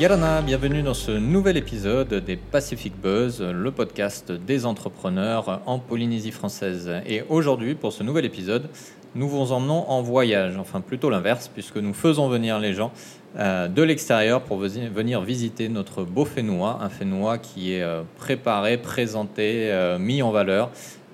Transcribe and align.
Yarana, 0.00 0.40
bienvenue 0.40 0.82
dans 0.82 0.94
ce 0.94 1.10
nouvel 1.10 1.58
épisode 1.58 2.24
des 2.24 2.36
Pacific 2.36 2.98
Buzz, 2.98 3.42
le 3.42 3.70
podcast 3.70 4.32
des 4.32 4.64
entrepreneurs 4.64 5.60
en 5.66 5.78
Polynésie 5.78 6.30
française. 6.30 6.90
Et 7.06 7.22
aujourd'hui, 7.28 7.74
pour 7.74 7.92
ce 7.92 8.02
nouvel 8.02 8.24
épisode, 8.24 8.70
nous 9.14 9.28
vous 9.28 9.52
emmenons 9.52 9.90
en 9.90 10.00
voyage, 10.00 10.56
enfin 10.56 10.80
plutôt 10.80 11.10
l'inverse, 11.10 11.48
puisque 11.52 11.76
nous 11.76 11.92
faisons 11.92 12.30
venir 12.30 12.58
les 12.58 12.72
gens 12.72 12.92
euh, 13.38 13.68
de 13.68 13.82
l'extérieur 13.82 14.40
pour 14.40 14.56
venir 14.56 15.20
visiter 15.20 15.68
notre 15.68 16.04
beau 16.04 16.24
Fénois, 16.24 16.78
un 16.80 16.88
Fénois 16.88 17.36
qui 17.36 17.74
est 17.74 17.82
euh, 17.82 18.00
préparé, 18.16 18.78
présenté, 18.78 19.70
euh, 19.70 19.98
mis 19.98 20.22
en 20.22 20.30
valeur 20.30 20.70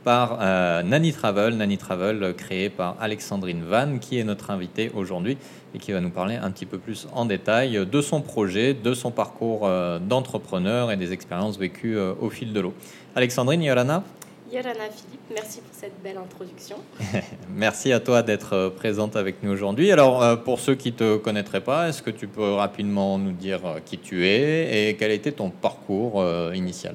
par 0.06 0.38
Nani 0.84 1.12
Travel, 1.12 1.56
Nani 1.56 1.78
Travel 1.78 2.32
créé 2.36 2.70
par 2.70 2.96
Alexandrine 3.00 3.64
Van, 3.68 3.98
qui 3.98 4.20
est 4.20 4.24
notre 4.24 4.52
invitée 4.52 4.92
aujourd'hui 4.94 5.36
et 5.74 5.78
qui 5.78 5.90
va 5.90 6.00
nous 6.00 6.10
parler 6.10 6.36
un 6.36 6.52
petit 6.52 6.64
peu 6.64 6.78
plus 6.78 7.08
en 7.12 7.24
détail 7.24 7.84
de 7.84 8.00
son 8.00 8.20
projet, 8.20 8.72
de 8.72 8.94
son 8.94 9.10
parcours 9.10 9.68
d'entrepreneur 10.08 10.92
et 10.92 10.96
des 10.96 11.12
expériences 11.12 11.58
vécues 11.58 11.98
au 11.98 12.30
fil 12.30 12.52
de 12.52 12.60
l'eau. 12.60 12.74
Alexandrine, 13.16 13.62
Yolana 13.62 14.04
Yolana 14.52 14.84
Philippe, 14.94 15.22
merci 15.34 15.60
pour 15.60 15.74
cette 15.74 16.00
belle 16.04 16.18
introduction. 16.18 16.76
merci 17.50 17.92
à 17.92 17.98
toi 17.98 18.22
d'être 18.22 18.52
euh, 18.52 18.70
présente 18.70 19.16
avec 19.16 19.42
nous 19.42 19.50
aujourd'hui. 19.50 19.90
Alors, 19.90 20.22
euh, 20.22 20.36
pour 20.36 20.60
ceux 20.60 20.76
qui 20.76 20.92
ne 20.92 20.96
te 20.96 21.16
connaîtraient 21.16 21.62
pas, 21.62 21.88
est-ce 21.88 22.00
que 22.00 22.10
tu 22.10 22.28
peux 22.28 22.52
rapidement 22.52 23.18
nous 23.18 23.32
dire 23.32 23.66
euh, 23.66 23.80
qui 23.84 23.98
tu 23.98 24.24
es 24.24 24.90
et 24.90 24.96
quel 24.96 25.10
été 25.10 25.32
ton 25.32 25.50
parcours 25.50 26.24
initial? 26.54 26.94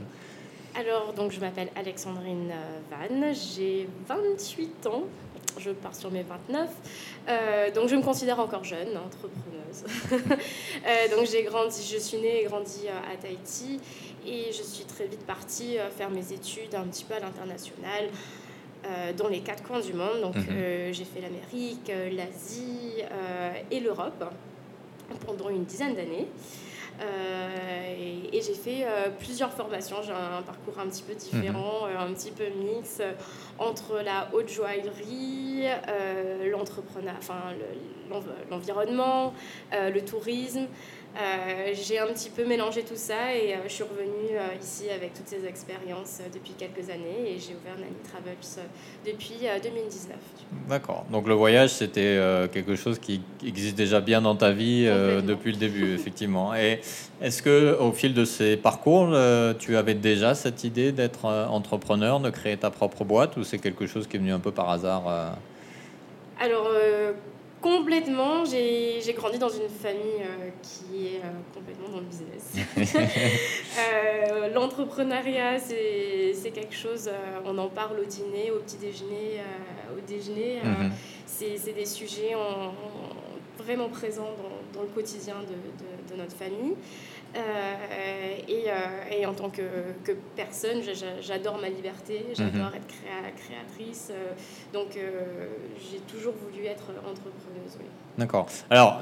Alors, 0.81 1.13
donc, 1.13 1.31
je 1.31 1.39
m'appelle 1.39 1.69
Alexandrine 1.75 2.51
Van, 2.89 3.33
j'ai 3.33 3.87
28 4.07 4.87
ans, 4.87 5.03
je 5.59 5.69
pars 5.69 5.93
sur 5.93 6.09
mes 6.09 6.23
29. 6.23 7.73
donc 7.75 7.87
je 7.87 7.95
me 7.95 8.01
considère 8.01 8.39
encore 8.39 8.63
jeune, 8.63 8.97
entrepreneuse. 8.97 9.83
donc 11.15 11.27
j'ai 11.27 11.43
grandi, 11.43 11.87
je 11.87 11.99
suis 11.99 12.17
née 12.17 12.41
et 12.41 12.45
grandi 12.45 12.87
à 12.87 13.15
Tahiti 13.15 13.79
et 14.25 14.45
je 14.51 14.63
suis 14.63 14.85
très 14.85 15.05
vite 15.05 15.23
partie 15.27 15.77
euh, 15.77 15.91
faire 15.91 16.09
mes 16.09 16.33
études 16.33 16.73
un 16.73 16.85
petit 16.85 17.03
peu 17.03 17.13
à 17.13 17.19
l'international. 17.19 18.09
Euh, 18.83 19.13
dans 19.13 19.27
les 19.27 19.41
quatre 19.41 19.61
coins 19.61 19.81
du 19.81 19.93
monde. 19.93 20.21
Donc, 20.21 20.35
mhm. 20.35 20.47
euh, 20.49 20.93
j'ai 20.93 21.05
fait 21.05 21.21
l'Amérique, 21.21 21.91
l'Asie 22.11 23.03
et 23.69 23.79
l'Europe 23.79 24.23
pendant 25.27 25.49
une 25.49 25.65
dizaine 25.65 25.93
d'années. 25.93 26.27
Et, 26.99 28.41
j'ai 28.41 28.53
fait 28.53 28.85
plusieurs 29.19 29.51
formations. 29.51 29.97
J'ai 30.03 30.11
un, 30.11 30.41
parcours 30.41 30.79
un 30.79 30.87
petit 30.87 31.03
peu 31.03 31.13
différent, 31.13 31.87
mhm. 31.87 32.09
un 32.09 32.13
petit 32.13 32.31
peu 32.31 32.45
mix 32.49 33.01
entre 33.59 34.01
la 34.03 34.29
haute 34.33 34.49
joaillerie, 34.49 35.65
l'entrepreneuriat, 36.49 37.19
enfin, 37.19 37.53
l'environnement, 38.49 39.33
le 39.71 39.99
tourisme. 40.01 40.67
Euh, 41.19 41.73
j'ai 41.73 41.99
un 41.99 42.07
petit 42.07 42.29
peu 42.29 42.45
mélangé 42.45 42.83
tout 42.83 42.95
ça 42.95 43.35
et 43.35 43.53
euh, 43.53 43.57
je 43.67 43.73
suis 43.73 43.83
revenue 43.83 44.31
euh, 44.33 44.47
ici 44.61 44.89
avec 44.89 45.13
toutes 45.13 45.27
ces 45.27 45.45
expériences 45.45 46.21
depuis 46.33 46.53
quelques 46.53 46.89
années 46.89 47.33
et 47.35 47.37
j'ai 47.37 47.53
ouvert 47.53 47.75
Nani 47.77 47.97
Travels 48.09 48.69
depuis 49.05 49.35
2019. 49.61 50.15
D'accord. 50.69 51.05
Donc 51.11 51.27
le 51.27 51.33
voyage, 51.33 51.71
c'était 51.71 52.17
quelque 52.53 52.75
chose 52.75 52.97
qui 52.97 53.21
existe 53.45 53.75
déjà 53.75 53.99
bien 53.99 54.21
dans 54.21 54.35
ta 54.35 54.51
vie 54.51 54.85
depuis 55.23 55.51
le 55.51 55.57
début, 55.57 55.93
effectivement. 55.95 56.55
Et 56.55 56.79
est-ce 57.21 57.41
que 57.41 57.77
au 57.77 57.91
fil 57.91 58.13
de 58.13 58.23
ces 58.23 58.55
parcours, 58.55 59.09
tu 59.59 59.75
avais 59.75 59.95
déjà 59.95 60.33
cette 60.33 60.63
idée 60.63 60.91
d'être 60.91 61.25
entrepreneur, 61.25 62.19
de 62.19 62.29
créer 62.29 62.57
ta 62.57 62.69
propre 62.69 63.03
boîte 63.03 63.37
ou 63.37 63.43
c'est 63.43 63.59
quelque 63.59 63.85
chose 63.85 64.07
qui 64.07 64.15
est 64.15 64.19
venu 64.19 64.31
un 64.31 64.39
peu 64.39 64.51
par 64.51 64.69
hasard 64.69 65.03
Alors 66.39 66.69
Complètement. 67.61 68.43
J'ai 68.45 69.13
grandi 69.15 69.37
dans 69.37 69.49
une 69.49 69.69
famille 69.69 70.21
euh, 70.21 70.49
qui 70.63 71.07
est 71.07 71.19
euh, 71.19 71.29
complètement 71.53 71.89
dans 71.89 71.99
le 71.99 72.05
business. 72.05 72.55
euh, 73.79 74.53
L'entrepreneuriat, 74.53 75.59
c'est 75.59 76.51
quelque 76.53 76.75
chose, 76.75 77.09
on 77.45 77.57
en 77.57 77.69
parle 77.69 77.99
au 77.99 78.05
dîner, 78.05 78.51
au 78.51 78.59
petit 78.59 78.77
déjeuner, 78.77 79.41
au 79.95 80.01
déjeuner. 80.07 80.59
Mhm. 80.63 80.91
C'est 81.27 81.73
des 81.73 81.85
sujets 81.85 82.35
vraiment 83.57 83.89
présents 83.89 84.31
dans, 84.37 84.79
dans, 84.79 84.83
le 84.83 84.89
quotidien 84.89 85.35
de, 85.41 85.53
de, 85.53 86.15
de 86.15 86.21
notre 86.21 86.35
famille. 86.35 86.75
Euh, 87.35 88.37
et, 88.47 88.65
euh, 88.67 89.19
et, 89.19 89.25
en 89.25 89.33
tant 89.33 89.49
que, 89.49 89.61
que 90.03 90.11
personne, 90.35 90.81
j'adore 91.21 91.59
ma 91.59 91.69
liberté, 91.69 92.25
j'adore 92.33 92.71
mhm. 92.71 92.75
être 92.75 93.35
créatrice. 93.35 94.11
Euh, 94.11 94.33
donc 94.73 94.97
j'ai 95.91 95.99
toujours 95.99 96.33
voulu 96.33 96.65
être 96.65 96.89
entrepreneuse. 96.99 97.77
Oui. 97.79 97.85
D'accord. 98.17 98.47
Alors, 98.69 99.01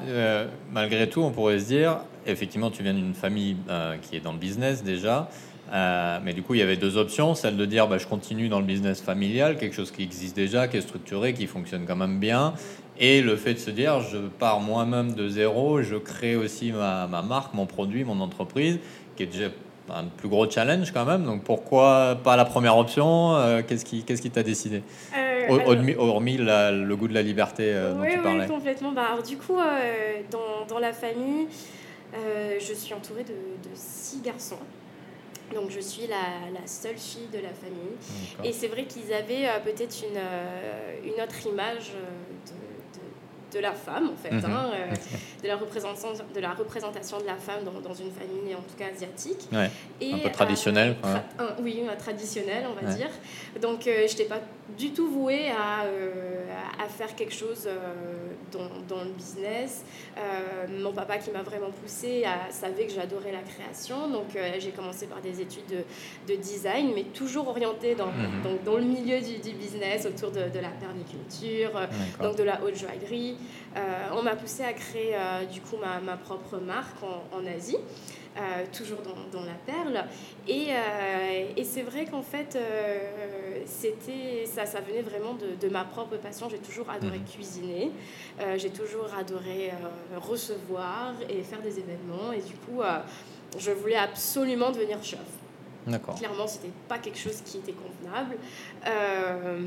malgré 0.72 1.10
tout, 1.10 1.22
on 1.22 1.32
pourrait 1.32 1.60
se 1.60 1.66
dire, 1.66 2.02
effectivement, 2.28 2.70
tu 2.70 2.84
viens 2.84 2.94
d'une 2.94 3.16
famille 3.16 3.58
qui 4.04 4.16
est 4.16 4.20
dans 4.20 4.34
le 4.34 4.38
business 4.38 4.84
déjà. 4.84 5.30
mais 5.72 6.34
du 6.34 6.44
coup, 6.44 6.54
il 6.54 6.60
y 6.60 6.64
avait 6.64 6.78
deux 6.78 6.98
options. 6.98 7.34
Celle 7.34 7.58
de 7.58 7.66
dire, 7.66 7.88
bah, 7.88 7.98
je 7.98 8.06
continue 8.06 8.50
dans 8.50 8.60
le 8.60 8.66
business 8.66 9.02
familial, 9.02 9.58
quelque 9.58 9.76
chose 9.76 9.92
qui 9.92 10.04
existe 10.04 10.36
déjà, 10.36 10.68
qui 10.68 10.78
est 10.78 10.82
structuré, 10.82 11.34
qui 11.34 11.48
fonctionne 11.48 11.86
quand 11.88 11.96
même 11.96 12.20
bien. 12.20 12.54
Et 13.00 13.22
le 13.22 13.38
fait 13.38 13.54
de 13.54 13.60
se 13.60 13.72
dire, 13.72 14.02
je 14.02 14.18
pars 14.18 14.60
moi-même 14.60 15.14
de 15.14 15.30
zéro, 15.30 15.82
je 15.82 15.96
crée 15.96 16.36
aussi 16.36 16.74
ma, 16.74 17.08
ma, 17.08 17.22
marque, 17.22 17.54
mon 17.54 17.66
produit, 17.66 18.04
mon 18.04 18.20
entreprise, 18.20 18.80
qui 19.16 19.24
est 19.24 19.28
déjà 19.28 19.50
un 19.90 20.06
plus 20.06 20.28
gros 20.28 20.50
challenge 20.50 20.92
quand 20.92 21.06
même. 21.06 21.24
Donc 21.24 21.44
pourquoi 21.44 22.20
pas 22.22 22.36
la 22.36 22.44
première 22.44 22.78
option 22.78 23.36
euh, 23.36 23.62
Qu'est-ce 23.66 23.86
qui 23.86 24.32
t'a 24.32 24.44
décidé? 24.44 24.84
Euh, 25.18 25.96
Hormis 25.98 26.38
le 26.38 26.94
goût 26.96 27.08
de 27.08 27.14
la 27.14 27.22
liberté 27.22 27.64
euh, 27.74 27.94
dont 27.94 28.04
tu 28.04 28.20
parlais. 28.20 28.42
Oui, 28.42 28.48
complètement. 28.48 28.92
Bah, 28.92 29.06
alors, 29.14 29.24
du 29.24 29.38
coup, 29.38 29.58
dans, 30.30 30.66
dans, 30.68 30.80
la 30.80 30.92
famille, 30.92 31.48
je 32.14 32.74
suis 32.74 32.94
entourée 32.94 33.24
de, 33.24 33.30
de, 33.30 33.74
six 33.74 34.22
garçons. 34.22 34.60
Donc 35.56 35.72
je 35.72 35.80
suis 35.80 36.06
la, 36.06 36.52
la, 36.54 36.68
seule 36.68 36.98
fille 36.98 37.28
de 37.34 37.40
la 37.40 37.50
famille. 37.50 38.44
Et 38.44 38.54
c'est 38.54 38.68
vrai 38.68 38.84
qu'ils 38.84 39.12
avaient 39.14 39.48
peut-être 39.64 40.04
une, 40.04 41.10
une 41.10 41.20
autre 41.24 41.48
image 41.48 41.94
de 43.54 43.60
la 43.60 43.72
femme, 43.72 44.10
en 44.10 44.16
fait, 44.16 44.34
mhm. 44.34 44.46
hein, 44.46 44.72
euh, 44.74 44.96
de, 45.44 45.48
la 45.48 45.56
représentation, 45.56 46.10
de 46.34 46.40
la 46.40 46.54
représentation 46.54 47.20
de 47.20 47.26
la 47.26 47.36
femme 47.36 47.64
dans, 47.64 47.80
dans 47.80 47.94
une 47.94 48.12
famille, 48.12 48.56
en 48.56 48.62
tout 48.62 48.76
cas 48.78 48.86
asiatique. 48.94 49.48
Et, 50.02 50.14
un 50.14 50.18
peu 50.20 50.32
traditionnelle. 50.32 50.96
Euh, 51.06 51.50
oui, 51.62 51.82
traditionnelle, 51.98 52.66
on 52.70 52.86
va 52.86 52.94
dire. 52.94 53.10
Donc, 53.62 53.88
euh, 53.88 54.06
je 54.08 54.12
n'étais 54.12 54.26
pas 54.26 54.40
du 54.78 54.92
tout 54.92 55.10
vouée 55.10 55.50
à, 55.50 55.86
à 56.82 56.88
faire 56.88 57.16
quelque 57.16 57.34
chose 57.34 57.68
dans, 58.52 58.70
dans, 58.88 59.04
le 59.04 59.12
business. 59.12 59.84
mon 60.70 60.92
papa, 60.94 61.18
qui 61.18 61.32
m'a 61.32 61.44
vraiment 61.44 61.72
poussée, 61.72 62.24
savait 62.50 62.86
que 62.86 62.94
j'adorais 62.94 63.32
la 63.32 63.42
création. 63.42 64.10
Donc, 64.10 64.38
j'ai 64.58 64.72
commencé 64.72 65.08
par 65.08 65.22
des 65.22 65.42
études 65.42 65.68
de, 65.70 66.34
de, 66.34 66.40
design, 66.40 66.92
mais 66.96 67.04
toujours 67.04 67.48
orientée 67.48 67.96
dans, 67.96 68.08
mhm. 68.08 68.60
dans, 68.66 68.78
le 68.78 68.84
milieu 68.84 69.20
du, 69.20 69.38
du, 69.38 69.56
business, 69.56 70.06
autour 70.06 70.32
de, 70.32 70.50
de 70.50 70.60
la 70.60 70.70
permaculture, 70.70 71.72
donc 72.22 72.36
de 72.38 72.44
la 72.44 72.64
haute 72.64 72.78
joaillerie. 72.78 73.38
Euh, 73.78 74.10
on 74.14 74.24
m'a 74.24 74.36
poussé 74.36 74.64
à 74.64 74.74
créer 74.74 75.16
euh, 75.16 75.46
du 75.46 75.62
coup 75.62 75.78
ma, 75.78 76.00
ma, 76.00 76.18
propre 76.18 76.58
marque 76.58 77.04
en, 77.04 77.38
en 77.38 77.46
Asie. 77.46 77.78
Euh, 78.40 78.66
toujours 78.72 79.00
dans, 79.02 79.38
dans, 79.38 79.46
la 79.46 79.54
perle. 79.66 80.06
Et, 80.48 80.70
et 81.58 81.64
c'est 81.64 81.82
vrai 81.82 82.06
qu'en 82.06 82.22
fait, 82.22 82.58
c'était 83.66 84.46
ça, 84.46 84.66
ça 84.66 84.80
venait 84.80 85.02
vraiment 85.02 85.34
de, 85.34 85.56
de, 85.60 85.72
ma 85.72 85.84
propre 85.84 86.16
passion. 86.18 86.48
J'ai 86.50 86.60
toujours 86.60 86.90
adoré 86.90 87.20
mhm. 87.20 87.26
cuisiner, 87.26 87.92
j'ai 88.56 88.70
toujours 88.70 89.10
adoré 89.20 89.72
recevoir 90.16 91.14
et 91.30 91.44
faire 91.44 91.62
des 91.62 91.80
événements. 91.80 92.32
Et 92.32 92.42
du 92.42 92.54
coup, 92.54 92.82
je 93.58 93.72
voulais 93.72 93.98
absolument 93.98 94.72
devenir 94.72 95.04
chef. 95.04 95.20
Clairement, 96.16 96.48
c'était 96.48 96.72
pas 96.88 97.00
quelque 97.00 97.18
chose 97.18 97.42
qui 97.46 97.58
était 97.58 97.74
convenable. 97.74 98.38
Euh, 98.86 99.60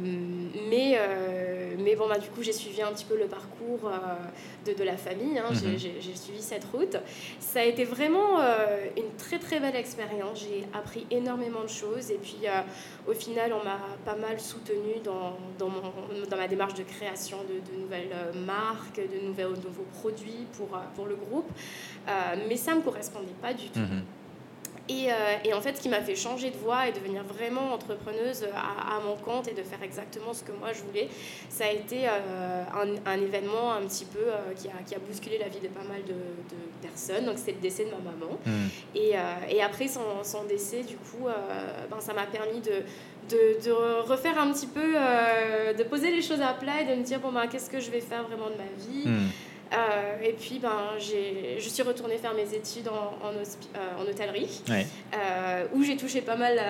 mais, 0.70 0.97
euh, 0.97 1.75
mais 1.79 1.97
bon, 1.97 2.09
bah, 2.09 2.19
du 2.19 2.29
coup, 2.29 2.43
j'ai 2.43 2.53
suivi 2.53 2.82
un 2.82 2.93
petit 2.93 3.05
peu 3.05 3.17
le 3.17 3.26
parcours 3.26 3.87
euh, 3.87 4.70
de, 4.70 4.76
de, 4.76 4.85
la 4.85 4.97
famille. 4.97 5.38
Hein. 5.38 5.50
Mhm. 5.50 5.79
J'ai 5.79 6.17
suivi 6.17 6.41
cette 6.41 6.64
route. 6.64 6.97
Ça 7.41 7.61
a 7.61 7.64
été 7.64 7.85
vraiment 7.85 8.41
une 8.97 9.14
très 9.19 9.38
très 9.38 9.59
belle 9.59 9.76
expérience. 9.76 10.41
J'ai 10.41 10.67
appris 10.75 11.06
énormément 11.11 11.62
de 11.62 11.69
choses. 11.69 12.11
Et 12.11 12.19
puis, 12.19 12.43
au 13.06 13.14
final, 13.14 13.53
on 13.53 13.64
m'a 13.64 13.79
pas 14.05 14.17
mal 14.17 14.38
soutenue 14.38 15.00
dans, 15.03 15.38
dans, 15.59 15.70
dans, 16.31 16.37
ma 16.37 16.49
démarche 16.49 16.75
de 16.75 16.82
création 16.82 17.38
de, 17.44 17.73
de 17.73 17.81
nouvelles 17.81 18.14
marques, 18.47 18.97
de 18.97 19.26
nouveaux, 19.26 19.56
nouveaux 19.56 19.87
produits 19.94 20.47
pour, 20.56 20.69
pour 20.94 21.06
le 21.06 21.17
groupe. 21.17 21.50
mais 22.49 22.56
ça 22.56 22.73
ne 22.73 22.79
me 22.79 22.82
correspondait 22.82 23.35
pas 23.41 23.55
du 23.55 23.69
tout. 23.69 23.81
Mhm. 23.81 24.03
Et, 24.88 25.12
euh, 25.12 25.14
et, 25.44 25.55
en 25.55 25.61
fait, 25.61 25.76
ce 25.76 25.81
qui 25.81 25.88
m'a 25.88 26.00
fait 26.00 26.17
changer 26.17 26.50
de 26.50 26.56
voie 26.56 26.88
et 26.88 26.93
devenir 26.93 27.23
vraiment 27.23 27.73
entrepreneuse 27.73 28.44
à, 28.55 29.00
mon 29.06 29.14
compte 29.14 29.46
et 29.46 29.55
de 29.55 29.62
faire 29.62 29.82
exactement 29.82 30.34
ce 30.34 30.43
que 30.43 30.50
moi 30.52 30.73
je 30.73 30.82
voulais, 30.82 31.08
ça 31.49 31.67
a 31.67 31.70
été 31.70 32.08
euh, 32.08 32.64
un, 32.75 33.11
un, 33.11 33.20
événement 33.20 33.73
un 33.73 33.82
petit 33.82 34.05
peu 34.05 34.19
euh, 34.19 34.52
qui, 34.56 34.69
a, 34.69 34.73
qui, 34.84 34.94
a, 34.96 34.99
bousculé 34.99 35.38
la 35.38 35.49
vie 35.49 35.61
de 35.61 35.69
pas 35.69 35.84
mal 35.84 36.02
de, 36.02 36.12
de 36.12 36.61
personnes. 36.82 37.26
Donc, 37.26 37.37
c'est 37.37 37.52
le 37.52 37.61
décès 37.61 37.84
de 37.84 37.90
ma 37.90 37.99
maman. 37.99 38.38
Hmm. 38.44 38.69
Et, 38.96 39.12
et, 39.50 39.62
après 39.62 39.87
son, 39.87 40.25
son, 40.25 40.44
décès, 40.44 40.82
du 40.82 40.96
coup, 40.96 41.26
ben, 41.90 42.00
ça 42.00 42.12
m'a 42.12 42.26
permis 42.26 42.61
de, 42.61 42.82
de, 43.31 43.64
de, 43.64 43.73
refaire 44.02 44.38
un 44.38 44.52
petit 44.52 44.67
peu, 44.67 44.94
de 45.78 45.82
poser 45.85 46.11
les 46.11 46.23
choses 46.23 46.40
à 46.40 46.52
plat 46.55 46.82
et 46.82 46.85
de 46.85 46.99
me 46.99 47.05
dire, 47.05 47.20
bon, 47.20 47.31
ben, 47.31 47.46
qu'est-ce 47.46 47.70
que 47.70 47.78
je 47.78 47.90
vais 47.90 48.00
faire 48.00 48.25
vraiment 48.25 48.50
de 48.50 48.56
ma 48.56 48.64
vie? 48.76 49.31
Hmm. 49.72 50.24
et 50.24 50.32
puis, 50.32 50.58
ben, 50.58 50.78
je 50.98 51.69
suis 51.69 51.82
retournée 51.82 52.19
faire 52.19 52.34
mes 52.34 52.54
études 52.54 52.88
en, 52.88 53.16
en, 53.26 54.02
hôtellerie, 54.02 54.62
où 55.74 55.82
j'ai 55.82 55.96
touché 55.96 56.20
pas 56.20 56.36
mal 56.36 56.60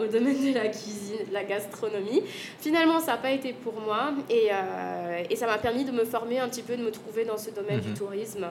au 0.00 0.06
domaine 0.06 0.52
de 0.52 0.54
la 0.54 0.68
cuisine, 0.68 1.26
de 1.28 1.32
la 1.32 1.44
gastronomie. 1.44 2.22
Finalement, 2.60 3.00
ça 3.00 3.12
n'a 3.12 3.18
pas 3.18 3.30
été 3.30 3.52
pour 3.52 3.74
moi 3.80 4.12
et, 4.30 4.50
et 5.30 5.36
ça 5.36 5.46
m'a 5.46 5.58
permis 5.58 5.84
de 5.84 5.92
me 5.92 6.04
former 6.04 6.38
un 6.38 6.48
petit 6.48 6.62
peu, 6.62 6.76
de 6.76 6.82
me 6.82 6.90
trouver 6.90 7.24
dans 7.24 7.38
ce 7.38 7.50
domaine 7.50 7.80
du 7.80 7.88
mhm. 7.88 7.96
tourisme. 7.96 8.46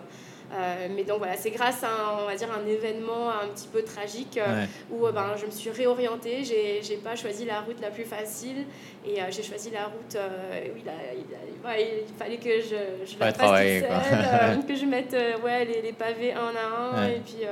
Euh, 0.53 0.87
mais 0.93 1.03
donc 1.03 1.19
voilà, 1.19 1.37
c'est 1.37 1.51
grâce 1.51 1.83
à 1.83 1.87
un, 1.87 2.23
on 2.23 2.25
va 2.25 2.35
dire 2.35 2.49
un 2.51 2.67
événement 2.67 3.29
un 3.29 3.47
petit 3.47 3.69
peu 3.71 3.83
tragique 3.83 4.37
euh, 4.37 4.65
où 4.91 5.05
euh, 5.05 5.11
ben, 5.11 5.27
je 5.39 5.45
me 5.45 5.51
suis 5.51 5.69
réorientée. 5.69 6.43
J'ai, 6.43 6.81
j'ai 6.83 6.97
pas 6.97 7.15
choisi 7.15 7.45
la 7.45 7.61
route 7.61 7.79
la 7.81 7.89
plus 7.89 8.03
facile 8.03 8.65
et 9.05 9.19
j'ai 9.29 9.43
choisi 9.43 9.71
la 9.71 9.85
route 9.85 10.17
où 10.17 10.77
il, 10.77 10.83
il, 10.83 12.13
fallait 12.17 12.37
que 12.37 12.61
je, 12.61 13.11
je 13.11 13.19
la 13.19 13.33
fasse 13.33 13.49
seule, 13.49 14.65
que 14.67 14.75
je 14.75 14.85
mette 14.85 15.15
ouais, 15.43 15.65
les, 15.65 15.81
les, 15.81 15.93
pavés 15.93 16.33
un 16.33 16.53
à 16.55 16.99
un 16.99 17.07
et 17.07 17.21
puis 17.23 17.45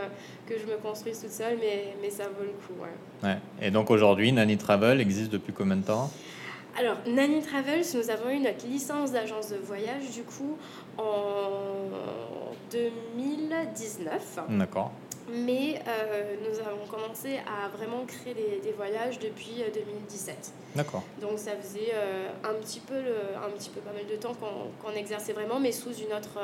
que 0.46 0.56
je 0.60 0.66
me 0.66 0.78
construise 0.78 1.20
toute 1.20 1.32
seule, 1.32 1.58
mais, 1.60 1.96
mais 2.02 2.10
ça 2.10 2.26
vaut 2.26 2.44
le 2.44 2.50
coup. 2.50 2.74
Ouais. 3.24 3.38
Et 3.62 3.72
donc 3.72 3.90
aujourd'hui, 3.92 4.32
Nani 4.32 4.58
Travel 4.58 5.00
existe 5.00 5.32
depuis 5.32 5.54
combien 5.54 5.78
de 5.78 5.86
temps? 5.86 6.12
Alors, 6.78 6.98
Nani 7.08 7.42
Travels, 7.42 7.86
nous 7.94 8.10
avons 8.10 8.30
eu 8.30 8.40
notre 8.40 8.66
licence 8.66 9.12
d'agence 9.12 9.50
de 9.50 9.58
voyage 9.58 10.12
du 10.12 10.24
coup 10.24 10.58
en 10.98 11.90
2019. 12.72 14.40
D'accord. 14.50 14.92
Mais 15.32 15.80
euh, 15.88 16.36
nous 16.42 16.60
avons 16.60 16.88
commencé 16.90 17.38
à 17.38 17.68
vraiment 17.68 18.04
créer 18.06 18.62
des, 18.64 18.72
voyages 18.72 19.20
depuis 19.20 19.64
2017. 19.74 20.36
Euh, 20.36 20.78
D'accord. 20.78 21.04
Donc 21.22 21.38
ça 21.38 21.52
faisait 21.62 21.92
euh, 21.94 22.30
un, 22.44 22.54
petit 22.54 22.80
peu 22.80 22.96
un 22.96 23.50
petit 23.52 23.70
peu 23.70 23.80
pas 23.82 23.92
mal 23.92 24.08
de 24.08 24.16
temps 24.16 24.34
qu'on 24.82 24.92
exerçait 24.94 25.34
vraiment, 25.34 25.60
mais 25.60 25.72
sous 25.72 25.94
une 25.94 26.14
autre, 26.14 26.40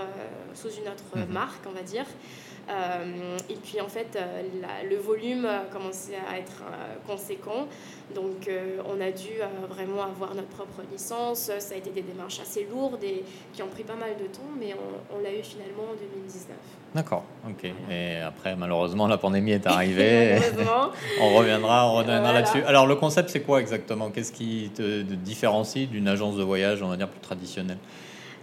sous 0.54 0.70
une 0.70 0.88
autre 0.88 1.18
mhm. 1.18 1.34
marque, 1.34 1.66
on 1.68 1.72
va 1.72 1.82
dire. 1.82 2.06
Euh, 2.70 3.38
et 3.50 3.56
puis 3.56 3.80
en 3.80 3.88
fait, 3.88 4.16
euh, 4.16 4.42
le 4.90 4.96
volume 4.98 5.46
a 5.46 5.66
commencé 5.72 6.14
à 6.16 6.40
être 6.40 6.64
euh, 6.64 6.96
conséquent. 7.08 7.68
Donc 8.14 8.50
on 8.88 9.02
a 9.02 9.12
dû 9.12 9.32
vraiment 9.68 10.04
avoir 10.04 10.36
notre 10.36 10.50
propre 10.50 10.82
licence. 10.92 11.52
Ça 11.58 11.74
a 11.74 11.78
été 11.78 11.90
des 11.90 12.04
démarches 12.04 12.40
assez 12.40 12.68
lourdes 12.72 13.04
et 13.04 13.24
qui 13.54 13.64
ont 13.64 13.68
pris 13.68 13.84
pas 13.84 13.96
mal 13.96 14.12
de 14.20 14.26
temps, 14.26 14.44
mais 14.60 14.76
on, 15.12 15.24
l'a 15.24 15.32
eu 15.32 15.42
finalement 15.42 15.84
en 15.92 15.96
2019. 15.96 16.56
D'accord, 16.94 17.24
ok. 17.50 17.72
Et 17.90 18.18
après, 18.18 18.56
malheureusement, 18.56 19.08
la 19.08 19.18
pandémie 19.18 19.54
est 19.54 19.66
arrivée. 19.66 20.38
on 21.20 21.36
reviendra, 21.36 21.90
on 21.90 21.96
reviendra 21.96 22.32
là-dessus. 22.32 22.62
Alors, 22.64 22.86
le 22.86 22.96
concept, 22.96 23.30
c'est 23.30 23.42
quoi 23.42 23.60
exactement? 23.60 24.12
Qu'est-ce 24.12 24.32
qui 24.32 24.70
te 24.76 25.02
différencie 25.02 25.90
d'une 25.90 26.08
agence 26.08 26.38
de 26.38 26.44
voyage, 26.44 26.84
on 26.84 26.90
va 26.90 26.98
dire, 26.98 27.10
plus 27.10 27.22
traditionnelle? 27.22 27.80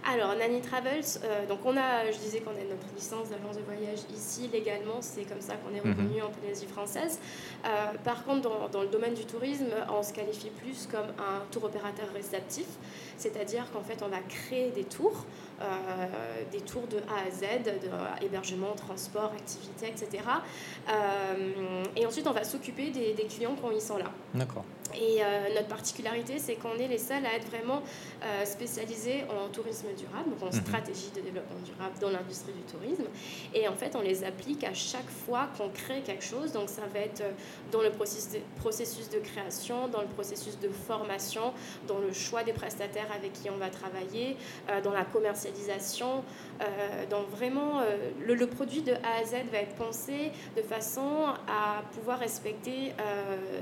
Alors, 0.05 0.35
Nani 0.35 0.61
Travels, 0.61 1.03
euh, 1.23 1.45
donc 1.47 1.59
on 1.65 1.77
a, 1.77 2.11
je 2.11 2.17
disais 2.17 2.39
qu'on 2.39 2.51
a 2.51 2.63
notre 2.69 2.93
licence 2.95 3.29
d'agence 3.29 3.57
de 3.57 3.61
voyage 3.61 3.99
ici 4.13 4.49
légalement, 4.51 5.01
c'est 5.01 5.23
comme 5.23 5.39
ça 5.39 5.55
qu'on 5.55 5.73
est 5.73 5.83
mhm. 5.83 5.91
reconnu 5.91 6.21
en 6.21 6.29
Polynésie 6.29 6.67
française. 6.67 7.19
Euh, 7.65 7.69
par 8.03 8.25
contre, 8.25 8.41
dans, 8.41 8.67
dans, 8.69 8.81
le 8.81 8.89
domaine 8.89 9.13
du 9.13 9.25
tourisme, 9.25 9.67
on 9.89 10.03
se 10.03 10.13
qualifie 10.13 10.49
plus 10.49 10.87
comme 10.91 11.07
un 11.19 11.41
tour 11.51 11.63
opérateur 11.65 12.07
réceptif, 12.13 12.67
c'est-à-dire 13.17 13.71
qu'en 13.71 13.81
fait, 13.81 14.03
on 14.03 14.09
va 14.09 14.19
créer 14.27 14.71
des 14.71 14.83
tours, 14.83 15.25
euh, 15.61 15.65
des 16.51 16.61
tours 16.61 16.87
de 16.87 16.97
A 16.97 17.27
à 17.27 17.31
Z, 17.31 17.63
de 17.63 18.25
hébergement, 18.25 18.73
transport, 18.73 19.31
activité, 19.33 19.87
etc. 19.87 20.23
et 21.95 22.05
ensuite, 22.05 22.27
on 22.27 22.33
va 22.33 22.43
s'occuper 22.43 22.89
des, 22.89 23.13
des 23.13 23.25
clients 23.25 23.55
quand 23.61 23.71
ils 23.71 23.81
sont 23.81 23.97
là. 23.97 24.11
D'accord. 24.33 24.65
Et 24.95 25.21
notre 25.55 25.67
particularité, 25.67 26.39
c'est 26.39 26.55
qu'on 26.55 26.75
est 26.77 26.87
les 26.87 26.97
seuls 26.97 27.25
à 27.25 27.35
être 27.35 27.47
vraiment 27.47 27.81
spécialisés 28.45 29.23
en 29.29 29.49
tourisme 29.49 29.87
durable, 29.97 30.29
donc 30.29 30.43
en 30.43 30.55
mhm. 30.55 30.61
stratégie 30.65 31.11
de 31.15 31.21
développement 31.21 31.59
durable 31.63 31.95
dans 31.99 32.09
l'industrie 32.09 32.53
du 32.53 32.61
tourisme. 32.63 33.05
Et 33.53 33.67
en 33.67 33.73
fait, 33.73 33.95
on 33.95 34.01
les 34.01 34.23
applique 34.23 34.63
à 34.63 34.73
chaque 34.73 35.09
fois 35.25 35.47
qu'on 35.57 35.69
crée 35.69 36.01
quelque 36.01 36.23
chose. 36.23 36.51
Donc 36.51 36.69
ça 36.69 36.83
va 36.93 36.99
être 36.99 37.21
euh, 37.21 37.31
dans 37.71 37.81
le 37.81 37.91
processus 37.91 39.09
de, 39.09 39.19
création, 39.19 39.87
dans 39.87 40.01
le 40.01 40.07
processus 40.07 40.59
de 40.59 40.69
formation, 40.69 41.53
dans 41.87 41.99
le 41.99 42.13
choix 42.13 42.43
des 42.43 42.53
prestataires 42.53 43.11
avec 43.15 43.33
qui 43.33 43.49
on 43.49 43.57
va 43.57 43.69
travailler, 43.69 44.37
euh, 44.69 44.81
dans 44.81 44.91
la 44.91 45.05
commercialisation. 45.05 46.23
Euh, 46.61 47.05
donc 47.09 47.29
vraiment, 47.29 47.81
le, 48.25 48.35
le, 48.35 48.47
produit 48.47 48.81
de 48.81 48.93
A 48.93 49.21
à 49.21 49.25
Z 49.25 49.33
va 49.51 49.59
être 49.59 49.75
pensé 49.75 50.31
de 50.55 50.61
façon 50.61 51.25
à 51.47 51.81
pouvoir 51.93 52.19
respecter 52.19 52.93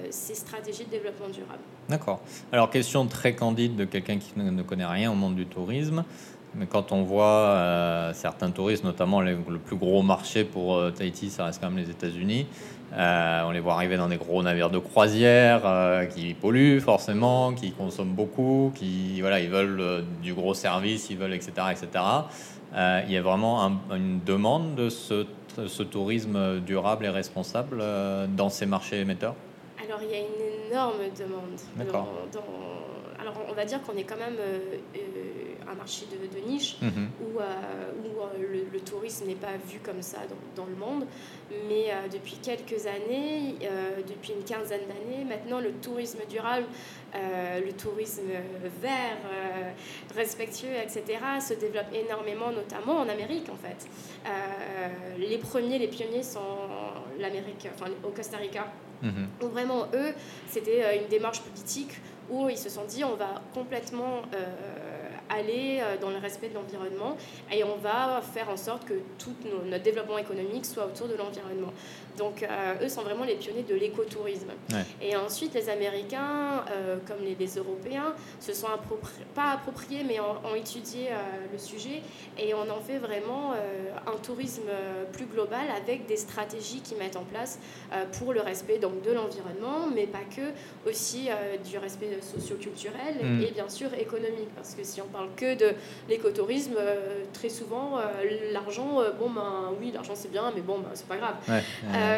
ces 0.10 0.36
stratégies 0.36 0.86
de 0.86 0.90
développement 0.90 1.21
durable. 1.30 1.60
D'accord. 1.90 2.22
Alors 2.52 2.70
question 2.70 3.06
très 3.06 3.34
candide 3.34 3.76
de 3.76 3.86
quelqu'un 3.86 4.18
qui 4.18 4.32
ne 4.38 4.64
connaît 4.64 4.86
rien 4.86 5.12
au 5.12 5.16
monde 5.16 5.36
du 5.36 5.46
tourisme. 5.46 6.04
Mais 6.56 6.66
quand 6.66 6.92
on 6.92 7.04
voit 7.04 7.26
euh, 7.26 8.14
certains 8.14 8.52
touristes, 8.52 8.84
notamment 8.84 9.22
le 9.22 9.38
plus 9.38 9.78
gros 9.78 10.02
marché 10.02 10.44
pour 10.44 10.76
euh, 10.76 10.92
Tahiti, 10.92 11.30
ça 11.30 11.46
reste 11.46 11.62
quand 11.62 11.70
même 11.70 11.84
les 11.84 11.90
États-Unis. 11.90 12.46
Euh, 12.94 13.44
on 13.46 13.52
les 13.52 13.62
voit 13.62 13.74
arriver 13.74 13.96
dans 13.96 14.10
des 14.10 14.18
gros 14.18 14.44
navires 14.44 14.70
de 14.70 14.80
croisière 14.80 15.62
qui 16.14 16.34
polluent 16.34 16.82
forcément, 16.82 17.54
qui 17.54 17.72
consomment 17.72 18.14
beaucoup, 18.14 18.74
qui 18.76 19.22
voilà, 19.22 19.40
ils 19.40 19.50
veulent 19.50 20.04
du 20.22 20.34
gros 20.34 20.54
service, 20.54 21.10
ils 21.10 21.18
veulent 21.18 21.34
etc. 21.34 21.54
etc. 21.72 22.04
il 23.08 23.14
y 23.14 23.16
a 23.16 23.22
vraiment 23.22 23.80
une 23.92 24.20
demande 24.26 24.76
de 24.76 24.90
ce, 24.90 25.26
ce, 25.68 25.84
tourisme 25.84 26.60
durable 26.60 27.06
et 27.06 27.10
responsable 27.10 27.82
dans 28.36 28.50
ces 28.50 28.66
marchés 28.66 29.00
émetteurs? 29.00 29.36
Alors 29.92 30.04
il 30.04 30.10
y 30.10 30.14
a 30.14 30.20
une 30.20 30.70
énorme 30.72 31.02
demande. 31.20 31.92
Dans, 31.92 32.08
alors 33.20 33.36
on 33.50 33.54
va 33.54 33.66
dire 33.66 33.82
qu'on 33.82 33.98
est 33.98 34.06
quand 34.06 34.16
même 34.16 34.38
un 35.72 35.76
marché 35.76 36.06
de, 36.06 36.50
niche 36.50 36.78
mhm. 36.82 37.10
où, 37.22 37.40
euh, 37.40 37.44
où 38.00 38.22
euh, 38.22 38.64
le, 38.72 38.80
tourisme 38.80 39.28
n'est 39.28 39.36
pas 39.36 39.58
vu 39.68 39.80
comme 39.84 40.02
ça 40.02 40.20
dans, 40.56 40.66
le 40.66 40.76
monde. 40.76 41.06
Mais 41.68 41.88
euh, 41.90 42.08
depuis 42.12 42.38
quelques 42.38 42.88
années, 42.88 43.56
depuis 44.08 44.34
une 44.34 44.44
quinzaine 44.44 44.82
d'années, 44.88 45.26
maintenant 45.26 45.60
le 45.60 45.72
tourisme 45.74 46.20
durable, 46.30 46.66
le 47.14 47.72
tourisme 47.74 48.30
vert, 48.82 49.18
respectueux, 50.16 50.76
etc., 50.82 51.20
se 51.46 51.54
développe 51.54 51.94
énormément, 51.94 52.52
notamment 52.52 53.00
en 53.00 53.10
Amérique 53.10 53.50
en 53.50 53.58
fait. 53.58 53.88
les 55.18 55.38
premiers, 55.38 55.78
les 55.78 55.88
pionniers 55.88 56.24
sont 56.24 56.40
l'Amérique, 57.20 57.68
enfin 57.74 57.92
au 58.04 58.12
Costa 58.12 58.38
Rica. 58.38 58.68
Mhm. 59.02 59.28
Où 59.42 59.48
vraiment, 59.48 59.88
eux, 59.94 60.14
c'était 60.48 60.98
une 61.02 61.08
démarche 61.08 61.42
politique 61.42 62.00
où 62.30 62.50
ils 62.50 62.58
se 62.58 62.70
sont 62.70 62.86
dit 62.86 63.04
on 63.04 63.16
va 63.16 63.42
complètement 63.54 64.22
aller 65.32 65.80
euh, 65.82 65.98
dans 66.00 66.10
le 66.10 66.18
respect 66.18 66.50
de 66.50 66.56
l'environnement 66.56 67.18
et 67.52 67.64
on 67.64 67.76
va 67.78 68.22
faire 68.22 68.50
en 68.50 68.58
sorte 68.58 68.86
que 68.86 68.94
tout 69.18 69.34
notre 69.66 69.84
développement 69.84 70.18
économique 70.18 70.66
soit 70.66 70.86
autour 70.86 71.08
de 71.08 71.16
l'environnement. 71.16 71.72
Donc 72.18 72.44
euh, 72.44 72.74
eux 72.84 72.90
sont 72.90 73.02
vraiment 73.02 73.24
les 73.24 73.36
pionniers 73.36 73.64
de 73.64 73.76
l'écotourisme. 73.76 74.52
Et 75.02 75.16
ensuite 75.16 75.54
les 75.54 75.70
Américains, 75.70 76.66
euh, 76.72 76.98
comme 77.08 77.24
les, 77.24 77.52
Européens, 77.58 78.14
se 78.40 78.54
sont 78.54 78.68
pas 79.34 79.52
appropriés 79.52 80.04
mais 80.08 80.20
ont, 80.20 80.56
étudié 80.56 81.10
le 81.52 81.58
sujet 81.58 82.02
et 82.38 82.54
on 82.54 82.70
en 82.70 82.80
fait 82.80 82.98
vraiment 82.98 83.54
un 84.06 84.18
tourisme 84.18 84.70
plus 85.12 85.26
global 85.26 85.62
avec 85.76 86.06
des 86.06 86.18
stratégies 86.18 86.82
qui 86.82 86.96
mettent 86.96 87.16
en 87.16 87.24
place 87.24 87.60
pour 88.14 88.34
le 88.34 88.42
respect 88.42 88.78
donc, 88.78 89.02
de 89.02 89.12
l'environnement, 89.12 89.88
mais 89.94 90.06
pas 90.06 90.20
que, 90.36 90.52
aussi 90.90 91.30
du 91.70 91.78
respect 91.78 92.20
socioculturel 92.22 93.16
mm. 93.22 93.42
et 93.42 93.52
bien 93.52 93.70
sûr 93.70 93.94
économique. 93.94 94.54
Parce 94.56 94.76
que 94.76 94.84
si 94.84 95.02
on 95.02 95.08
parle 95.08 95.21
que 95.36 95.56
de 95.56 95.76
l'écotourisme, 96.10 96.76
euh, 96.78 97.24
très 97.34 97.50
souvent, 97.50 97.98
euh, 97.98 98.52
l'argent, 98.52 99.02
euh, 99.02 99.12
bon, 99.12 99.30
ben 99.30 99.72
oui, 99.80 99.92
l'argent 99.94 100.14
c'est 100.16 100.32
bien, 100.32 100.52
mais 100.56 100.62
bon, 100.62 100.80
ben, 100.80 100.90
c'est 100.94 101.08
pas 101.08 101.18
grave. 101.18 101.36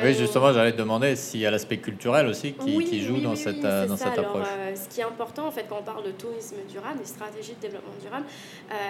oui, 0.03 0.13
justement, 0.13 0.53
j'allais 0.53 0.72
te 0.72 0.77
demander 0.77 1.15
s'il 1.15 1.39
y 1.39 1.45
a 1.45 1.51
l'aspect 1.51 1.77
culturel 1.77 2.27
aussi 2.27 2.53
qui, 2.53 3.01
joue 3.01 3.19
dans 3.19 3.36
cette, 3.36 3.62
dans 3.62 3.98
cette 3.98 4.17
approche. 4.17 4.48
ce 4.75 4.93
qui 4.93 5.01
est 5.01 5.05
important, 5.05 5.48
en 5.48 5.51
fait, 5.51 5.65
quand 5.67 5.79
on 5.79 5.83
parle 5.83 6.05
de 6.05 6.12
tourisme 6.12 6.57
durable, 6.69 7.00
des 7.00 7.05
stratégies 7.05 7.53
de 7.55 7.62
développement 7.62 7.93
durable, 8.01 8.25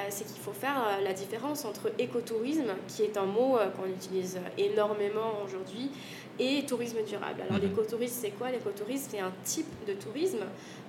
c'est 0.10 0.26
qu'il 0.26 0.42
faut 0.42 0.54
faire 0.54 1.00
la 1.04 1.14
différence 1.14 1.66
entre 1.66 1.92
écotourisme, 2.00 2.74
qui 2.88 3.04
est 3.04 3.18
un 3.18 3.26
mot 3.26 3.58
qu'on 3.78 3.90
utilise 3.90 4.40
énormément 4.58 5.40
aujourd'hui, 5.46 5.92
et 6.40 6.66
tourisme 6.66 6.98
durable. 7.08 7.42
Alors 7.42 7.62
mhm. 7.62 7.70
l'écotourisme, 7.70 8.18
c'est 8.22 8.32
quoi? 8.32 8.52
L'écotourisme, 8.52 9.08
c'est 9.12 9.20
un 9.20 9.32
type 9.44 9.68
de 9.88 9.94
tourisme, 9.94 10.40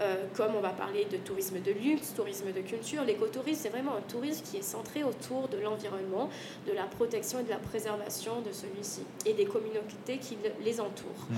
euh, 0.00 0.24
comme 0.34 0.54
on 0.56 0.60
va 0.60 0.70
parler 0.70 1.06
de 1.10 1.16
tourisme 1.18 1.60
de 1.60 1.72
luxe, 1.72 2.14
tourisme 2.14 2.52
de 2.52 2.60
culture. 2.60 3.04
L'écotourisme, 3.04 3.60
c'est 3.62 3.68
vraiment 3.68 3.96
un 3.96 4.00
tourisme 4.00 4.44
qui 4.44 4.56
est 4.58 4.62
centré 4.62 5.04
autour 5.04 5.48
de 5.48 5.58
l'environnement, 5.58 6.30
de 6.66 6.72
la 6.72 6.84
protection 6.84 7.40
et 7.40 7.44
de 7.44 7.50
la 7.50 7.58
préservation 7.58 8.40
de 8.40 8.52
celui-ci 8.52 9.02
et 9.26 9.34
des 9.34 9.44
communautés 9.44 10.18
qui 10.18 10.38
les 10.62 10.80
entourent. 10.80 11.28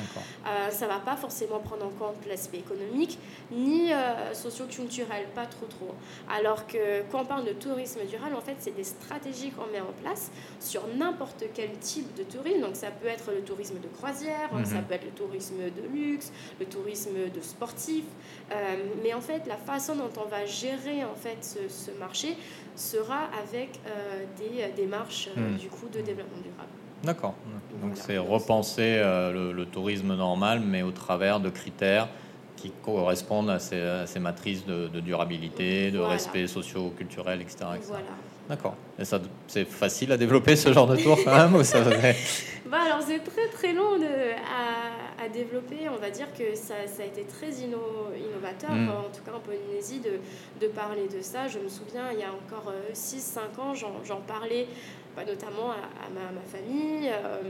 Euh, 0.47 0.71
ça 0.71 0.87
ne 0.87 0.91
va 0.91 0.99
pas 0.99 1.17
forcément 1.17 1.59
prendre 1.59 1.87
en 1.87 1.91
compte 1.91 2.27
l'aspect 2.29 2.59
économique, 2.59 3.19
ni 3.51 3.93
euh, 3.93 4.35
socio-culturel, 4.35 5.27
pas 5.35 5.47
trop 5.47 5.67
trop. 5.67 5.95
Alors 6.31 6.67
que 6.67 7.03
quand 7.11 7.23
on 7.23 7.25
parle 7.25 7.45
de 7.45 7.53
tourisme 7.53 8.01
durable, 8.09 8.35
en 8.37 8.41
fait, 8.41 8.57
c'est 8.59 8.75
des 8.75 8.85
stratégies 8.85 9.51
qu'on 9.51 9.67
met 9.67 9.81
en 9.81 9.93
place 10.03 10.31
sur 10.61 10.83
n'importe 10.97 11.45
quel 11.55 11.73
type 11.79 12.15
de 12.17 12.23
tourisme. 12.23 12.61
Donc 12.61 12.77
ça 12.77 12.91
peut 12.91 13.09
être 13.09 13.31
le 13.33 13.41
tourisme 13.41 13.79
de 13.81 13.89
croisière, 13.97 14.49
Mhm. 14.53 14.65
ça 14.65 14.79
peut 14.87 14.95
être 14.95 15.05
le 15.05 15.11
tourisme 15.11 15.57
de 15.59 15.89
luxe, 15.97 16.33
le 16.61 16.67
tourisme 16.67 17.15
de 17.35 17.41
sportif. 17.41 18.05
Euh, 18.53 18.55
mais 19.03 19.13
en 19.15 19.21
fait, 19.21 19.43
la 19.47 19.57
façon 19.57 19.95
dont 19.97 20.11
on 20.25 20.29
va 20.29 20.45
gérer 20.47 21.05
en 21.05 21.15
fait 21.15 21.39
ce, 21.41 21.69
ce 21.69 21.91
marché 21.99 22.37
sera 22.75 23.29
avec 23.43 23.71
euh, 23.87 24.25
des 24.39 24.63
euh, 24.63 24.67
démarches 24.77 25.29
Mhm. 25.37 25.57
du 25.57 25.69
coup 25.69 25.89
de 25.89 26.01
développement 26.01 26.39
durable. 26.43 26.69
D'accord. 27.03 27.35
Donc 27.83 27.91
Voilà. 27.93 27.95
c'est 27.97 28.19
repenser 28.19 29.01
le, 29.03 29.53
le 29.53 29.67
tourisme 29.67 30.15
normal, 30.17 30.61
mais 30.61 30.83
au 30.83 30.91
travers 30.93 31.41
de 31.41 31.51
critères 31.51 32.09
qui 32.57 32.73
correspondent 32.83 33.51
à 33.51 33.59
ces, 33.59 33.81
à 33.81 34.07
ces 34.07 34.19
matrices 34.19 34.65
de, 34.65 34.89
de 34.89 35.01
durabilité, 35.01 35.91
de 35.91 35.99
Voilà. 35.99 36.15
respect 36.15 36.47
socio-culturel, 36.47 37.43
etc. 37.43 37.57
etc. 37.75 37.89
Voilà. 37.89 38.05
D'accord. 38.49 38.75
Et 38.99 39.05
ça, 39.05 39.21
c'est 39.47 39.67
facile 39.67 40.11
à 40.13 40.17
développer 40.17 40.57
ce 40.57 40.73
genre 40.73 40.87
de 40.87 40.97
tour 40.97 41.19
quand 41.23 41.37
même 41.37 41.55
ou 41.55 41.63
ça 41.65 41.81
Bah 42.71 42.79
alors 42.85 43.01
c'est 43.01 43.21
très 43.21 43.47
très 43.49 43.73
long 43.73 43.97
de, 43.97 44.05
à, 44.05 45.25
à 45.25 45.29
développer. 45.29 45.89
On 45.89 45.97
va 46.01 46.11
dire 46.11 46.27
que 46.37 46.55
ça, 46.57 46.75
ça 46.87 47.03
a 47.03 47.07
été 47.07 47.23
très 47.25 47.51
inno- 47.51 48.11
innovateur, 48.19 48.71
Mm. 48.73 48.89
en 48.91 49.11
tout 49.15 49.23
cas 49.25 49.33
en 49.37 49.41
Polynésie, 49.41 50.01
de, 50.01 50.19
de 50.61 50.71
parler 50.73 51.07
de 51.07 51.21
ça. 51.23 51.47
Je 51.47 51.59
me 51.61 51.69
souviens, 51.69 52.11
il 52.13 52.19
y 52.19 52.25
a 52.25 52.33
encore 52.33 52.73
6-5 52.93 53.61
ans, 53.61 53.73
j'en 53.75 54.21
parlais 54.27 54.67
bah, 55.15 55.23
notamment 55.25 55.71
à, 55.71 55.75
à 55.77 56.11
ma, 56.13 56.33
ma 56.33 56.43
famille, 56.43 57.09
euh, 57.09 57.41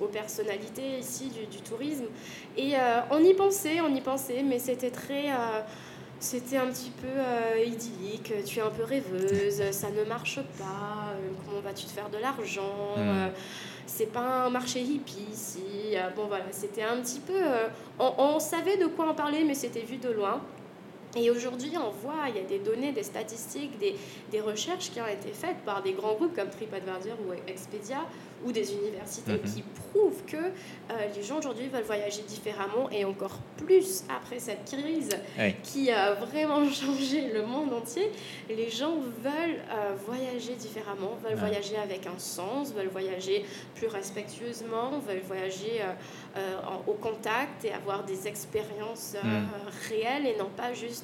aux 0.00 0.06
personnalités 0.06 0.98
ici 1.00 1.28
du, 1.30 1.46
du 1.46 1.58
tourisme. 1.60 2.06
Et 2.56 2.76
euh, 2.76 3.00
on 3.10 3.18
y 3.24 3.34
pensait, 3.34 3.80
on 3.80 3.92
y 3.94 4.00
pensait, 4.00 4.42
mais 4.44 4.58
c'était 4.60 4.90
très... 4.90 5.30
euh, 5.30 5.60
c'était 6.20 6.56
un 6.56 6.68
petit 6.68 6.90
peu 6.90 7.08
euh, 7.08 7.62
idyllique, 7.66 8.32
tu 8.46 8.58
es 8.58 8.62
un 8.62 8.70
peu 8.70 8.84
rêveuse, 8.84 9.70
ça 9.72 9.90
ne 9.90 10.04
marche 10.04 10.36
pas, 10.58 11.10
euh, 11.12 11.28
comment 11.44 11.60
vas-tu 11.60 11.84
te 11.84 11.90
faire 11.90 12.08
de 12.08 12.16
l'argent? 12.16 12.94
Mm. 12.96 13.00
euh, 13.00 13.28
c'est 13.86 14.12
pas 14.12 14.44
un 14.46 14.50
marché 14.50 14.80
hippie 14.80 15.26
ici. 15.32 15.62
Euh, 15.94 16.10
Bon 16.16 16.26
voilà, 16.26 16.44
c'était 16.50 16.82
un 16.82 16.96
petit 17.00 17.20
peu... 17.20 17.32
euh, 17.36 17.68
on, 17.98 18.12
on 18.18 18.38
savait 18.38 18.76
de 18.76 18.86
quoi 18.86 19.08
en 19.08 19.14
parler, 19.14 19.44
mais 19.44 19.54
c'était 19.54 19.82
vu 19.82 19.96
de 19.96 20.10
loin. 20.10 20.40
Et 21.16 21.30
aujourd'hui, 21.30 21.72
on 21.76 21.90
voit, 21.90 22.28
il 22.28 22.36
y 22.36 22.40
a 22.40 22.42
des 22.42 22.58
données, 22.58 22.90
des 22.92 23.04
statistiques, 23.04 23.78
des, 23.78 23.94
des 24.32 24.40
recherches 24.40 24.90
qui 24.90 25.00
ont 25.00 25.06
été 25.06 25.28
faites 25.32 25.58
par 25.64 25.82
des 25.82 25.92
grands 25.92 26.14
groupes 26.14 26.34
comme 26.34 26.50
TripAdvisor 26.50 27.16
ou 27.28 27.32
Expedia 27.48 27.98
ou 28.44 28.50
des 28.52 28.74
universités 28.74 29.32
Mhm. 29.32 29.40
qui 29.54 29.62
prouvent 29.90 30.22
que 30.26 30.36
euh, 30.36 30.50
les 31.14 31.22
gens 31.22 31.38
aujourd'hui 31.38 31.68
veulent 31.68 31.84
voyager 31.84 32.22
différemment 32.22 32.90
et 32.90 33.04
encore 33.04 33.38
plus 33.56 34.02
après 34.14 34.38
cette 34.38 34.64
crise 34.66 35.10
qui 35.62 35.90
a 35.90 36.12
vraiment 36.14 36.68
changé 36.82 37.30
le 37.32 37.46
monde 37.46 37.72
entier. 37.72 38.10
Les 38.48 38.68
gens 38.68 38.96
veulent 39.22 39.62
euh, 39.72 39.94
voyager 40.06 40.54
différemment, 40.56 41.12
veulent 41.22 41.38
voyager 41.38 41.76
avec 41.76 42.06
un 42.06 42.18
sens, 42.18 42.74
veulent 42.74 42.88
voyager 42.88 43.46
plus 43.76 43.86
respectueusement, 43.86 44.98
veulent 44.98 45.22
voyager 45.26 45.80
euh, 46.36 46.58
en- 46.66 46.82
au 46.90 46.94
contact 46.94 47.64
et 47.64 47.72
avoir 47.72 48.02
des 48.04 48.26
expériences 48.26 49.14
Mm. 49.22 49.46
réelles 49.88 50.26
et 50.26 50.36
non 50.36 50.50
pas 50.56 50.72
juste 50.74 51.03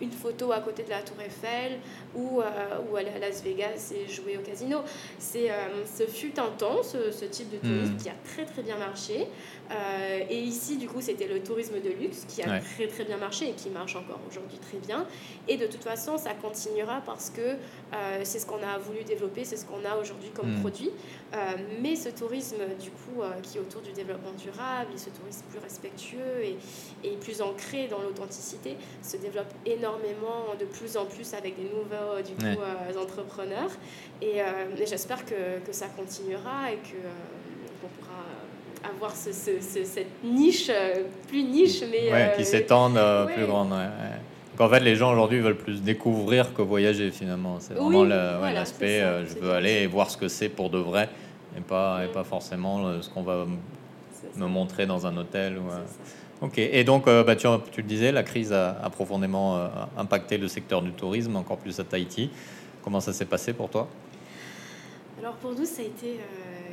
une 0.00 0.10
photo 0.12 0.52
à 0.52 0.60
côté 0.60 0.82
de 0.82 0.90
la 0.90 1.02
Tour 1.02 1.16
Eiffel 1.24 1.78
ou, 2.14 2.40
euh, 2.40 2.44
ou 2.90 2.96
aller 2.96 3.10
à 3.10 3.18
Las 3.18 3.42
Vegas 3.42 3.92
et 3.94 4.10
jouer 4.10 4.36
au 4.36 4.40
casino. 4.42 4.78
C'est, 5.18 5.50
euh, 5.50 5.54
ce 5.86 6.04
fut 6.04 6.38
un 6.38 6.50
temps, 6.56 6.82
ce, 6.82 7.10
ce 7.10 7.24
type 7.24 7.50
de 7.50 7.56
tourisme 7.58 7.94
Mm. 7.94 7.96
qui 7.96 8.08
a 8.08 8.14
très 8.24 8.44
très 8.44 8.62
bien 8.62 8.76
marché. 8.78 9.26
Euh, 9.70 10.20
et 10.30 10.38
ici, 10.40 10.76
du 10.78 10.88
coup, 10.88 11.00
c'était 11.00 11.26
le 11.26 11.42
tourisme 11.42 11.74
de 11.80 11.90
luxe 11.90 12.24
qui 12.26 12.42
a 12.42 12.48
Ouais. 12.48 12.60
très 12.60 12.86
très 12.86 13.04
bien 13.04 13.18
marché 13.18 13.50
et 13.50 13.52
qui 13.52 13.68
marche 13.70 13.96
encore 13.96 14.18
aujourd'hui 14.28 14.58
très 14.58 14.78
bien. 14.78 15.06
Et 15.46 15.56
de 15.58 15.66
toute 15.66 15.84
façon, 15.84 16.16
ça 16.16 16.32
continuera 16.34 17.02
parce 17.04 17.28
que 17.30 17.40
euh, 17.40 18.20
c'est 18.24 18.38
ce 18.38 18.46
qu'on 18.46 18.62
a 18.62 18.78
voulu 18.78 19.04
développer, 19.04 19.44
c'est 19.44 19.56
ce 19.56 19.66
qu'on 19.66 19.84
a 19.84 19.96
aujourd'hui 20.00 20.30
comme 20.30 20.56
Mm. 20.56 20.60
produit. 20.60 20.90
Euh, 21.34 21.36
mais 21.82 21.96
ce 21.96 22.08
tourisme, 22.08 22.56
du 22.80 22.90
coup, 22.90 23.20
qui 23.42 23.58
est 23.58 23.60
autour 23.60 23.82
du 23.82 23.92
développement 23.92 24.32
durable, 24.32 24.90
et 24.94 24.98
ce 24.98 25.10
tourisme 25.10 25.44
plus 25.50 25.58
respectueux 25.58 26.42
et, 26.42 26.56
et 27.04 27.16
plus 27.16 27.42
ancré 27.42 27.88
dans 27.88 28.00
l'authenticité, 28.00 28.76
se 29.02 29.16
développe 29.18 29.52
énormément, 29.66 30.54
de 30.58 30.64
plus 30.64 30.96
en 30.96 31.04
plus 31.04 31.34
avec 31.34 31.56
des 31.56 31.64
nouveaux 31.68 32.22
du 32.24 32.34
coup, 32.34 32.44
Ouais. 32.62 32.96
entrepreneurs. 32.96 33.70
Et, 34.22 34.38
et 34.38 34.86
j'espère 34.86 35.24
que, 35.26 35.58
que 35.66 35.72
ça 35.72 35.86
continuera 35.88 36.72
et 36.72 36.76
que 36.76 36.96
avoir 38.98 39.14
ce, 39.14 39.32
ce- 39.32 39.60
ce- 39.60 39.84
cette 39.84 40.10
niche, 40.24 40.68
euh, 40.70 41.04
plus 41.28 41.44
niche, 41.44 41.82
mais... 41.88 42.10
Ouais, 42.10 42.24
euh, 42.24 42.28
qui 42.30 42.44
s'étendent 42.44 42.96
euh, 42.96 43.26
ouais. 43.26 43.32
plus 43.32 43.46
grande. 43.46 43.70
Donc 43.70 44.60
en 44.60 44.68
fait, 44.68 44.80
les 44.80 44.96
gens 44.96 45.12
aujourd'hui 45.12 45.38
veulent 45.38 45.56
plus 45.56 45.82
découvrir 45.82 46.52
que 46.52 46.62
voyager 46.62 47.12
finalement. 47.12 47.60
C'est 47.60 47.74
vraiment 47.74 47.86
Oui, 48.00 48.06
voilà, 48.06 48.52
l'aspect, 48.52 49.00
euh, 49.00 49.24
je 49.24 49.34
veux 49.36 49.52
aller 49.52 49.82
et 49.82 49.86
voir 49.86 50.10
ce 50.10 50.16
que 50.16 50.26
c'est 50.26 50.48
pour 50.48 50.68
de 50.68 50.78
vrai 50.78 51.08
et 51.56 51.60
pas, 51.60 52.04
et 52.04 52.08
pas 52.08 52.24
forcément 52.24 52.86
euh, 52.86 53.00
ce 53.00 53.08
qu'on 53.08 53.22
va 53.22 53.46
me 54.34 54.46
montrer 54.46 54.86
dans 54.86 55.06
un 55.06 55.16
hôtel. 55.16 55.58
Ou, 55.58 55.70
euh. 55.70 55.78
Ok, 56.40 56.58
et 56.58 56.82
donc 56.82 57.06
euh, 57.06 57.22
bah, 57.22 57.36
tu, 57.36 57.46
tu 57.70 57.82
le 57.82 57.86
disais, 57.86 58.10
la 58.10 58.24
crise 58.24 58.52
a, 58.52 58.70
a 58.82 58.90
profondément 58.90 59.56
euh, 59.58 59.68
impacté 59.96 60.38
le 60.38 60.48
secteur 60.48 60.82
du 60.82 60.90
tourisme, 60.90 61.36
encore 61.36 61.58
plus 61.58 61.78
à 61.78 61.84
Tahiti. 61.84 62.30
Comment 62.82 63.00
ça 63.00 63.12
s'est 63.12 63.26
passé 63.26 63.52
pour 63.52 63.68
toi? 63.68 63.86
Alors 65.20 65.34
pour 65.34 65.52
nous, 65.52 65.64
ça 65.64 65.82
a 65.82 65.84
été, 65.84 66.18
euh, 66.20 66.67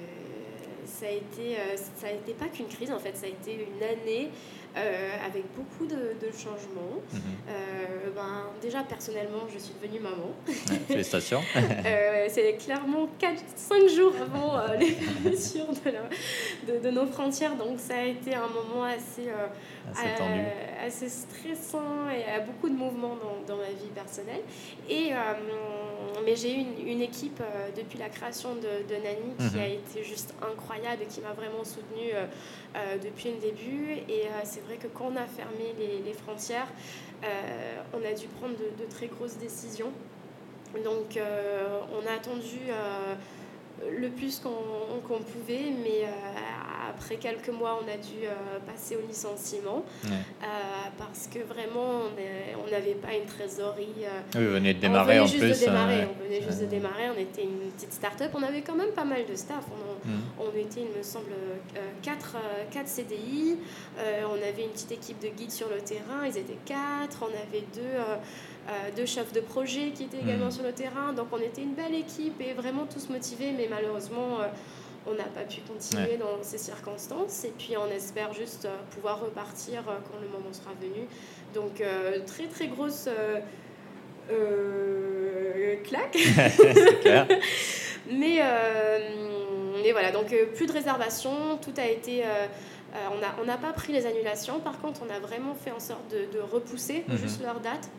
ça 1.00 1.08
a 1.08 1.10
été, 1.10 1.58
euh, 1.58 1.76
ça 1.76 2.08
a 2.08 2.12
été 2.12 2.34
pas 2.34 2.48
qu'une 2.48 2.68
crise 2.68 2.92
en 2.92 3.00
fait, 3.00 3.16
ça 3.18 3.26
a 3.26 3.30
été 3.30 3.54
une 3.54 3.84
année 3.84 4.30
euh, 4.78 5.10
avec 5.26 5.44
beaucoup 5.56 5.86
de, 5.86 5.96
de 5.96 6.32
changements. 6.32 7.00
Mhm. 7.14 7.22
Euh, 7.50 8.10
ben, 8.16 8.44
déjà 8.62 8.84
personnellement, 8.84 9.44
je 9.54 9.58
suis 9.60 9.74
devenue 9.82 10.00
maman. 10.00 10.32
Ouais, 10.48 10.54
Félicitations. 10.88 11.42
Euh, 11.86 12.28
c'est 12.30 12.54
clairement 12.58 13.08
5 13.56 13.88
jours 13.88 14.14
avant 14.22 14.74
les 14.80 14.92
fermetures 14.92 15.68
de, 15.86 15.92
la- 15.92 16.74
de, 16.74 16.80
de 16.84 16.90
nos 16.90 17.06
frontières, 17.06 17.56
donc 17.56 17.80
ça 17.80 17.96
a 17.98 18.04
été 18.06 18.34
un 18.34 18.48
moment 18.48 18.84
assez, 18.84 19.30
Assez 20.86 21.10
stressant 21.10 22.10
et 22.10 22.24
euh, 22.30 22.40
beaucoup 22.46 22.70
de 22.70 22.76
mouvements 22.76 23.16
dans, 23.16 23.54
dans 23.56 23.60
ma 23.60 23.70
vie 23.70 23.90
personnelle. 23.94 24.42
Et, 24.90 25.12
mais 26.26 26.36
j'ai 26.36 26.52
eu 26.56 26.60
une, 26.60 26.88
une 26.88 27.02
équipe 27.02 27.42
depuis 27.76 27.98
la 28.00 28.10
création 28.10 28.56
de, 28.56 28.62
de 28.88 28.96
Nani 29.02 29.36
qui 29.38 29.56
Mhm. 29.56 29.62
a 29.62 29.68
été 29.68 30.04
juste 30.04 30.34
incroyable 30.42 31.04
et 31.04 31.06
qui 31.06 31.22
m'a 31.22 31.34
vraiment 31.34 31.64
soutenue 31.64 32.12
euh, 32.14 32.98
depuis 33.04 33.32
le 33.32 33.38
début. 33.40 33.92
Et 34.10 34.24
euh, 34.26 34.42
c'est 34.44 34.65
vrai 34.66 34.78
que 34.78 34.88
quand 34.88 35.12
on 35.14 35.16
a 35.16 35.26
fermé 35.26 35.74
les, 35.78 36.14
frontières, 36.14 36.68
euh, 37.24 37.78
on 37.94 38.06
a 38.06 38.14
dû 38.14 38.28
prendre 38.28 38.56
de, 38.58 38.84
de 38.84 38.90
très 38.90 39.08
grosses 39.08 39.38
décisions. 39.38 39.92
Donc 40.84 41.18
euh, 41.18 41.80
on 41.94 42.06
a 42.08 42.16
attendu 42.16 42.60
euh, 42.70 43.16
le 44.00 44.10
plus 44.10 44.40
qu'on 44.40 44.50
qu'on 45.08 45.20
pouvait, 45.20 45.72
mais 45.84 46.04
euh, 46.06 46.90
après 46.90 47.18
quelques 47.18 47.50
mois, 47.50 47.80
on 47.84 47.88
a 47.92 47.98
dû 47.98 48.26
euh, 48.26 48.60
passer 48.66 48.96
au 48.96 49.02
licenciement 49.06 49.84
Ouais. 50.06 50.12
euh, 50.12 50.46
parce 50.98 51.28
que 51.28 51.40
vraiment, 51.40 52.04
on 52.06 52.66
on 52.66 52.72
n'avait 52.72 52.94
pas 52.96 53.14
une 53.14 53.26
trésorerie. 53.26 54.04
euh, 54.04 54.22
Oui, 54.40 54.46
vous 54.46 54.52
venez 54.54 54.74
de 54.74 54.80
on 54.80 54.82
démarrer 54.82 55.14
venait 55.14 55.20
en 55.20 55.26
juste 55.28 55.40
plus. 55.40 55.60
de 55.60 55.66
démarrer, 55.66 56.02
euh, 56.02 56.06
on 56.20 56.24
venait 56.24 56.42
juste 56.42 56.60
de 56.62 56.66
euh, 56.66 56.70
démarrer, 56.70 57.10
on 57.16 57.20
était 57.20 57.44
une 57.44 57.70
petite 57.72 57.94
start-up, 57.94 58.32
on 58.34 58.44
avait 58.44 58.62
quand 58.62 58.76
même 58.76 58.92
pas 58.92 59.04
mal 59.04 59.26
de 59.26 59.36
staff. 59.36 59.64
On, 59.72 60.08
mhm. 60.08 60.22
on 60.40 60.58
était, 60.58 60.82
il 60.82 60.98
me 60.98 61.04
semble, 61.04 61.32
4 62.02 62.38
CDI. 62.88 63.58
Euh, 64.00 64.24
on 64.30 64.36
avait 64.36 64.64
une 64.64 64.70
petite 64.72 64.92
équipe 64.94 65.20
de 65.20 65.28
guides 65.30 65.52
sur 65.52 65.70
le 65.70 65.78
terrain. 65.82 66.26
Ils 66.26 66.38
étaient 66.38 66.58
4. 66.66 66.78
On 67.22 67.26
avait 67.28 67.64
deux, 67.74 67.82
euh, 68.68 68.72
deux 68.96 69.06
chefs 69.06 69.32
de 69.34 69.42
projet 69.42 69.92
qui 69.92 70.04
étaient 70.06 70.20
également 70.20 70.46
Mhm. 70.46 70.52
sur 70.52 70.64
le 70.64 70.72
terrain. 70.72 71.14
Donc 71.14 71.28
on 71.32 71.40
était 71.40 71.62
une 71.62 71.74
belle 71.76 71.94
équipe 71.96 72.40
et 72.42 72.54
vraiment 72.54 72.86
tous 72.86 73.10
motivés. 73.10 73.52
Mais 73.56 73.68
malheureusement, 73.70 74.42
euh, 74.42 74.48
on 75.08 75.14
n'a 75.14 75.26
pas 75.26 75.42
pu 75.44 75.62
continuer 75.62 76.18
dans 76.18 76.42
ces 76.42 76.58
circonstances. 76.58 77.46
Et 77.46 77.54
puis 77.58 77.76
on 77.78 77.88
espère 77.92 78.34
juste 78.34 78.66
euh, 78.66 78.76
pouvoir 78.92 79.20
repartir 79.22 79.84
euh, 79.88 79.94
quand 80.12 80.20
le 80.20 80.28
moment 80.28 80.52
sera 80.52 80.72
venu. 80.82 81.06
Donc 81.54 81.82
très 82.26 82.48
très 82.48 82.68
grosse 82.68 83.08
claque. 85.84 86.18
Clair. 87.02 87.28
Mais, 88.12 88.40
mais 89.84 89.92
voilà, 89.94 90.12
donc 90.12 90.28
plus 90.56 90.68
de 90.68 90.72
réservations, 90.72 91.58
tout 91.60 91.74
a 91.78 91.88
été... 91.88 92.24
on 93.12 93.18
n'a 93.20 93.36
on 93.42 93.46
n'a 93.46 93.58
pas 93.58 93.74
pris 93.74 93.94
les 93.94 94.06
annulations, 94.06 94.60
par 94.60 94.80
contre 94.80 95.02
on 95.08 95.10
a 95.12 95.20
vraiment 95.20 95.56
fait 95.56 95.72
en 95.72 95.80
sorte 95.80 96.08
de, 96.12 96.32
de 96.38 96.40
repousser 96.40 97.04
Mhm. 97.08 97.18
juste 97.18 97.42
leur 97.42 97.60
date. 97.62 97.90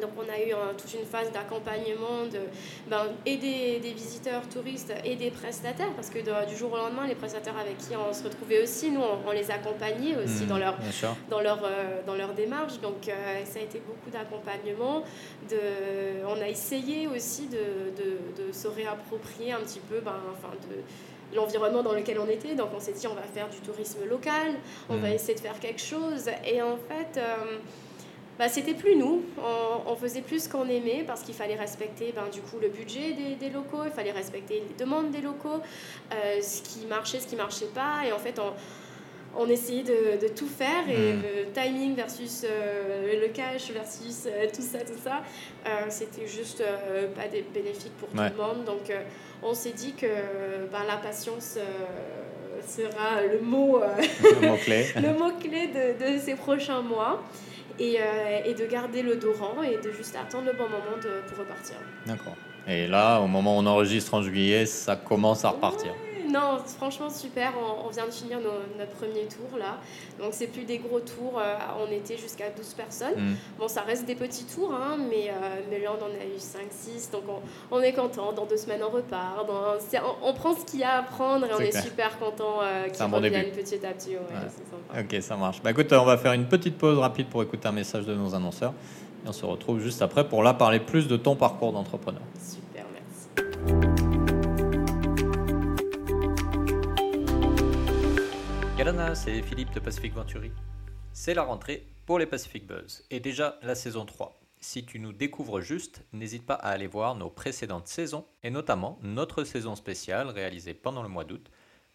Donc 0.00 0.10
on 0.16 0.22
a 0.32 0.38
eu 0.38 0.52
euh, 0.52 0.72
toute 0.76 0.92
une 0.94 1.04
phase 1.06 1.30
d'accompagnement 1.32 2.24
de, 2.32 2.40
ben, 2.88 3.06
et 3.26 3.36
des, 3.36 3.78
des 3.80 3.92
visiteurs 3.92 4.42
touristes 4.48 4.92
et 5.04 5.16
des 5.16 5.30
prestataires, 5.30 5.92
parce 5.94 6.10
que 6.10 6.18
de- 6.18 6.48
du 6.48 6.56
jour 6.56 6.72
au 6.72 6.76
lendemain, 6.76 7.06
les 7.06 7.14
prestataires 7.14 7.58
avec 7.58 7.78
qui 7.78 7.94
on 7.96 8.12
se 8.12 8.24
retrouvait 8.24 8.62
aussi, 8.62 8.90
nous 8.90 9.00
on, 9.00 9.28
on 9.28 9.32
les 9.32 9.50
accompagnait 9.50 10.16
aussi 10.16 10.42
Mhm, 10.44 10.48
dans 10.48 10.58
leur 10.58 10.74
dans 11.30 11.40
leur, 11.40 11.60
euh, 11.64 12.00
dans 12.06 12.14
leur 12.14 12.32
démarche. 12.32 12.78
Donc 12.80 13.08
euh, 13.08 13.12
ça 13.44 13.58
a 13.58 13.62
été 13.62 13.80
beaucoup 13.80 14.10
d'accompagnement. 14.10 15.02
De, 15.50 15.56
on 16.26 16.40
a 16.40 16.48
essayé 16.48 17.06
aussi 17.08 17.46
de, 17.48 17.58
de, 17.96 18.52
se 18.52 18.68
réapproprier 18.68 19.52
un 19.52 19.60
petit 19.60 19.80
peu 19.80 20.00
ben, 20.00 20.14
enfin, 20.32 20.52
de 20.70 21.36
l'environnement 21.36 21.82
dans 21.82 21.92
lequel 21.92 22.18
on 22.18 22.28
était. 22.28 22.54
Donc 22.54 22.68
on 22.76 22.80
s'est 22.80 22.92
dit 22.92 23.06
on 23.06 23.14
va 23.14 23.22
faire 23.22 23.48
du 23.48 23.58
tourisme 23.58 24.00
local, 24.08 24.54
on 24.88 24.96
va 24.96 25.08
Mhm. 25.08 25.14
essayer 25.14 25.34
de 25.34 25.40
faire 25.40 25.58
quelque 25.60 25.80
chose. 25.80 26.28
Et 26.46 26.60
en 26.62 26.76
fait... 26.76 27.18
euh, 27.18 27.58
bah, 28.42 28.48
c'était 28.48 28.74
plus 28.74 28.96
nous. 28.96 29.22
On, 29.86 29.94
faisait 29.94 30.20
plus 30.20 30.44
ce 30.44 30.48
qu'on 30.48 30.68
aimait 30.68 31.04
parce 31.06 31.22
qu'il 31.22 31.34
fallait 31.34 31.54
respecter 31.54 32.12
ben, 32.12 32.24
du 32.32 32.40
coup 32.40 32.58
le 32.60 32.70
budget 32.70 33.14
des, 33.38 33.50
locaux, 33.50 33.84
il 33.84 33.92
fallait 33.92 34.10
respecter 34.10 34.64
les 34.68 34.74
demandes 34.84 35.12
des 35.12 35.20
locaux, 35.20 35.60
euh, 36.12 36.40
ce 36.40 36.60
qui 36.60 36.86
marchait, 36.86 37.20
ce 37.20 37.28
qui 37.28 37.36
marchait 37.36 37.70
pas. 37.72 38.04
Et 38.04 38.10
en 38.10 38.18
fait, 38.18 38.40
on, 38.40 38.52
on 39.40 39.48
essayait 39.48 39.84
de, 39.84 40.26
tout 40.26 40.48
faire 40.48 40.88
et 40.88 41.12
hmm. 41.12 41.22
le 41.22 41.52
timing 41.52 41.94
versus 41.94 42.44
euh, 42.44 43.20
le 43.20 43.28
cash 43.28 43.70
versus 43.70 44.26
euh, 44.26 44.48
tout 44.52 44.62
ça, 44.62 44.80
tout 44.80 44.98
ça, 45.00 45.22
c'était 45.88 46.26
juste 46.26 46.64
pas 47.14 47.28
des 47.28 47.42
bénéfiques 47.42 47.96
pour 47.98 48.08
tout 48.08 48.16
le 48.16 48.42
monde. 48.42 48.64
Donc 48.64 48.92
on 49.44 49.54
s'est 49.54 49.70
dit 49.70 49.92
que 49.92 50.06
ben, 50.72 50.82
la 50.88 50.96
patience 50.96 51.58
sera 52.66 53.22
le 53.22 53.40
mot, 53.40 53.80
le 54.22 54.48
mot 54.48 54.56
clé, 54.56 54.86
le 54.96 55.12
mot 55.18 55.30
-clé 55.30 55.68
de, 55.72 56.14
de 56.14 56.18
ces 56.18 56.34
prochains 56.34 56.82
mois 56.82 57.22
et, 57.78 57.96
euh, 57.98 58.40
et, 58.44 58.54
de 58.54 58.66
garder 58.66 59.02
le 59.02 59.16
dos 59.16 59.32
rang 59.32 59.62
et 59.62 59.76
de 59.76 59.90
juste 59.92 60.16
attendre 60.16 60.46
le 60.46 60.52
bon 60.52 60.64
moment 60.64 60.96
de, 61.02 61.22
pour 61.28 61.38
repartir. 61.38 61.76
D'accord. 62.06 62.36
Et 62.68 62.86
là, 62.86 63.20
au 63.20 63.26
moment 63.26 63.56
où 63.56 63.60
on 63.60 63.66
enregistre 63.66 64.14
en 64.14 64.22
juillet, 64.22 64.66
ça 64.66 64.96
commence 64.96 65.44
à 65.44 65.50
repartir 65.50 65.92
non, 66.32 66.58
franchement 66.66 67.10
super. 67.10 67.52
On, 67.84 67.88
vient 67.90 68.06
de 68.06 68.10
finir 68.10 68.38
notre 68.78 68.92
premier 68.92 69.26
tour 69.26 69.58
là. 69.58 69.78
Donc 70.18 70.30
c'est 70.32 70.46
plus 70.46 70.64
des 70.64 70.78
gros 70.78 71.00
tours. 71.00 71.38
Euh, 71.38 71.56
on 71.80 71.92
était 71.92 72.16
jusqu'à 72.16 72.50
12 72.50 72.74
personnes. 72.74 73.16
Mm. 73.16 73.36
Bon, 73.58 73.68
ça 73.68 73.82
reste 73.82 74.06
des 74.06 74.14
petits 74.14 74.44
tours, 74.44 74.72
hein, 74.72 74.96
mais, 75.10 75.28
euh, 75.28 75.60
mais 75.70 75.80
là 75.80 75.90
on 75.98 76.02
en 76.02 76.08
a 76.08 76.24
eu 76.24 76.38
5-6. 76.38 77.12
Donc 77.12 77.22
on, 77.70 77.80
est 77.80 77.92
content. 77.92 78.32
Dans 78.32 78.46
deux 78.46 78.56
semaines 78.56 78.82
on 78.82 78.90
repart. 78.90 79.46
on, 80.22 80.32
prend 80.32 80.56
ce 80.56 80.64
qu'il 80.64 80.80
y 80.80 80.84
a 80.84 80.98
à 80.98 81.02
prendre 81.02 81.46
et 81.46 81.54
on 81.54 81.60
est 81.60 81.78
super 81.78 82.18
content 82.18 82.60
euh, 82.62 82.88
qu'ils 82.88 83.06
bon 83.06 83.16
reviennent 83.16 83.52
petit 83.52 83.84
à 83.84 83.92
petit. 83.92 84.16
Ok, 84.98 85.20
ça 85.20 85.36
marche. 85.36 85.62
Bah, 85.62 85.70
écoute, 85.70 85.92
on 85.92 86.04
va 86.04 86.16
faire 86.16 86.32
une 86.32 86.46
petite 86.46 86.78
pause 86.78 86.98
rapide 86.98 87.26
pour 87.26 87.42
écouter 87.42 87.68
un 87.68 87.72
message 87.72 88.06
de 88.06 88.14
nos 88.14 88.34
annonceurs. 88.34 88.72
Et 89.24 89.28
on 89.28 89.32
se 89.32 89.44
retrouve 89.44 89.80
juste 89.80 90.02
après 90.02 90.28
pour 90.28 90.42
là 90.42 90.54
parler 90.54 90.80
plus 90.80 91.06
de 91.06 91.16
ton 91.16 91.36
parcours 91.36 91.72
d'entrepreneur. 91.72 92.22
Super, 92.40 92.61
Galana, 98.82 99.14
c'est 99.14 99.42
Philippe 99.42 99.72
de 99.72 99.78
Pacific 99.78 100.12
Venturi. 100.12 100.50
C'est 101.12 101.34
la 101.34 101.44
rentrée 101.44 101.86
pour 102.04 102.18
les 102.18 102.26
Pacific 102.26 102.66
Buzz 102.66 103.04
et 103.12 103.20
déjà 103.20 103.56
la 103.62 103.76
saison 103.76 104.04
3. 104.04 104.40
Si 104.58 104.84
tu 104.84 104.98
nous 104.98 105.12
découvres 105.12 105.60
juste, 105.60 106.02
n'hésite 106.12 106.44
pas 106.44 106.56
à 106.56 106.70
aller 106.70 106.88
voir 106.88 107.14
nos 107.14 107.30
précédentes 107.30 107.86
saisons 107.86 108.26
et 108.42 108.50
notamment 108.50 108.98
notre 109.04 109.44
saison 109.44 109.76
spéciale 109.76 110.30
réalisée 110.30 110.74
pendant 110.74 111.04
le 111.04 111.08
mois 111.08 111.22
d'août 111.22 111.48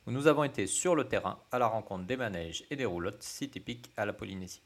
où 0.05 0.11
nous 0.11 0.27
avons 0.27 0.45
été 0.45 0.65
sur 0.65 0.95
le 0.95 1.03
terrain 1.03 1.41
à 1.51 1.59
la 1.59 1.67
rencontre 1.67 2.05
des 2.05 2.15
manèges 2.15 2.63
et 2.71 2.77
des 2.77 2.85
roulottes 2.85 3.21
si 3.21 3.49
typiques 3.49 3.91
à 3.97 4.05
la 4.05 4.13
Polynésie. 4.13 4.63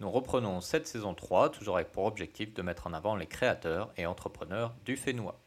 Nous 0.00 0.10
reprenons 0.10 0.60
cette 0.60 0.86
saison 0.86 1.14
3 1.14 1.48
toujours 1.48 1.76
avec 1.76 1.92
pour 1.92 2.04
objectif 2.04 2.52
de 2.52 2.60
mettre 2.60 2.86
en 2.86 2.92
avant 2.92 3.16
les 3.16 3.26
créateurs 3.26 3.90
et 3.96 4.04
entrepreneurs 4.04 4.74
du 4.84 4.98
Fénois. 4.98 5.40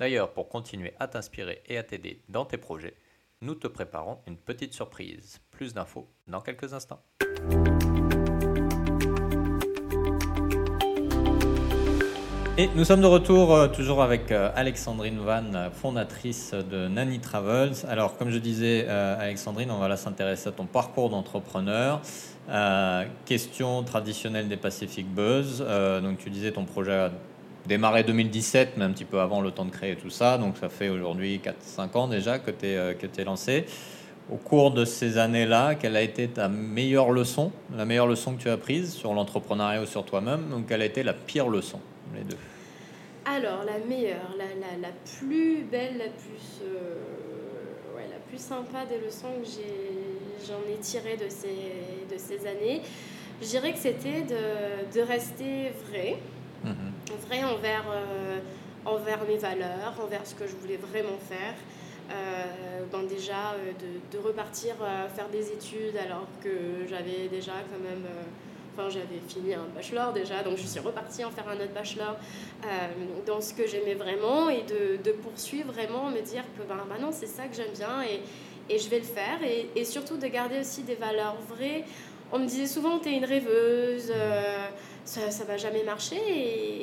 D'ailleurs, 0.00 0.32
pour 0.32 0.48
continuer 0.48 0.94
à 0.98 1.06
t'inspirer 1.06 1.62
et 1.66 1.78
à 1.78 1.84
t'aider 1.84 2.20
dans 2.28 2.46
tes 2.46 2.58
projets, 2.58 2.96
nous 3.42 3.54
te 3.54 3.66
préparons 3.66 4.18
une 4.26 4.36
petite 4.36 4.72
surprise. 4.72 5.40
Plus 5.50 5.74
d'infos 5.74 6.08
dans 6.26 6.40
quelques 6.40 6.72
instants. 6.72 7.02
Et 12.58 12.70
nous 12.74 12.84
sommes 12.84 13.02
de 13.02 13.06
retour 13.06 13.54
euh, 13.54 13.68
toujours 13.68 14.02
avec 14.02 14.32
euh, 14.32 14.50
Alexandrine 14.54 15.18
Van, 15.18 15.70
fondatrice 15.70 16.54
de 16.54 16.88
Nani 16.88 17.20
Travels. 17.20 17.74
Alors, 17.86 18.16
comme 18.16 18.30
je 18.30 18.38
disais, 18.38 18.86
euh, 18.88 19.20
Alexandrine, 19.20 19.70
on 19.70 19.78
va 19.78 19.88
là 19.88 19.98
s'intéresser 19.98 20.48
à 20.48 20.52
ton 20.52 20.64
parcours 20.64 21.10
d'entrepreneur. 21.10 22.00
question 23.26 23.82
traditionnelle 23.82 24.48
des 24.48 24.56
Pacific 24.56 25.06
Buzz. 25.06 25.62
donc, 26.02 26.16
tu 26.16 26.30
disais 26.30 26.52
ton 26.52 26.64
projet 26.64 27.10
démarré 27.66 28.04
2017, 28.04 28.74
mais 28.76 28.84
un 28.84 28.90
petit 28.90 29.04
peu 29.04 29.20
avant 29.20 29.40
le 29.40 29.50
temps 29.50 29.64
de 29.64 29.70
créer 29.70 29.96
tout 29.96 30.10
ça. 30.10 30.38
Donc 30.38 30.56
ça 30.56 30.68
fait 30.68 30.88
aujourd'hui 30.88 31.40
4-5 31.42 31.96
ans 31.96 32.08
déjà 32.08 32.38
que 32.38 32.50
tu 32.50 32.66
es, 32.66 32.76
euh, 32.76 32.94
que 32.94 33.06
es 33.06 33.24
lancé. 33.24 33.66
Au 34.30 34.36
cours 34.36 34.72
de 34.72 34.84
ces 34.84 35.18
années-là, 35.18 35.76
quelle 35.76 35.96
a 35.96 36.02
été 36.02 36.26
ta 36.26 36.48
meilleure 36.48 37.12
leçon, 37.12 37.52
la 37.76 37.84
meilleure 37.84 38.08
leçon 38.08 38.34
que 38.34 38.42
tu 38.42 38.48
as 38.48 38.54
apprise 38.54 38.92
sur 38.92 39.14
l'entrepreneuriat 39.14 39.82
ou 39.82 39.86
sur 39.86 40.04
toi-même? 40.04 40.48
Donc 40.50 40.66
quelle 40.66 40.82
a 40.82 40.84
été 40.84 41.02
la 41.02 41.12
pire 41.12 41.48
leçon, 41.48 41.78
les 42.16 42.24
deux? 42.24 42.36
Alors 43.24 43.64
la 43.64 43.78
meilleure, 43.86 44.34
la, 44.36 44.44
la, 44.44 44.88
la 44.88 44.94
plus 45.18 45.62
belle, 45.70 45.98
la 45.98 46.06
plus, 46.06 46.60
euh, 46.64 47.96
ouais, 47.96 48.06
la 48.10 48.18
plus 48.28 48.40
sympa 48.40 48.84
des 48.86 49.04
leçons 49.04 49.28
que 49.42 50.46
j'en 50.46 50.58
ai, 50.72 50.78
tirées 50.80 51.16
de 51.16 51.28
ces, 51.28 52.12
de 52.12 52.18
ces 52.18 52.46
années, 52.48 52.82
je 53.40 53.46
dirais 53.46 53.72
que 53.72 53.78
c'était 53.78 54.22
de, 54.22 54.92
de 54.92 55.06
rester 55.06 55.72
vrai. 55.88 56.16
Mhm 56.64 56.95
vrai 57.14 57.44
envers, 57.44 57.84
euh, 57.90 58.38
envers 58.84 59.24
mes 59.26 59.36
valeurs, 59.36 59.94
envers 60.02 60.26
ce 60.26 60.34
que 60.34 60.46
je 60.46 60.54
voulais 60.56 60.76
vraiment 60.76 61.18
faire. 61.28 61.54
Euh, 62.08 62.84
ben 62.92 63.02
déjà 63.02 63.54
euh, 63.54 63.72
de, 63.72 64.16
de, 64.16 64.24
repartir 64.24 64.76
faire 65.16 65.28
des 65.28 65.48
études 65.50 65.96
alors 65.96 66.28
que 66.40 66.86
j'avais 66.88 67.26
déjà 67.28 67.54
quand 67.68 67.82
même 67.82 68.06
enfin 68.72 68.88
j'avais 68.88 69.20
fini 69.26 69.54
un 69.54 69.66
bachelor 69.74 70.12
déjà 70.12 70.44
donc 70.44 70.56
je 70.56 70.68
suis 70.68 70.78
repartie 70.78 71.24
en 71.24 71.32
faire 71.32 71.48
un 71.48 71.56
autre 71.56 71.74
bachelor 71.74 72.16
dans 73.26 73.40
ce 73.40 73.52
que 73.54 73.66
j'aimais 73.66 73.94
vraiment 73.94 74.48
et 74.48 74.62
de, 74.62 75.02
de, 75.02 75.10
poursuivre 75.10 75.72
vraiment 75.72 76.08
me 76.10 76.20
dire 76.20 76.44
que 76.56 76.62
ben, 76.62 76.76
ben 76.88 77.10
c'est 77.10 77.26
ça 77.26 77.48
que 77.48 77.56
j'aime 77.56 77.72
bien 77.74 78.04
et, 78.04 78.22
et, 78.72 78.78
je 78.78 78.88
vais 78.88 79.00
le 79.00 79.04
faire 79.04 79.42
et, 79.42 79.68
et, 79.74 79.84
surtout 79.84 80.16
de 80.16 80.28
garder 80.28 80.60
aussi 80.60 80.84
des 80.84 80.94
valeurs 80.94 81.38
vraies 81.48 81.82
on 82.30 82.38
me 82.38 82.46
disait 82.46 82.68
souvent 82.68 83.00
tu 83.00 83.08
es 83.08 83.16
une 83.16 83.24
rêveuse 83.24 84.12
ça, 85.06 85.30
ça 85.30 85.44
va 85.44 85.56
jamais 85.56 85.84
marcher. 85.84 86.20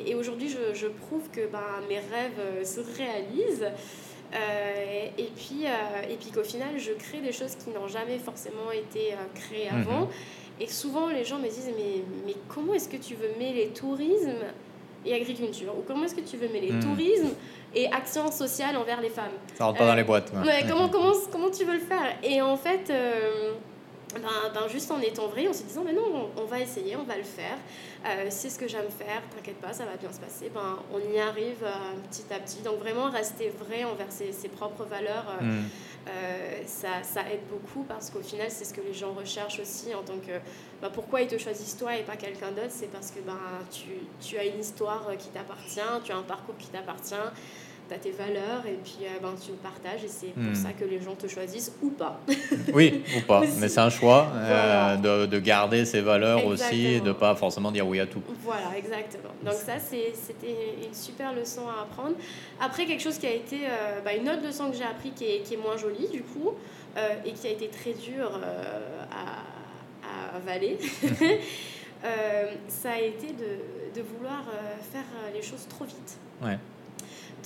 Et, 0.06 0.14
aujourd'hui, 0.14 0.48
je, 0.48 0.74
je, 0.74 0.86
prouve 0.86 1.28
que 1.30 1.46
ben, 1.46 1.60
mes 1.88 1.98
rêves 1.98 2.38
euh, 2.38 2.64
se 2.64 2.80
réalisent. 2.80 3.70
Euh, 4.34 5.06
et 5.16 5.30
puis, 5.36 5.66
euh, 5.66 6.10
et 6.10 6.16
puis 6.16 6.30
qu'au 6.30 6.42
final, 6.42 6.70
je 6.78 6.92
crée 6.92 7.20
des 7.20 7.32
choses 7.32 7.54
qui 7.54 7.70
n'ont 7.70 7.86
jamais 7.86 8.18
forcément 8.18 8.72
été 8.72 9.14
créées 9.34 9.70
mhm. 9.70 9.82
avant. 9.82 10.08
Et 10.58 10.66
souvent, 10.66 11.08
les 11.08 11.24
gens 11.24 11.38
me 11.38 11.48
disent 11.48 11.70
Mais, 11.76 12.02
mais 12.26 12.34
comment 12.48 12.74
est-ce 12.74 12.88
que 12.88 12.96
tu 12.96 13.14
veux 13.14 13.30
mêler 13.38 13.68
tourisme 13.68 14.32
et 15.04 15.14
agriculture? 15.14 15.74
Ou 15.78 15.82
comment 15.86 16.04
est-ce 16.04 16.14
que 16.14 16.22
tu 16.22 16.36
veux 16.36 16.48
mêler 16.48 16.72
mhm. 16.72 16.80
tourisme 16.80 17.34
et 17.74 17.86
action 17.92 18.32
sociale 18.32 18.76
envers 18.76 19.00
les 19.00 19.10
femmes? 19.10 19.34
Ça 19.56 19.66
rentre 19.66 19.78
pas 19.78 19.86
dans 19.86 19.94
les 19.94 20.04
boîtes. 20.04 20.32
comment, 20.32 20.88
comment, 20.92 21.12
comment 21.30 21.50
tu 21.50 21.64
veux 21.64 21.74
le 21.74 21.80
faire? 21.80 22.16
Et 22.22 22.40
en 22.40 22.56
fait. 22.56 22.90
Ben, 24.12 24.20
ben, 24.52 24.68
juste 24.68 24.90
en 24.90 25.00
étant 25.00 25.26
vrai, 25.26 25.48
en 25.48 25.52
se 25.52 25.62
disant, 25.62 25.82
mais 25.84 25.92
non, 25.92 26.30
on, 26.36 26.44
va 26.44 26.60
essayer, 26.60 26.94
on 26.94 27.02
va 27.02 27.16
le 27.16 27.24
faire, 27.24 27.58
euh, 28.04 28.26
c'est 28.28 28.48
ce 28.48 28.58
que 28.58 28.68
j'aime 28.68 28.90
faire, 28.90 29.22
t'inquiète 29.34 29.60
pas, 29.60 29.72
ça 29.72 29.84
va 29.84 29.96
bien 29.96 30.12
se 30.12 30.20
passer, 30.20 30.50
ben, 30.54 30.78
on 30.92 31.00
y 31.12 31.18
arrive 31.18 31.64
euh, 31.64 31.94
petit 32.10 32.32
à 32.32 32.38
petit. 32.38 32.60
Donc 32.62 32.78
vraiment 32.78 33.10
rester 33.10 33.48
vrai 33.48 33.84
envers 33.84 34.12
ses, 34.12 34.30
ses 34.32 34.48
propres 34.48 34.84
valeurs, 34.84 35.26
euh, 35.40 35.44
mm. 35.44 36.66
ça, 36.66 37.02
ça, 37.02 37.22
aide 37.22 37.40
beaucoup 37.50 37.82
parce 37.84 38.10
qu'au 38.10 38.20
final, 38.20 38.48
c'est 38.50 38.64
ce 38.64 38.74
que 38.74 38.82
les 38.82 38.94
gens 38.94 39.12
recherchent 39.14 39.58
aussi 39.58 39.94
en 39.94 40.02
tant 40.02 40.18
que... 40.18 40.38
Ben, 40.80 40.90
pourquoi 40.90 41.22
ils 41.22 41.28
te 41.28 41.38
choisissent 41.38 41.76
toi 41.76 41.96
et 41.96 42.02
pas 42.02 42.16
quelqu'un 42.16 42.52
d'autre? 42.52 42.70
C'est 42.70 42.92
parce 42.92 43.10
que 43.10 43.20
ben, 43.20 43.38
tu, 43.72 43.88
tu 44.20 44.38
as 44.38 44.44
une 44.44 44.60
histoire 44.60 45.08
qui 45.18 45.28
t'appartient, 45.28 45.80
tu 46.04 46.12
as 46.12 46.16
un 46.16 46.22
parcours 46.22 46.56
qui 46.58 46.68
t'appartient 46.68 47.14
tu 47.88 47.94
as 47.94 47.98
tes 47.98 48.10
valeurs 48.10 48.64
et 48.66 48.78
puis 48.82 48.98
euh, 49.02 49.20
ben, 49.20 49.34
tu 49.40 49.52
le 49.52 49.58
partages 49.58 50.04
et 50.04 50.08
c'est 50.08 50.28
pour 50.28 50.42
hmm. 50.42 50.54
ça 50.54 50.72
que 50.72 50.84
les 50.84 51.00
gens 51.00 51.14
te 51.14 51.26
choisissent 51.26 51.72
ou 51.82 51.90
pas. 51.90 52.20
oui, 52.72 53.02
ou 53.16 53.20
pas, 53.22 53.42
mais 53.58 53.68
c'est 53.68 53.80
un 53.80 53.90
choix 53.90 54.28
euh, 54.34 54.96
de, 54.96 55.26
de, 55.26 55.38
garder 55.38 55.84
ses 55.84 56.00
valeurs 56.00 56.46
aussi 56.46 56.86
et 56.86 57.00
de 57.00 57.12
pas 57.12 57.34
forcément 57.34 57.70
dire 57.70 57.86
oui 57.86 58.00
à 58.00 58.06
tout. 58.06 58.22
Voilà, 58.42 58.76
exactement. 58.76 59.34
Donc 59.44 59.54
ça, 59.54 59.78
c'était 59.78 60.76
une 60.84 60.94
super 60.94 61.34
leçon 61.34 61.62
à 61.68 61.82
apprendre. 61.82 62.16
Après, 62.60 62.86
quelque 62.86 63.02
chose 63.02 63.18
qui 63.18 63.26
a 63.26 63.34
été, 63.34 63.66
euh, 63.66 64.00
bah, 64.04 64.14
une 64.14 64.28
autre 64.28 64.44
leçon 64.44 64.70
que 64.70 64.76
j'ai 64.76 64.84
appris 64.84 65.10
qui 65.10 65.24
est, 65.24 65.40
qui 65.40 65.54
est, 65.54 65.58
moins 65.58 65.76
jolie 65.76 66.08
du 66.08 66.22
coup 66.22 66.52
et 67.24 67.32
qui 67.32 67.46
a 67.48 67.50
été 67.50 67.68
très 67.68 67.92
dure 67.92 68.40
à, 69.10 69.42
à, 70.06 70.36
avaler. 70.36 70.78
ça 72.68 72.92
a 72.92 72.98
été 72.98 73.28
de, 73.28 73.98
de 73.98 74.02
vouloir 74.02 74.44
faire 74.92 75.04
les 75.34 75.42
choses 75.42 75.66
trop 75.68 75.84
vite. 75.84 76.18
Ouais 76.42 76.58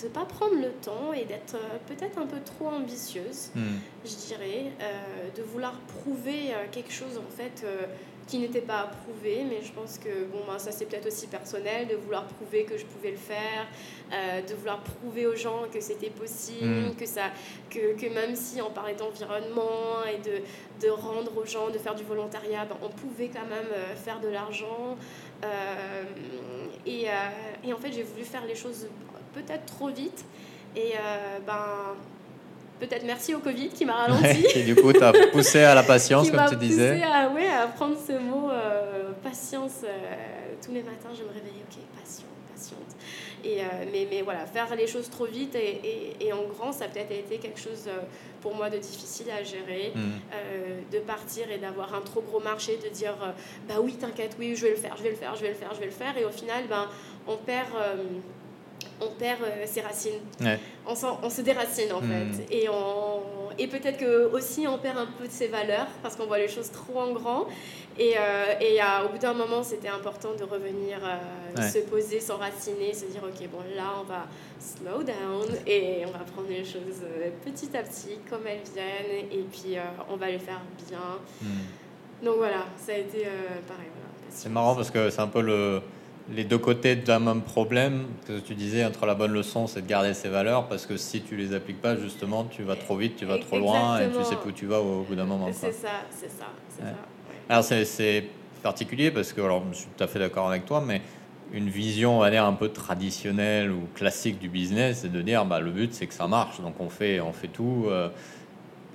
de 0.03 0.09
ne 0.09 0.13
pas 0.13 0.25
prendre 0.25 0.55
le 0.55 0.71
temps 0.83 1.13
et 1.13 1.25
d'être 1.25 1.57
euh, 1.57 1.79
peut-être 1.87 2.19
un 2.19 2.27
peu 2.27 2.41
trop 2.45 2.69
ambitieuse, 2.69 3.51
hmm. 3.55 3.79
je 4.05 4.15
dirais, 4.27 4.73
euh, 4.81 5.31
de 5.37 5.43
vouloir 5.43 5.75
prouver 5.81 6.53
euh, 6.53 6.67
quelque 6.71 6.93
chose 6.93 7.19
en 7.19 7.37
fait 7.37 7.65
qui 8.27 8.39
n'était 8.39 8.61
pas 8.61 8.81
approuvé, 8.81 9.43
mais 9.49 9.63
je 9.63 9.73
pense 9.73 9.97
que 9.97 10.27
bon, 10.27 10.41
ben, 10.47 10.59
ça 10.59 10.71
c'est 10.71 10.85
peut-être 10.85 11.07
aussi 11.07 11.29
personnel, 11.29 11.89
de 11.89 11.97
vouloir 11.97 12.27
prouver 12.27 12.65
que 12.65 12.77
je 12.77 12.85
pouvais 12.85 13.11
le 13.11 13.17
faire, 13.17 13.67
de 14.47 14.55
vouloir 14.55 14.83
prouver 14.83 15.27
aux 15.27 15.35
gens 15.35 15.63
que 15.73 15.81
c'était 15.81 16.11
possible, 16.11 16.91
hmm. 16.91 16.97
que, 16.97 17.07
ça, 17.07 17.31
que, 17.71 17.95
que, 17.99 18.13
même 18.13 18.37
si 18.37 18.61
on 18.61 18.71
parlait 18.71 18.95
d'environnement 18.95 20.05
et 20.13 20.19
de, 20.19 20.43
de, 20.87 20.91
rendre 20.91 21.39
aux 21.39 21.47
gens, 21.47 21.71
de 21.71 21.79
faire 21.79 21.95
du 21.95 22.05
volontariat, 22.05 22.67
ben, 22.67 22.77
on 22.83 22.91
pouvait 22.91 23.29
quand 23.29 23.47
même 23.47 23.97
faire 23.97 24.21
de 24.21 24.29
l'argent. 24.29 24.99
et, 26.85 27.07
et, 27.65 27.73
en 27.73 27.79
fait 27.79 27.93
j'ai 27.93 28.03
voulu 28.03 28.25
faire 28.25 28.45
les 28.45 28.55
choses 28.55 28.89
peut-être 29.35 29.67
trop 29.67 29.89
vite. 29.89 30.25
Et 30.77 30.93
euh, 30.95 31.39
ben, 31.47 31.97
peut-être 32.79 33.05
merci 33.05 33.35
au 33.35 33.41
Covid 33.41 33.69
qui 33.69 33.85
m'a 33.85 33.95
ralenti. 33.95 34.47
et 34.55 34.63
du 34.63 34.75
coup, 34.75 34.93
tu 34.93 35.03
as 35.03 35.13
poussé 35.33 35.61
à 35.61 35.75
la 35.75 35.83
patience, 35.83 36.31
comme 36.31 36.47
tu 36.49 36.57
disais. 36.57 37.03
À, 37.03 37.29
ouais, 37.31 37.49
à 37.49 37.67
prendre 37.67 37.97
ce 37.97 38.13
mot 38.13 38.51
euh, 38.51 39.11
patience 39.23 39.81
euh, 39.85 40.55
tous 40.65 40.73
les 40.73 40.83
matins, 40.83 41.11
je 41.17 41.23
me 41.23 41.29
réveillais, 41.29 41.65
ok, 41.69 41.79
patiente, 41.99 42.27
patiente. 42.53 42.79
Et, 43.45 43.61
mais, 43.93 44.07
mais 44.11 44.23
voilà, 44.23 44.47
faire 44.47 44.75
les 44.75 44.89
choses 44.89 45.09
trop 45.09 45.25
vite 45.25 45.55
et, 45.55 46.17
et, 46.21 46.33
en 46.33 46.43
grand, 46.43 46.73
ça 46.73 46.87
a 46.87 46.89
peut-être 46.89 47.13
été 47.13 47.39
quelque 47.39 47.61
chose 47.61 47.89
pour 48.41 48.55
moi 48.55 48.69
de 48.69 48.79
difficile 48.79 49.31
à 49.31 49.45
gérer, 49.45 49.93
mm. 49.95 50.93
de 50.93 50.99
partir 50.99 51.49
et 51.49 51.59
d'avoir 51.59 51.95
un 51.95 52.01
trop 52.01 52.21
gros 52.21 52.41
marché, 52.41 52.81
de 52.83 52.89
dire, 52.93 53.15
bah 53.69 53.77
oui, 53.81 53.93
t'inquiète, 53.93 54.35
oui, 54.41 54.57
je 54.57 54.65
vais 54.65 54.71
le 54.71 54.77
faire, 54.77 54.97
je 54.97 55.05
vais 55.05 55.11
le 55.11 55.17
faire, 55.17 55.37
je 55.37 55.43
vais 55.43 55.49
le 55.51 55.55
faire, 55.55 55.73
je 55.73 55.79
vais 55.79 55.87
le 55.87 55.93
faire. 55.93 56.19
Et 56.19 56.25
au 56.25 56.31
final, 56.31 56.65
ben, 56.69 56.89
on 57.29 57.37
perd 57.37 57.69
on 59.01 59.11
perd 59.11 59.43
euh, 59.43 59.65
ses 59.67 59.81
racines. 59.81 60.21
On, 60.87 60.95
on, 61.23 61.31
se 61.31 61.41
déracine 61.43 61.93
en 61.93 62.01
hmm. 62.01 62.33
fait. 62.33 62.55
Et, 62.55 62.69
on, 62.69 63.23
et 63.59 63.67
peut-être 63.67 63.99
que 63.99 64.31
aussi 64.33 64.67
on 64.67 64.79
perd 64.79 64.99
un 64.99 65.07
peu 65.07 65.27
de 65.27 65.33
ses 65.33 65.49
valeurs 65.49 65.87
parce 66.03 66.17
qu'on 66.17 66.27
voit 66.27 66.39
les 66.39 66.49
choses 66.49 66.71
trop 66.71 67.01
en 67.01 67.13
grand. 67.13 67.47
Et, 67.99 68.15
euh, 68.17 68.55
et 68.61 68.79
au 69.05 69.09
bout 69.09 69.19
d'un 69.19 69.35
moment, 69.35 69.63
c'était 69.63 69.89
important 69.89 70.31
de 70.39 70.45
revenir 70.45 70.99
euh, 71.03 71.69
se 71.69 71.79
poser, 71.81 72.21
s'enraciner, 72.21 72.95
se 72.95 73.07
dire 73.07 73.23
ok, 73.25 73.49
bon 73.51 73.59
là 73.77 73.95
on 74.01 74.05
va 74.05 74.27
slow 74.61 75.03
down 75.03 75.49
et 75.67 76.05
on 76.07 76.13
va 76.13 76.21
prendre 76.21 76.49
les 76.49 76.65
choses 76.65 77.03
petit 77.45 77.77
à 77.77 77.83
petit 77.83 78.19
comme 78.31 78.47
elles 78.47 78.63
viennent 78.73 79.27
et 79.33 79.45
puis 79.51 79.77
on 80.09 80.17
va 80.17 80.31
les 80.31 80.39
faire 80.39 80.61
bien. 80.89 80.99
Hmm. 81.43 82.25
Donc 82.25 82.37
voilà, 82.37 82.67
ça 82.77 82.93
a 82.93 82.97
été 82.97 83.27
pareil. 83.67 83.89
c'est 84.31 84.49
marrant 84.49 84.75
parce 84.75 84.91
que 84.91 85.11
c'est 85.11 85.21
un 85.21 85.29
peu 85.29 85.41
le 85.41 85.83
les 86.35 86.45
deux 86.45 86.59
côtés 86.59 86.97
d'un 86.97 87.21
même 87.21 87.43
problème 87.43 88.05
que 88.27 88.39
tu 88.39 88.55
disais 88.55 88.85
entre 88.85 89.07
la 89.07 89.15
bonne 89.15 89.33
leçon 89.33 89.67
c'est 89.67 89.83
de 89.83 89.87
garder 89.87 90.15
ses 90.15 90.29
valeurs 90.29 90.69
parce 90.69 90.87
que 90.87 90.97
si 90.97 91.23
tu 91.23 91.37
les 91.37 91.55
appliques 91.55 91.81
pas 91.81 91.97
justement 91.97 92.45
tu 92.45 92.63
vas 92.63 92.77
trop 92.77 92.97
vite 92.97 93.17
tu 93.17 93.25
vas 93.25 93.39
trop 93.39 93.59
loin 93.59 94.01
et 94.01 94.11
tu 94.11 94.25
sais 94.25 94.37
plus 94.37 94.51
où 94.51 94.53
tu 94.53 94.67
vas 94.67 94.81
au, 94.81 95.03
bout 95.03 95.15
d'un 95.15 95.25
moment 95.25 95.49
c'est 95.53 95.73
ça 95.73 95.89
c'est 96.11 96.31
ça, 96.31 96.47
ça 96.69 96.85
alors 97.49 97.65
c'est 97.65 98.25
particulier 98.63 99.11
parce 99.11 99.33
que 99.33 99.41
alors 99.41 99.63
je 99.73 99.79
suis 99.79 99.89
tout 99.97 100.05
à 100.05 100.07
fait 100.07 100.19
d'accord 100.19 100.49
avec 100.49 100.67
toi 100.67 100.83
mais 100.87 101.01
une 101.53 101.69
vision 101.69 102.19
on 102.19 102.21
va 102.21 102.31
dire 102.31 102.45
un 102.45 102.53
peu 102.53 102.69
traditionnelle 102.69 103.71
ou 103.71 103.89
classique 103.95 104.39
du 104.39 104.49
business 104.49 105.01
c'est 105.03 105.13
de 105.13 105.23
dire 105.23 105.45
bah 105.45 105.61
le 105.61 105.71
but 105.71 105.95
c'est 105.95 106.07
que 106.07 106.15
ça 106.15 106.27
marche. 106.27 106.61
Donc 106.61 106.75
on 106.81 106.89
fait 106.89 107.21
on 107.21 107.33
fait 107.33 107.49
tout 107.49 107.87
euh, 107.89 108.09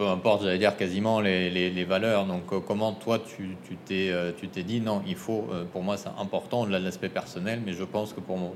peu 0.04 0.10
importe, 0.10 0.44
j'allais 0.44 0.58
dire 0.58 0.76
quasiment 0.76 1.22
les, 1.22 1.50
les, 1.50 1.86
valeurs. 1.86 2.26
Donc, 2.26 2.52
euh, 2.52 2.60
comment 2.60 2.92
toi, 2.92 3.20
tu, 3.20 3.56
tu 3.66 3.78
t'es, 3.78 4.10
euh, 4.10 4.34
tu 4.38 4.50
t'es 4.50 4.64
dit 4.64 4.82
non, 4.82 5.02
il 5.08 5.16
faut, 5.16 5.48
euh, 5.52 5.64
pour 5.64 5.82
moi, 5.82 5.96
c'est 5.96 6.10
important 6.20 6.64
au-delà 6.64 6.80
de 6.80 6.84
l'aspect 6.84 7.08
personnel, 7.08 7.62
mais 7.66 7.72
je 7.72 7.86
pense 7.86 8.12
que 8.12 8.20
pour 8.20 8.38
mon, 8.38 8.54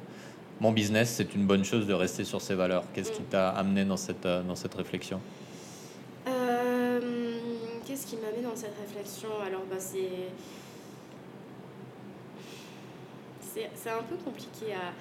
mon 0.60 0.74
business, 0.74 1.14
c'est 1.16 1.34
une 1.36 1.46
bonne 1.46 1.64
chose 1.64 1.88
de 1.88 1.94
rester 1.94 2.26
sur 2.26 2.42
ces 2.42 2.54
valeurs. 2.54 2.84
Qu'est-ce 2.94 3.14
qui 3.14 3.22
t'a 3.22 3.50
amené 3.50 3.86
dans 3.86 3.96
cette, 3.96 4.28
dans 4.28 4.56
cette 4.56 4.74
réflexion? 4.74 5.22
Qu'est-ce 6.26 8.06
qui 8.08 8.18
m'a 8.18 8.28
amené 8.28 8.44
dans 8.44 8.56
cette 8.56 8.76
réflexion? 8.78 9.30
Alors, 9.46 9.64
bah, 9.70 9.78
c'est. 9.80 10.10
C'est 13.74 13.90
un 13.90 14.04
peu 14.04 14.18
compliqué 14.18 14.74
à 14.74 14.94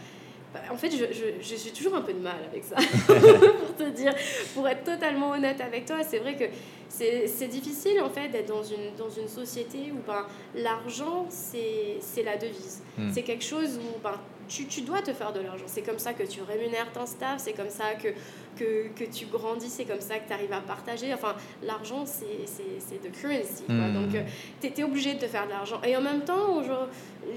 en 0.71 0.77
fait, 0.77 0.91
je, 0.91 1.55
suis 1.57 1.73
toujours 1.73 1.95
un 1.95 2.03
peu 2.03 2.13
de 2.13 2.21
mal 2.21 2.39
avec 2.51 2.65
ça, 2.65 2.77
pour 3.07 3.77
te 3.77 3.89
dire, 3.91 4.15
pour 4.55 4.69
être 4.69 4.85
totalement 4.85 5.31
honnête 5.31 5.61
avec 5.61 5.87
toi. 5.87 5.99
C'est 6.03 6.19
vrai 6.19 6.37
que 6.37 6.45
c'est 6.89 7.49
difficile, 7.49 8.01
en 8.01 8.09
fait, 8.09 8.29
d'être 8.29 8.49
dans 8.49 8.63
une, 8.63 8.95
dans 8.97 9.11
une 9.11 9.29
société 9.29 9.93
où 9.93 9.99
ben, 10.07 10.27
l'argent, 10.55 11.27
c'est 11.29 12.23
la 12.25 12.37
devise. 12.37 12.83
Hmm. 12.97 13.11
C'est 13.13 13.23
quelque 13.23 13.45
chose 13.45 13.79
où 13.79 14.01
ben, 14.03 14.19
tu, 14.49 14.67
tu, 14.67 14.83
dois 14.83 15.03
te 15.03 15.13
faire 15.13 15.33
de 15.33 15.41
l'argent. 15.41 15.65
C'est 15.67 15.83
comme 15.83 15.99
ça 15.99 16.13
que 16.13 16.23
tu 16.23 16.43
rémunères 16.43 16.91
ton 16.93 17.07
staff, 17.07 17.39
c'est 17.39 17.53
comme 17.53 17.71
ça 17.71 17.95
que, 17.95 18.09
que, 18.57 18.89
que, 18.89 19.05
tu 19.05 19.27
grandis, 19.27 19.69
c'est 19.69 19.85
comme 19.85 20.01
ça 20.01 20.19
que 20.19 20.27
tu 20.27 20.33
arrives 20.33 20.53
à 20.53 20.61
partager. 20.61 21.13
Enfin, 21.13 21.35
l'argent, 21.63 22.05
c'est 22.07 23.03
de 23.03 23.09
currency. 23.09 23.65
Hmm. 23.69 23.93
Donc, 23.95 24.15
euh, 24.15 24.23
tu 24.61 24.69
es, 24.69 24.85
obligé 24.85 25.15
de 25.15 25.21
te 25.21 25.27
faire 25.27 25.47
de 25.47 25.51
l'argent. 25.51 25.81
Et 25.83 25.97
en 25.97 26.03
même 26.03 26.23
temps, 26.23 26.63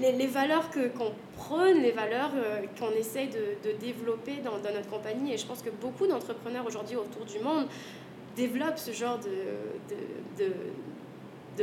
les, 0.00 0.12
les 0.12 0.26
valeurs 0.26 0.70
qu'on 0.70 1.12
prône, 1.36 1.82
les 1.82 1.92
valeurs 1.92 2.32
euh, 2.34 2.62
qu'on 2.78 2.90
essaye 2.92 3.28
de, 3.28 3.68
de 3.68 3.76
développer 3.78 4.36
dans, 4.44 4.58
dans, 4.58 4.74
notre 4.74 4.88
compagnie, 4.88 5.34
et 5.34 5.38
je 5.38 5.46
pense 5.46 5.62
que 5.62 5.70
beaucoup 5.70 6.06
d'entrepreneurs 6.06 6.66
aujourd'hui 6.66 6.96
autour 6.96 7.24
du 7.24 7.38
monde 7.40 7.66
développent 8.36 8.78
ce 8.78 8.92
genre 8.92 9.18
de, 9.18 9.94
de 9.94 10.00
de 10.38 10.52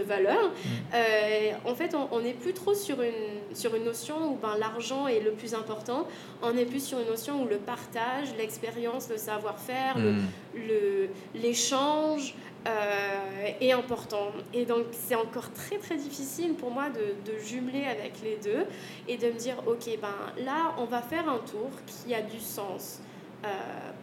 valeur. 0.02 0.50
Mm. 0.50 0.70
Euh, 0.94 1.52
en 1.66 1.76
fait, 1.76 1.96
on 2.12 2.20
n'est 2.22 2.34
plus 2.34 2.54
trop 2.54 2.74
sur 2.74 3.02
une, 3.02 3.56
sur 3.56 3.76
une 3.76 3.84
notion 3.84 4.34
où 4.34 4.38
ben, 4.42 4.56
l'argent 4.60 5.08
est 5.08 5.20
le 5.20 5.32
plus 5.32 5.54
important. 5.54 6.08
On 6.42 6.56
est 6.58 6.66
plus 6.66 6.84
sur 6.84 7.00
une 7.00 7.08
notion 7.08 7.44
où 7.44 7.48
le 7.48 7.58
partage, 7.58 8.28
l'expérience, 8.38 9.10
le 9.10 9.18
savoir-faire, 9.18 9.98
mm. 9.98 10.20
le 10.56 11.10
l'échange 11.36 12.36
euh, 12.68 13.52
est 13.62 13.72
important. 13.72 14.32
Et 14.54 14.66
donc, 14.66 14.86
c'est 14.92 15.16
encore 15.16 15.52
très, 15.54 15.78
très 15.78 15.96
difficile 15.96 16.54
pour 16.56 16.72
moi 16.72 16.90
de, 16.90 17.32
de, 17.32 17.40
jumeler 17.40 17.86
avec 17.86 18.14
les 18.24 18.38
deux 18.44 18.66
et 19.08 19.18
de 19.18 19.28
me 19.28 19.38
dire, 19.38 19.56
OK, 19.66 19.86
ben, 20.02 20.44
là, 20.44 20.74
on 20.78 20.86
va 20.86 21.02
faire 21.02 21.30
un 21.30 21.40
tour 21.40 21.70
qui 21.86 22.14
a 22.14 22.22
du 22.22 22.40
sens 22.40 23.00
euh, 23.46 23.48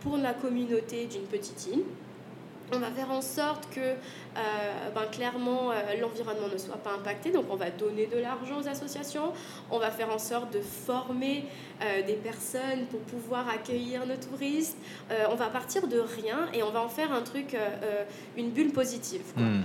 pour 0.00 0.16
la 0.16 0.32
communauté 0.32 1.06
d'une 1.06 1.26
petite 1.26 1.66
île 1.66 1.82
on 2.72 2.78
va 2.78 2.90
faire 2.90 3.10
en 3.10 3.20
sorte 3.20 3.68
que 3.70 3.80
euh, 3.80 3.94
ben, 4.94 5.06
clairement 5.10 5.70
euh, 5.70 5.74
l'environnement 6.00 6.48
ne 6.52 6.58
soit 6.58 6.76
pas 6.76 6.92
impacté. 6.92 7.30
Donc 7.30 7.46
on 7.50 7.56
va 7.56 7.70
donner 7.70 8.06
de 8.06 8.18
l'argent 8.18 8.60
aux 8.60 8.68
associations, 8.68 9.32
on 9.70 9.78
va 9.78 9.90
faire 9.90 10.10
en 10.10 10.18
sorte 10.18 10.52
de 10.52 10.60
former 10.60 11.44
euh, 11.82 12.02
des 12.02 12.14
personnes 12.14 12.86
pour 12.90 13.00
pouvoir 13.00 13.48
accueillir 13.48 14.06
nos 14.06 14.16
touristes. 14.16 14.76
on 15.30 15.34
va 15.34 15.46
partir 15.46 15.86
de 15.86 15.98
rien 15.98 16.48
et 16.52 16.62
on 16.62 16.70
va 16.70 16.82
en 16.82 16.88
faire 16.88 17.12
un 17.12 17.22
truc, 17.22 17.56
une 18.36 18.50
bulle 18.50 18.72
positive. 18.72 19.22
Hmm. 19.36 19.62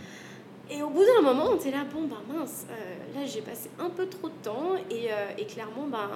Et 0.71 0.83
au 0.83 0.89
bout 0.89 1.03
d'un 1.03 1.21
moment, 1.21 1.49
on 1.51 1.55
était 1.55 1.71
là, 1.71 1.83
bon, 1.91 2.01
ben 2.03 2.17
mince, 2.31 2.67
euh, 2.69 3.19
là 3.19 3.25
j'ai 3.25 3.41
passé 3.41 3.69
un 3.79 3.89
peu 3.89 4.05
trop 4.05 4.27
de 4.27 4.33
temps 4.43 4.75
et, 4.91 5.07
euh, 5.11 5.31
et 5.37 5.45
clairement, 5.45 5.87
ben, 5.87 6.07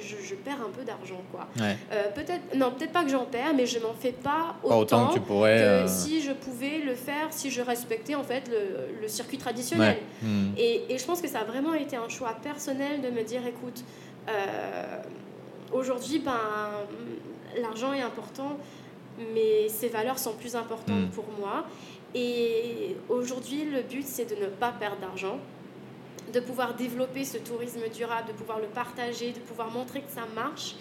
je, 0.00 0.16
je, 0.16 0.34
perds 0.34 0.60
un 0.66 0.70
peu 0.70 0.84
d'argent. 0.84 1.22
quoi. 1.30 1.46
Euh, 1.60 2.10
peut-être, 2.12 2.56
non, 2.56 2.72
peut-être 2.72 2.92
pas 2.92 3.04
que 3.04 3.10
j'en 3.10 3.24
perds, 3.24 3.54
mais 3.54 3.66
je 3.66 3.78
m'en 3.78 3.94
fais 3.94 4.12
pas 4.12 4.56
autant, 4.64 5.08
que, 5.08 5.14
tu 5.14 5.20
pourrais, 5.20 5.86
si 5.86 6.22
je 6.22 6.32
pouvais 6.32 6.78
le 6.78 6.94
faire, 6.94 7.28
si 7.30 7.50
je 7.50 7.62
respectais 7.62 8.16
en 8.16 8.24
fait 8.24 8.48
le, 8.48 9.00
le 9.00 9.08
circuit 9.08 9.38
traditionnel. 9.38 9.98
Hmm. 10.22 10.50
Et, 10.56 10.92
et, 10.92 10.98
je 10.98 11.04
pense 11.04 11.20
que 11.20 11.28
ça 11.28 11.40
a 11.40 11.44
vraiment 11.44 11.74
été 11.74 11.94
un 11.96 12.08
choix 12.08 12.34
personnel 12.42 13.00
de 13.02 13.10
me 13.10 13.22
dire, 13.22 13.42
écoute, 13.46 13.84
aujourd'hui, 15.72 16.18
ben, 16.18 16.32
l'argent 17.60 17.92
est 17.92 18.02
important, 18.02 18.56
mais 19.34 19.68
ses 19.68 19.88
valeurs 19.88 20.18
sont 20.18 20.32
plus 20.32 20.56
importantes 20.56 21.06
hmm. 21.06 21.10
pour 21.10 21.26
moi. 21.38 21.64
Et 22.14 22.96
aujourd'hui, 23.08 23.64
le 23.64 23.82
but, 23.82 24.04
c'est 24.04 24.28
de 24.28 24.40
ne 24.40 24.46
pas 24.46 24.72
perdre 24.72 24.98
d'argent, 25.00 25.38
de 26.32 26.40
pouvoir 26.40 26.74
développer 26.74 27.24
ce 27.24 27.38
tourisme 27.38 27.82
durable, 27.94 28.28
de 28.28 28.32
pouvoir 28.32 28.58
le 28.58 28.66
partager, 28.66 29.32
de 29.32 29.38
pouvoir 29.38 29.70
montrer 29.70 30.00
que 30.00 30.10
ça 30.10 30.22
marche. 30.34 30.74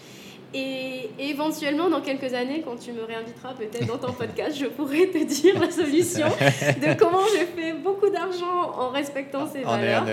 Et 0.51 1.11
éventuellement, 1.19 1.89
dans 1.89 2.01
quelques 2.01 2.33
années, 2.33 2.63
quand 2.65 2.75
tu 2.75 2.91
me 2.91 3.03
réinviteras 3.03 3.53
peut-être 3.53 3.85
dans 3.85 3.99
ton 3.99 4.13
podcast, 4.23 4.57
je 4.57 4.65
pourrais 4.65 5.05
te 5.07 5.23
dire 5.23 5.59
la 5.59 5.69
solution 5.69 6.25
de 6.27 6.93
comment 6.97 7.21
j'ai 7.31 7.45
fait 7.45 7.73
beaucoup 7.73 8.09
d'argent 8.09 8.71
en 8.75 8.89
respectant 8.89 9.47
ces 9.47 9.61
valeurs. 9.61 10.05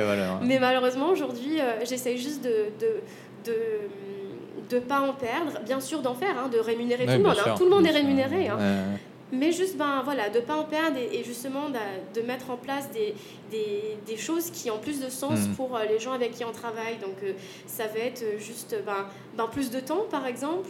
Mais 0.43 0.59
malheureusement, 0.59 1.09
aujourd'hui, 1.09 1.59
euh, 1.59 1.85
j'essaye 1.89 2.19
juste 2.19 2.45
de, 2.45 2.67
de, 3.47 3.53
de 4.69 4.79
pas 4.81 5.01
en 5.01 5.15
perdre, 5.15 5.59
bien 5.65 5.81
sûr 5.81 6.03
d'en 6.03 6.15
faire, 6.15 6.37
hein, 6.39 6.49
de 6.49 6.59
rémunérer 6.59 7.07
tout 7.07 7.13
le 7.13 7.19
monde. 7.21 7.37
Hein. 7.47 7.55
Tout 7.57 7.65
le 7.65 7.71
monde 7.71 7.87
est 7.87 7.91
rémunéré. 7.91 8.49
Hein 8.49 8.59
mais 9.33 9.53
juste 9.53 9.77
ben 9.77 10.03
voilà 10.05 10.31
de 10.31 10.41
pas 10.41 10.57
en 10.57 10.65
perdre 10.65 10.99
et, 10.99 11.25
justement 11.25 11.69
de, 11.69 11.79
de, 12.15 12.25
mettre 12.25 12.51
en 12.51 12.57
place 12.57 12.91
des, 12.93 13.15
des, 13.51 13.97
des, 14.07 14.17
choses 14.17 14.51
qui 14.51 14.71
ont 14.71 14.79
plus 14.79 15.01
de 15.01 15.09
sens 15.09 15.49
mm. 15.49 15.55
pour 15.55 15.77
euh, 15.77 15.85
les 15.85 15.99
gens 15.99 16.13
avec 16.13 16.33
qui 16.33 16.45
on 16.45 16.53
travaille 16.53 16.99
donc 16.99 17.17
euh, 17.25 17.33
ça 17.67 17.87
va 17.89 17.99
être 17.99 18.25
juste 18.39 18.77
ben, 18.87 19.07
ben, 19.37 19.49
plus 19.49 19.71
de 19.71 19.81
temps 19.81 20.05
par 20.11 20.27
exemple 20.27 20.69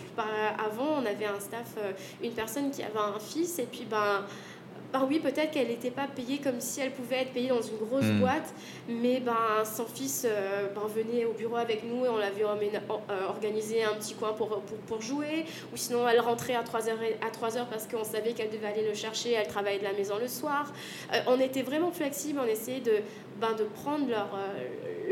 avant 0.59 1.03
on 1.03 1.07
avait 1.07 1.27
un 1.27 1.40
staff 1.40 1.75
euh, 1.79 1.92
une 2.23 2.33
personne 2.33 2.71
qui 2.71 2.83
avait 2.83 2.99
un 2.99 3.19
fils 3.19 3.59
et 3.59 3.66
puis 3.66 3.87
ben 3.88 4.25
ben 4.92 5.07
oui, 5.09 5.20
peut-être 5.20 5.51
qu'elle 5.51 5.68
n'était 5.68 5.90
pas 5.90 6.07
payée 6.07 6.38
comme 6.38 6.61
si 6.61 6.81
elle 6.81 6.92
pouvait 6.92 7.22
être 7.22 7.33
payée 7.33 7.49
dans 7.49 7.62
une 7.62 7.79
grosse 7.79 8.05
hmm. 8.05 8.20
boîte, 8.20 8.55
mais 8.88 9.20
ben, 9.20 9.64
son 9.64 9.87
fils 9.87 10.27
euh, 10.27 10.68
ben, 10.75 10.83
venait 10.94 11.25
au 11.25 11.33
bureau 11.33 11.57
avec 11.57 11.83
nous 11.85 12.05
et 12.05 12.09
on 12.09 12.16
l'avait 12.16 12.44
euh, 12.44 13.29
organisé 13.29 13.85
un 13.85 13.94
petit 13.94 14.14
coin 14.14 14.33
pour, 14.33 14.49
pour, 14.61 14.79
pour, 14.87 15.01
jouer, 15.01 15.44
ou 15.72 15.77
sinon 15.77 16.09
elle 16.09 16.20
rentrait 16.20 16.55
à 16.55 16.62
3h, 16.62 16.90
à 17.27 17.31
3 17.31 17.59
heures 17.59 17.66
parce 17.66 17.87
qu'on 17.87 18.05
savait 18.05 18.33
qu'elle 18.33 18.51
devait 18.51 18.68
aller 18.68 18.87
le 18.87 18.94
chercher, 18.94 19.33
elle 19.33 19.49
travaillait 19.49 19.79
de 19.79 19.85
la 19.85 19.92
maison 19.92 20.14
le 20.18 20.29
soir. 20.29 20.72
Euh, 21.12 21.20
on 21.27 21.40
était 21.40 21.62
vraiment 21.62 21.90
flexible, 21.90 22.40
on 22.42 22.46
essayait 22.46 22.81
de, 22.81 23.03
ben, 23.40 23.55
de 23.59 23.64
prendre 23.64 24.09
leur, 24.09 24.29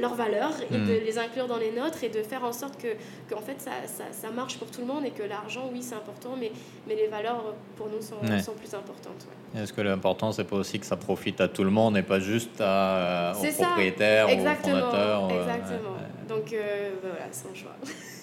leurs 0.00 0.14
valeurs 0.14 0.54
et 0.70 0.74
de 0.74 0.78
hmm. 0.78 1.04
les 1.04 1.18
inclure 1.18 1.46
dans 1.46 1.56
les 1.56 1.70
nôtres 1.70 2.02
et 2.04 2.08
de 2.08 2.22
faire 2.22 2.44
en 2.44 2.52
sorte 2.52 2.80
que, 2.80 2.88
que 3.28 3.34
en 3.34 3.40
fait, 3.40 3.60
ça, 3.60 3.70
ça, 3.86 4.04
ça, 4.12 4.30
marche 4.30 4.58
pour 4.58 4.70
tout 4.70 4.80
le 4.80 4.86
monde 4.86 5.04
et 5.04 5.10
que 5.10 5.22
l'argent, 5.22 5.70
oui, 5.72 5.82
c'est 5.82 5.94
important, 5.94 6.30
mais, 6.38 6.52
mais 6.86 6.94
les 6.94 7.06
valeurs, 7.06 7.54
pour 7.76 7.88
nous, 7.88 8.00
sont, 8.00 8.16
sont 8.42 8.54
plus 8.54 8.74
importantes. 8.74 9.26
Est-ce 9.56 9.72
que 9.72 9.80
l'important, 9.80 10.32
c'est 10.32 10.44
pas 10.44 10.56
aussi 10.56 10.80
que 10.80 10.86
ça 10.86 10.96
profite 10.96 11.40
à 11.40 11.48
tout 11.48 11.62
le 11.62 11.70
monde 11.70 11.96
et 11.96 12.02
pas 12.02 12.18
juste 12.18 12.60
à, 12.60 13.32
aux 13.38 13.62
propriétaires, 13.62 14.28
exactement, 14.28 14.76
aux 14.76 14.80
fondateurs 14.80 15.30
Exactement. 15.30 15.96
Donc, 16.28 16.52
euh, 16.52 16.90
ben 17.02 17.10
voilà, 17.10 17.26
c'est 17.30 17.48
un 17.48 17.54
choix. 17.54 17.76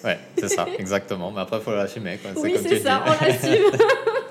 Ouais, 0.04 0.18
c'est 0.36 0.48
ça, 0.48 0.66
exactement. 0.78 1.30
Mais 1.30 1.40
après, 1.40 1.58
il 1.58 1.62
faut 1.62 1.74
l'assumer. 1.74 2.18
Oui, 2.36 2.54
c'est 2.60 2.80
ça, 2.80 3.02
on 3.06 3.24
l'assume. 3.24 3.70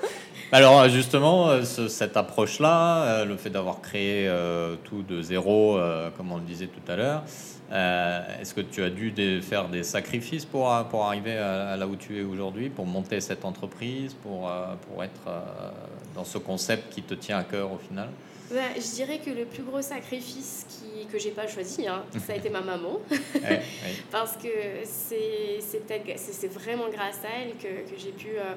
Alors 0.54 0.86
justement, 0.90 1.64
cette 1.64 2.14
approche-là, 2.14 3.24
le 3.24 3.38
fait 3.38 3.48
d'avoir 3.48 3.80
créé 3.80 4.30
tout 4.84 5.02
de 5.02 5.22
zéro, 5.22 5.78
comme 6.16 6.30
on 6.30 6.36
le 6.36 6.42
disait 6.42 6.66
tout 6.66 6.92
à 6.92 6.96
l'heure, 6.96 7.22
est-ce 8.38 8.52
que 8.52 8.60
tu 8.60 8.82
as 8.82 8.90
dû 8.90 9.40
faire 9.40 9.70
des 9.70 9.82
sacrifices 9.82 10.44
pour, 10.44 10.70
pour 10.90 11.06
arriver 11.06 11.38
à, 11.38 11.74
là 11.78 11.86
où 11.86 11.96
tu 11.96 12.20
es 12.20 12.22
aujourd'hui, 12.22 12.68
pour 12.68 12.84
monter 12.84 13.22
cette 13.22 13.46
entreprise, 13.46 14.12
pour, 14.22 14.52
pour 14.86 15.02
être 15.02 15.42
dans 16.14 16.24
ce 16.24 16.36
concept 16.36 16.92
qui 16.92 17.00
te 17.02 17.14
tient 17.14 17.38
à 17.38 17.44
cœur 17.44 17.72
au 17.72 17.78
final? 17.78 18.10
Bah, 18.50 18.60
je 18.76 18.94
dirais 18.94 19.18
que 19.24 19.30
le 19.30 19.46
plus 19.46 19.62
gros 19.62 19.80
sacrifice 19.80 20.66
qui, 20.68 20.81
que 21.10 21.18
j'ai 21.18 21.30
pas 21.30 21.46
choisi, 21.46 21.86
hein, 21.86 22.04
ça 22.26 22.32
a 22.32 22.36
été 22.36 22.50
ma 22.50 22.60
maman. 22.60 23.00
Parce 24.10 24.36
que 24.36 24.48
c'est 24.84 26.52
vraiment 26.52 26.88
grâce 26.88 27.20
à 27.24 27.40
elle 27.40 27.56
que, 27.56 27.90
que 27.90 27.98
j'ai 27.98 28.12
pu 28.12 28.28
euh, 28.30 28.54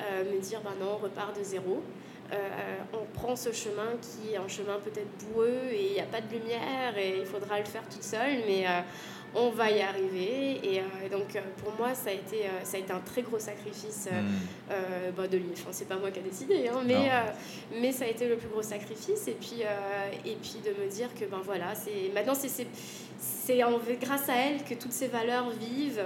euh, 0.00 0.24
me 0.32 0.40
dire 0.40 0.60
bah 0.62 0.72
non, 0.78 0.92
on 0.94 1.04
repart 1.04 1.36
de 1.38 1.42
zéro. 1.42 1.82
Euh, 2.32 2.36
on 2.92 3.04
prend 3.16 3.36
ce 3.36 3.52
chemin 3.52 3.92
qui 4.02 4.34
est 4.34 4.36
un 4.36 4.48
chemin 4.48 4.78
peut-être 4.82 5.06
boueux 5.26 5.70
et 5.70 5.86
il 5.86 5.92
n'y 5.92 6.00
a 6.00 6.06
pas 6.06 6.20
de 6.20 6.28
lumière 6.28 6.98
et 6.98 7.18
il 7.20 7.26
faudra 7.26 7.60
le 7.60 7.64
faire 7.64 7.88
toute 7.88 8.02
seule, 8.02 8.42
mais 8.48 8.64
on 9.36 9.50
va 9.50 9.70
y 9.70 9.80
arriver. 9.80 10.60
Et 10.62 10.80
euh, 10.80 10.82
donc, 11.10 11.36
euh, 11.36 11.40
pour 11.62 11.72
moi, 11.78 11.94
ça 11.94 12.10
a, 12.10 12.12
été, 12.12 12.46
euh, 12.46 12.64
ça 12.64 12.78
a 12.78 12.80
été 12.80 12.92
un 12.92 13.00
très 13.00 13.22
gros 13.22 13.38
sacrifice 13.38 14.08
hmm. 14.10 14.72
bah, 15.16 15.28
de 15.28 15.36
lui. 15.36 15.50
Enfin, 15.52 15.70
c'est 15.70 15.86
pas 15.86 15.96
moi 15.96 16.10
qui 16.10 16.20
ai 16.20 16.22
décidé, 16.22 16.68
hein, 16.68 16.80
mais, 16.84 17.10
mais 17.80 17.92
ça 17.92 18.04
a 18.04 18.08
été 18.08 18.26
le 18.28 18.36
plus 18.36 18.48
gros 18.48 18.62
sacrifice. 18.62 19.28
Et 19.28 19.36
puis, 19.38 19.62
et 20.24 20.36
puis 20.36 20.56
de 20.64 20.82
me 20.82 20.90
dire 20.90 21.08
que 21.14 21.26
ben, 21.26 21.40
voilà, 21.44 21.74
maintenant, 22.14 22.34
c'est 22.34 23.58
grâce 24.00 24.28
à 24.28 24.36
elle 24.36 24.64
que 24.64 24.74
toutes 24.74 24.92
ces 24.92 25.08
valeurs 25.08 25.50
vivent. 25.50 26.04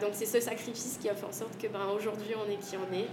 donc, 0.00 0.10
c'est 0.12 0.26
ce 0.26 0.40
sacrifice 0.40 0.98
qui 1.00 1.08
a 1.08 1.14
fait 1.14 1.26
en 1.26 1.32
sorte 1.32 1.56
que 1.58 1.68
ben, 1.68 1.86
aujourd'hui, 1.94 2.34
on 2.34 2.50
est 2.50 2.56
qui 2.56 2.76
on 2.76 2.94
est. 2.94 3.06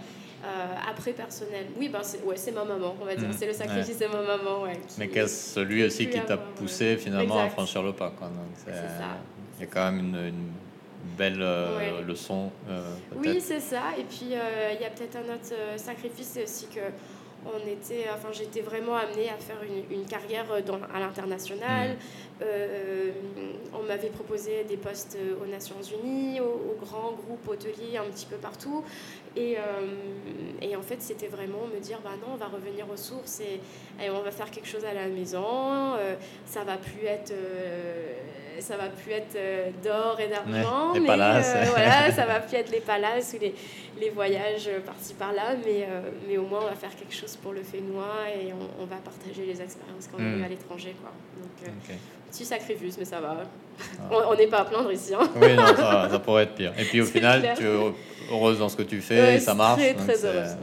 après, 0.90 1.12
personnel, 1.12 1.68
oui, 1.78 1.90
ben, 1.90 2.02
c'est 2.02 2.24
ouais, 2.24 2.36
ma 2.54 2.66
maman, 2.66 2.96
on 3.00 3.06
va 3.06 3.16
dire. 3.16 3.30
Hmm. 3.30 3.36
C'est 3.38 3.48
le 3.48 3.54
sacrifice 3.54 4.00
de 4.00 4.08
ma 4.08 4.22
maman. 4.22 4.64
Ouais, 4.64 4.80
Mais 4.98 5.08
qu'est-ce 5.08 5.54
celui 5.54 5.84
aussi 5.84 6.10
qui 6.10 6.20
t'a 6.22 6.38
poussé 6.38 6.98
finalement 6.98 7.40
à 7.40 7.50
franchir 7.50 7.84
le 7.84 7.94
pas. 7.94 8.12
C'est 8.66 8.72
ça. 8.72 9.35
Il 9.58 9.62
y 9.62 9.64
a 9.64 9.68
quand 9.68 9.92
même 9.92 10.00
une, 10.00 10.52
belle 11.18 11.42
euh, 11.42 12.02
leçon. 12.02 12.52
Euh, 12.70 12.82
oui, 13.18 13.40
c'est 13.40 13.60
ça. 13.60 13.84
Et 13.98 14.04
puis, 14.04 14.34
euh, 14.34 14.72
il 14.74 14.82
y 14.82 14.86
a 14.86 14.90
peut-être 14.90 15.18
un 15.18 15.34
autre 15.34 15.78
sacrifice 15.78 16.40
aussi 16.44 16.68
que 16.68 16.82
on 17.46 17.60
était, 17.70 18.06
enfin, 18.12 18.30
j'étais 18.32 18.62
vraiment 18.62 18.96
amenée 18.96 19.30
à 19.30 19.38
faire 19.38 19.58
une, 19.62 19.96
une 19.96 20.06
carrière 20.08 20.46
dans, 20.66 20.80
à 20.94 21.00
l'international. 21.00 21.96
Mm. 22.40 23.74
on 23.74 23.84
m'avait 23.84 24.10
proposé 24.10 24.64
des 24.66 24.78
postes 24.78 25.18
aux 25.42 25.46
Nations 25.46 25.82
Unies, 26.04 26.42
aux, 26.42 26.76
grands 26.80 27.14
groupes 27.14 27.48
hôteliers, 27.48 27.98
un 27.98 28.10
petit 28.12 28.26
peu 28.26 28.36
partout. 28.36 28.84
Et, 29.38 29.58
et 30.62 30.76
en 30.76 30.82
fait, 30.82 31.02
c'était 31.02 31.28
vraiment 31.28 31.68
me 31.74 31.80
dire, 31.80 32.00
bah 32.04 32.12
non, 32.22 32.34
on 32.34 32.38
va 32.38 32.48
revenir 32.48 32.86
aux 32.90 32.98
sources 32.98 33.42
et, 33.42 33.60
et 34.04 34.10
on 34.10 34.22
va 34.22 34.32
faire 34.32 34.52
quelque 34.52 34.68
chose 34.68 34.86
à 34.86 34.94
la 34.94 35.08
maison. 35.08 35.98
ça 36.46 36.64
va 36.64 36.78
plus 36.78 37.06
être 37.06 37.34
ça 38.62 38.78
va 38.78 38.88
plus 38.88 39.12
être 39.12 39.36
euh, 39.36 39.70
d'or 39.84 40.20
et 40.20 40.28
d'argent, 40.28 40.94
mais 40.94 41.00
euh, 41.00 41.04
voilà, 41.06 42.12
ça 42.12 42.26
va 42.26 42.40
plus 42.40 42.58
être 42.58 42.72
les 42.72 42.80
palaces 42.80 43.36
ou 43.36 43.42
les, 43.42 43.54
les 44.00 44.10
voyages 44.10 44.70
par-ci 44.86 45.14
par-là, 45.14 45.56
mais, 45.66 45.84
euh, 45.84 46.10
mais 46.28 46.38
au 46.38 46.46
moins 46.46 46.62
on 46.64 46.70
va 46.70 46.76
faire 46.76 46.96
quelque 46.96 47.14
chose 47.14 47.36
pour 47.38 47.54
le 47.54 47.64
Fénois 47.64 48.30
et 48.34 48.52
on, 48.54 48.86
va 48.86 48.98
partager 48.98 49.46
les 49.46 49.62
expériences 49.62 50.08
qu'on 50.08 50.20
a 50.20 50.28
eues 50.28 50.44
à 50.44 50.48
l'étranger. 50.48 50.96
Quoi. 51.02 51.12
Donc, 51.42 51.98
petit 52.36 52.46
sacrifice, 52.46 52.98
mais 52.98 53.06
ça 53.06 53.20
va. 53.20 53.38
Ah. 54.00 54.16
On 54.30 54.36
n'est 54.36 54.48
pas 54.48 54.60
à 54.60 54.66
plaindre 54.66 54.92
ici. 54.92 55.14
Hein. 55.14 55.28
Oui, 55.36 55.56
non, 55.56 55.66
ça, 55.76 56.20
pourrait 56.20 56.44
être 56.44 56.56
pire. 56.56 56.74
Et 56.78 56.84
puis 56.84 57.02
au 57.02 57.06
final, 57.16 57.54
tu 57.58 57.64
es 57.64 57.94
heureuse 58.32 58.60
dans 58.60 58.70
ce 58.70 58.76
que 58.76 58.84
tu 58.84 59.02
fais, 59.02 59.40
ça 59.40 59.54
marche. 59.54 59.82
Très, 59.82 59.94
très 59.94 60.26
heureuse. 60.26 60.58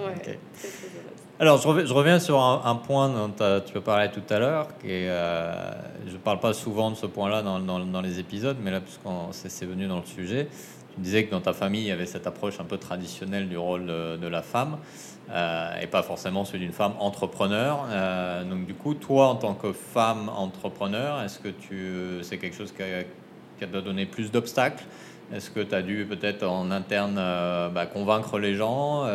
Alors, 1.41 1.61
je 1.61 1.93
reviens, 1.93 2.21
sur 2.21 2.41
un, 2.41 2.77
point 2.77 3.09
dont 3.09 3.33
tu 3.37 3.77
as 3.77 3.81
parlé 3.81 4.11
tout 4.11 4.23
à 4.33 4.39
l'heure. 4.39 4.69
Euh, 4.85 5.73
je 6.07 6.13
ne 6.13 6.19
parle 6.19 6.39
pas 6.39 6.53
souvent 6.53 6.91
de 6.91 6.97
ce 6.97 7.07
point-là 7.07 7.43
dans, 7.43 7.59
dans, 7.59 8.01
les 8.01 8.21
épisodes, 8.21 8.59
mais 8.63 8.71
là, 8.71 8.81
puisqu'on 8.81 9.29
c'est 9.33 9.67
venu 9.67 9.87
dans 9.87 9.99
le 9.99 10.07
sujet, 10.07 10.49
tu 10.95 11.01
disais 11.01 11.25
que 11.25 11.31
dans 11.31 11.41
ta 11.41 11.53
famille, 11.53 11.83
il 11.83 11.89
y 11.89 11.93
avait 11.93 12.07
cette 12.07 12.27
approche 12.27 12.61
un 12.61 12.65
peu 12.65 12.79
traditionnelle 12.79 13.49
du 13.49 13.57
rôle 13.57 13.87
de, 13.87 14.27
la 14.27 14.43
femme, 14.43 14.79
euh, 15.31 15.81
et 15.81 15.87
pas 15.87 16.03
forcément 16.03 16.45
celui 16.45 16.61
d'une 16.61 16.73
femme 16.73 16.95
entrepreneur. 16.99 17.87
Euh, 17.91 18.45
donc, 18.45 18.67
du 18.67 18.75
coup, 18.75 18.95
toi, 18.95 19.29
en 19.29 19.37
tant 19.37 19.55
que 19.55 19.73
femme 19.73 20.29
entrepreneur, 20.29 21.23
est-ce 21.23 21.39
que 21.39 21.49
tu, 21.49 22.23
c'est 22.23 22.39
quelque 22.39 22.57
chose 22.57 22.73
qui 22.73 22.83
a, 22.83 23.03
qui 23.59 23.65
a 23.65 23.81
donné 23.81 24.07
plus 24.07 24.31
d'obstacles? 24.31 24.85
Est-ce 25.33 25.51
que 25.51 25.61
tu 25.61 25.75
as 25.75 25.83
dû 25.83 26.07
peut-être 26.09 26.47
en 26.47 26.71
interne 26.71 27.15
bah, 27.15 27.87
convaincre 27.87 28.39
les 28.39 28.55
gens 28.55 29.07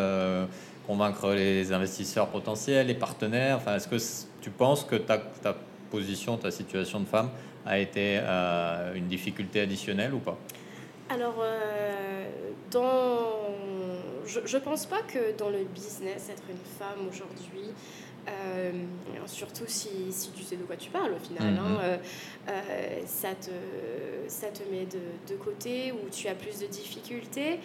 convaincre 0.88 1.34
les 1.34 1.74
investisseurs 1.74 2.28
potentiels, 2.30 2.88
les 2.88 2.96
partenaires? 2.96 3.58
Enfin, 3.58 3.76
Est-ce 3.76 3.88
que 3.88 3.98
tu 4.42 4.50
penses 4.50 4.86
que 4.86 4.96
ta, 4.96 5.20
position, 5.92 6.38
ta 6.38 6.52
situation 6.52 7.00
de 7.00 7.06
femme 7.06 7.30
a 7.66 7.78
été 7.80 8.20
euh, 8.22 8.94
une 8.96 9.08
difficulté 9.08 9.62
additionnelle 9.62 10.14
ou 10.14 10.20
pas? 10.20 10.38
Alors, 11.10 11.36
euh, 11.42 12.30
dans... 12.72 14.26
je 14.26 14.58
ne 14.58 14.62
pense 14.62 14.86
pas 14.86 15.02
que 15.02 15.38
dans 15.38 15.50
le 15.50 15.64
business, 15.64 16.30
être 16.30 16.44
une 16.50 16.58
femme 16.78 17.08
aujourd'hui, 17.10 17.72
euh, 18.28 18.72
surtout 19.26 19.64
si, 19.68 19.90
si, 20.12 20.32
tu 20.32 20.44
sais 20.44 20.58
de 20.58 20.64
quoi 20.64 20.76
tu 20.76 20.90
parles 20.90 21.14
au 21.14 21.20
final. 21.20 21.58
Hein, 21.58 21.70
mhm. 21.70 21.78
euh, 21.82 21.98
euh, 22.50 23.00
ça, 23.06 23.30
te, 23.30 23.52
ça 24.28 24.48
te 24.48 24.64
met 24.70 24.86
de, 24.86 25.00
de, 25.34 25.38
côté 25.38 25.94
ou 25.94 26.10
tu 26.10 26.28
as 26.28 26.36
plus 26.36 26.60
de 26.60 26.68
difficultés. 26.68 27.60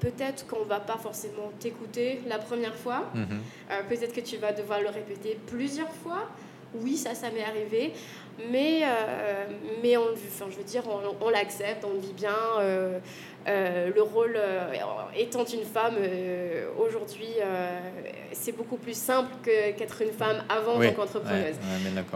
Peut-être 0.00 0.46
qu'on 0.46 0.64
va 0.64 0.80
pas 0.80 0.98
forcément 0.98 1.52
t'écouter 1.58 2.20
la 2.26 2.38
première 2.38 2.74
fois. 2.74 3.10
Mhm. 3.14 3.40
Peut-être 3.88 4.14
que 4.14 4.20
tu 4.20 4.36
vas 4.36 4.52
devoir 4.52 4.80
le 4.80 4.88
répéter 4.88 5.38
plusieurs 5.46 5.92
fois. 5.92 6.28
Oui, 6.74 6.96
ça, 6.96 7.14
ça 7.14 7.30
m'est 7.30 7.44
arrivé. 7.44 7.92
Mais, 8.50 8.82
mais 9.82 9.98
on, 9.98 10.04
enfin, 10.12 10.46
je 10.50 10.56
veux 10.56 10.64
dire, 10.64 10.82
on, 10.86 11.26
on 11.26 11.28
l'accepte, 11.28 11.84
on 11.84 11.92
le 11.92 12.00
vit 12.00 12.14
bien. 12.14 12.34
Euh, 13.48 13.90
le 13.94 14.02
rôle, 14.02 14.36
euh, 14.36 14.72
étant 15.16 15.44
une 15.44 15.64
femme, 15.64 15.94
euh, 15.98 16.66
aujourd'hui, 16.78 17.28
c'est 18.32 18.56
beaucoup 18.56 18.76
plus 18.76 18.96
simple 18.96 19.30
qu'être 19.42 20.02
une 20.02 20.12
femme 20.12 20.42
avant 20.48 20.76
en 20.76 20.80
tant 20.80 20.92
qu'entrepreneuse. 20.92 21.56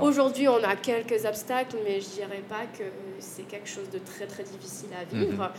aujourd'hui, 0.00 0.48
on 0.48 0.62
a 0.62 0.76
quelques 0.76 1.24
obstacles, 1.24 1.76
mais 1.84 2.00
je 2.00 2.08
dirais 2.08 2.42
pas 2.48 2.66
que 2.78 2.84
c'est 3.18 3.46
quelque 3.46 3.68
chose 3.68 3.90
de 3.90 3.98
très 3.98 4.26
très 4.26 4.44
difficile 4.44 4.90
à 5.00 5.04
vivre. 5.04 5.50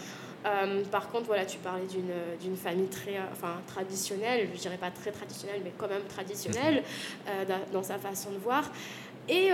Mhm. 0.48 0.84
par 0.92 1.10
contre, 1.10 1.26
voilà, 1.26 1.46
tu 1.46 1.58
parlais 1.58 1.86
d'une 2.42 2.58
famille 2.58 2.88
très 2.88 3.20
enfin, 3.32 3.62
traditionnelle, 3.68 4.48
je 4.54 4.60
dirais 4.60 4.78
pas 4.78 4.92
très 4.92 5.12
traditionnelle, 5.12 5.62
mais 5.64 5.74
quand 5.78 5.90
même 5.90 6.04
traditionnelle 6.08 6.84
mhm. 7.26 7.56
dans 7.74 7.84
sa 7.84 7.98
façon 7.98 8.32
de 8.32 8.38
voir. 8.38 8.72
Et, 9.30 9.50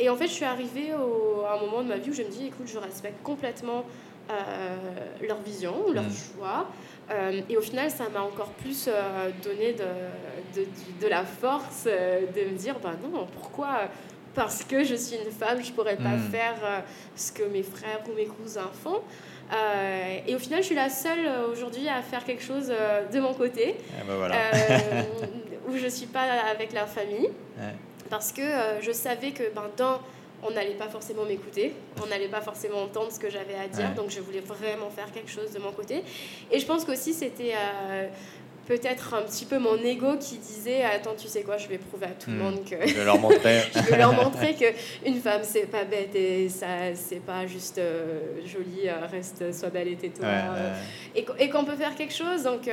et, 0.00 0.08
en 0.08 0.16
fait, 0.16 0.26
je 0.26 0.32
suis 0.32 0.44
arrivée 0.46 0.94
au, 0.94 1.44
à 1.44 1.58
un 1.58 1.60
moment 1.60 1.82
de 1.82 1.88
ma 1.88 1.96
vie 1.96 2.10
où 2.10 2.14
je 2.14 2.22
me 2.22 2.30
dis, 2.30 2.46
écoute, 2.46 2.66
je 2.66 2.78
respecte 2.78 3.22
complètement 3.22 3.84
euh, 4.30 5.26
leur 5.26 5.40
vision, 5.42 5.90
leur 5.92 6.04
mm. 6.04 6.12
choix. 6.12 6.68
Euh, 7.10 7.40
et 7.48 7.56
au 7.56 7.60
final, 7.60 7.90
ça 7.90 8.08
m'a 8.10 8.22
encore 8.22 8.50
plus 8.50 8.86
euh, 8.86 9.30
donné 9.42 9.72
de, 9.72 10.60
de, 10.60 10.66
de, 11.00 11.08
la 11.08 11.24
force 11.24 11.84
de 11.86 12.50
me 12.50 12.56
dire, 12.56 12.78
bah 12.80 12.92
non, 13.02 13.26
pourquoi 13.32 13.88
parce 14.32 14.62
que 14.62 14.84
je 14.84 14.94
suis 14.94 15.16
une 15.16 15.32
femme, 15.32 15.58
je 15.64 15.72
pourrais 15.72 15.96
pas 15.96 16.16
mm. 16.16 16.30
faire 16.30 16.84
ce 17.16 17.32
que 17.32 17.42
mes 17.42 17.64
frères 17.64 18.00
ou 18.08 18.14
mes 18.14 18.26
cousins 18.26 18.70
font. 18.84 19.00
Et 20.26 20.34
au 20.34 20.38
final, 20.38 20.60
je 20.60 20.66
suis 20.66 20.74
la 20.74 20.88
seule 20.88 21.28
aujourd'hui 21.52 21.88
à 21.88 22.02
faire 22.02 22.24
quelque 22.24 22.42
chose 22.42 22.72
de 23.12 23.20
mon 23.20 23.34
côté, 23.34 23.74
eh 23.78 24.06
ben 24.06 24.16
voilà. 24.16 24.36
où 25.68 25.76
je 25.76 25.86
suis 25.88 26.06
pas 26.06 26.22
avec 26.50 26.72
la 26.72 26.86
famille, 26.86 27.30
parce 28.08 28.32
que 28.32 28.42
je 28.80 28.92
savais 28.92 29.30
que 29.32 29.44
ben, 29.54 29.64
dans 29.76 30.00
on 30.42 30.50
n'allait 30.52 30.74
pas 30.74 30.88
forcément 30.88 31.24
m'écouter, 31.24 31.74
on 32.02 32.06
n'allait 32.06 32.28
pas 32.28 32.40
forcément 32.40 32.82
entendre 32.82 33.12
ce 33.12 33.18
que 33.18 33.30
j'avais 33.30 33.54
à 33.54 33.68
dire, 33.68 33.90
donc 33.94 34.10
je 34.10 34.20
voulais 34.20 34.40
vraiment 34.40 34.90
faire 34.90 35.12
quelque 35.12 35.30
chose 35.30 35.52
de 35.52 35.58
mon 35.58 35.72
côté. 35.72 36.02
Et 36.50 36.58
je 36.58 36.66
pense 36.66 36.84
qu'aussi 36.84 37.12
c'était 37.12 37.52
euh, 37.54 38.08
peut-être 38.70 39.14
un 39.14 39.22
petit 39.22 39.46
peu 39.46 39.58
mon 39.58 39.76
ego 39.78 40.16
qui 40.16 40.36
disait 40.36 40.84
attends 40.84 41.16
tu 41.18 41.26
sais 41.26 41.42
quoi 41.42 41.56
je 41.58 41.66
vais 41.66 41.78
prouver 41.78 42.06
à 42.06 42.10
tout 42.10 42.30
le 42.30 42.36
hmm. 42.36 42.38
monde 42.38 42.64
que 42.64 42.76
je 42.86 42.94
vais 42.94 43.04
leur 43.04 43.18
montrer. 43.18 43.62
Je 43.74 43.90
vais 43.90 43.98
leur 43.98 44.12
montrer 44.12 44.54
que 44.60 44.66
une 45.04 45.20
femme 45.20 45.40
c'est 45.42 45.66
pas 45.66 45.82
bête 45.82 46.14
et 46.14 46.48
ça 46.48 46.94
c'est 46.94 47.18
pas 47.18 47.48
juste 47.48 47.78
euh, 47.78 48.20
joli 48.46 48.86
euh, 48.88 49.06
reste 49.10 49.52
sois 49.52 49.70
belle 49.70 49.88
et 49.88 49.96
tais-toi. 49.96 50.28
Et, 51.16 51.50
qu'on 51.50 51.64
peut 51.64 51.74
faire 51.74 51.96
quelque 51.96 52.14
chose. 52.14 52.44
Donc 52.44 52.70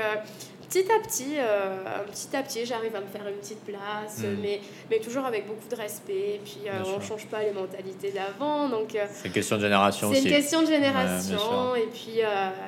petit 0.68 0.86
à 0.92 1.00
petit, 1.00 1.36
euh, 1.38 2.04
petit 2.12 2.36
à 2.36 2.44
petit, 2.44 2.66
j'arrive 2.66 2.96
à 2.96 3.02
me 3.02 3.08
faire 3.08 3.28
une 3.28 3.36
petite 3.36 3.64
place, 3.64 4.20
hmm. 4.20 4.42
mais, 4.42 4.60
mais 4.90 5.00
toujours 5.00 5.26
avec 5.26 5.48
beaucoup 5.48 5.68
de 5.70 5.76
respect. 5.76 6.36
Et 6.36 6.42
puis, 6.44 6.62
euh, 6.68 6.84
on 6.86 7.00
ne 7.00 7.04
change 7.04 7.26
pas 7.28 7.42
les 7.42 7.52
mentalités 7.52 8.12
d'avant. 8.12 8.70
Donc, 8.70 8.96
euh, 8.96 9.06
c'est 9.12 9.28
une 9.28 9.34
question 9.34 9.58
de 9.58 9.62
génération 9.62 10.12
C'est 10.14 10.22
une 10.22 10.30
question 10.30 10.62
de 10.62 10.68
génération. 10.68 11.76
et, 11.76 11.88
puis, 11.88 12.20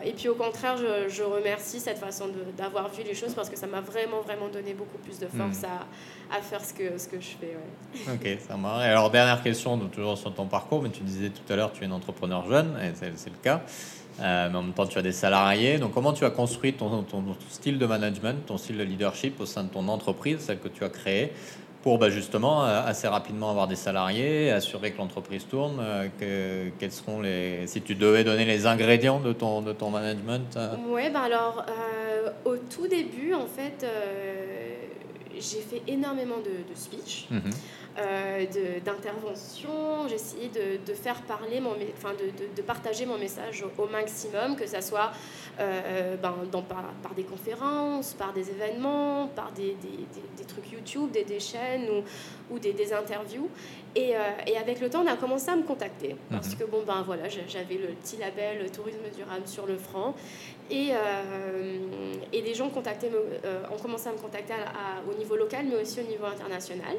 et 0.04 0.12
puis, 0.14 0.30
au 0.30 0.36
contraire, 0.36 0.78
je, 0.78 1.10
je 1.10 1.24
remercie 1.24 1.80
cette 1.80 1.98
façon 1.98 2.30
d'avoir 2.58 2.90
vu 2.90 3.04
les 3.04 3.16
choses 3.16 3.34
parce 3.34 3.50
que 3.50 3.58
ça 3.58 3.68
m'a 3.68 3.82
vraiment, 3.82 4.22
vraiment 4.22 4.48
donné 4.48 4.74
beaucoup 4.74 4.98
plus 4.98 5.20
de 5.20 5.28
force 5.28 5.62
hmm. 5.62 6.34
à, 6.34 6.38
à, 6.38 6.42
faire 6.42 6.64
ce 6.64 6.74
que, 6.74 6.98
ce 6.98 7.08
que 7.08 7.20
je 7.20 7.30
fais. 7.40 7.58
Ok, 8.14 8.40
ça 8.48 8.56
marche. 8.56 8.84
alors, 8.84 9.10
dernière 9.10 9.42
question, 9.42 9.78
toujours 9.90 10.18
sur 10.18 10.34
ton 10.34 10.46
parcours, 10.46 10.82
mais 10.82 10.90
tu 10.90 11.02
disais 11.02 11.30
tout 11.30 11.54
à 11.54 11.56
l'heure, 11.56 11.72
tu 11.72 11.84
es 11.84 11.86
une 11.86 11.94
entrepreneur 11.94 12.48
jeune, 12.48 12.78
et 12.82 12.94
c'est 12.96 13.30
le 13.30 13.38
cas. 13.42 13.62
Euh, 14.22 14.50
mais 14.50 14.58
en 14.58 14.64
même 14.64 14.74
temps, 14.74 14.86
tu 14.86 14.98
as 14.98 15.02
des 15.02 15.12
salariés. 15.12 15.78
Donc, 15.78 15.94
comment 15.94 16.14
tu 16.14 16.26
as 16.26 16.30
construit 16.30 16.74
ton, 16.74 17.06
style 17.50 17.78
de 17.78 17.86
management, 17.86 18.46
ton 18.46 18.58
style 18.58 18.78
de 18.78 18.84
leadership 18.84 19.40
au 19.40 19.46
sein 19.46 19.64
de 19.64 19.70
ton 19.70 19.88
entreprise, 19.88 20.40
celle 20.40 20.60
que 20.60 20.68
tu 20.68 20.84
as 20.84 20.90
créée, 20.90 21.32
pour 21.82 21.98
bah, 21.98 22.10
justement 22.10 22.66
euh, 22.66 22.82
assez 22.86 23.08
rapidement 23.08 23.50
avoir 23.50 23.68
des 23.68 23.76
salariés, 23.76 24.52
assurer 24.52 24.92
que 24.92 24.98
l'entreprise 24.98 25.48
tourne 25.48 25.78
euh, 25.80 26.08
que, 26.20 26.72
Quels 26.78 26.92
seront 26.92 27.22
les. 27.22 27.68
Si 27.68 27.82
tu 27.82 27.96
devais 27.96 28.24
donner 28.24 28.46
les 28.46 28.66
ingrédients 28.68 29.20
de 29.20 29.32
ton, 29.32 29.62
de 29.62 29.72
ton 29.72 29.90
management 29.90 30.58
Oui, 30.90 31.04
ben 31.14 31.22
alors, 31.22 31.66
au 32.46 32.58
tout 32.58 32.88
début, 32.88 33.34
en 33.34 33.48
fait, 33.48 33.86
j'ai 35.34 35.62
fait 35.62 35.82
énormément 35.88 36.38
de, 36.38 36.72
de 36.72 36.76
speech. 36.76 37.28
Mhm. 37.30 37.52
Euh, 37.98 38.46
d'intervention, 38.86 40.08
j'ai 40.08 40.16
essayé 40.16 40.48
de, 40.48 40.86
de, 40.86 40.94
faire 40.94 41.22
parler, 41.24 41.60
mon, 41.60 41.72
enfin 41.98 42.14
de, 42.14 42.56
de, 42.56 42.62
partager 42.62 43.06
mon 43.06 43.18
message 43.18 43.66
au, 43.78 43.88
maximum, 43.88 44.56
que 44.56 44.66
ce 44.68 44.80
soit 44.80 45.12
euh, 45.60 46.16
ben, 46.16 46.36
dans, 46.50 46.62
par, 46.62 46.84
par, 47.04 47.14
des 47.14 47.24
conférences, 47.24 48.14
par 48.14 48.32
des 48.32 48.52
événements, 48.52 49.28
par 49.36 49.52
des, 49.52 49.76
des, 49.82 50.06
des, 50.38 50.46
trucs 50.46 50.72
YouTube, 50.72 51.12
des, 51.12 51.26
des 51.26 51.40
chaînes 51.42 51.90
ou, 51.90 52.54
ou 52.54 52.60
des, 52.60 52.94
interviews. 52.94 53.50
Et, 53.96 54.16
euh, 54.16 54.20
et, 54.48 54.56
avec 54.56 54.80
le 54.80 54.90
temps, 54.90 55.04
on 55.04 55.12
a 55.12 55.18
commencé 55.18 55.50
à 55.50 55.56
me 55.56 55.64
contacter 55.64 56.16
parce 56.30 56.52
mhm. 56.52 56.56
que 56.56 56.64
bon, 56.66 56.84
ben 56.86 57.02
voilà, 57.06 57.28
j'avais 57.28 57.76
le 57.76 57.88
petit 57.88 58.18
label 58.18 58.70
tourisme 58.72 59.00
durable 59.14 59.48
sur 59.48 59.66
le 59.66 59.78
front 59.78 60.14
et, 60.70 60.90
et 62.34 62.42
des 62.42 62.54
gens 62.54 62.70
contactaient, 62.70 63.12
ont 63.72 63.82
commencé 63.82 64.08
à 64.10 64.12
me 64.12 64.18
contacter 64.18 64.54
au 65.10 65.18
niveau 65.18 65.36
local 65.36 65.66
mais 65.70 65.82
aussi 65.82 66.00
au 66.00 66.04
niveau 66.04 66.26
international. 66.26 66.96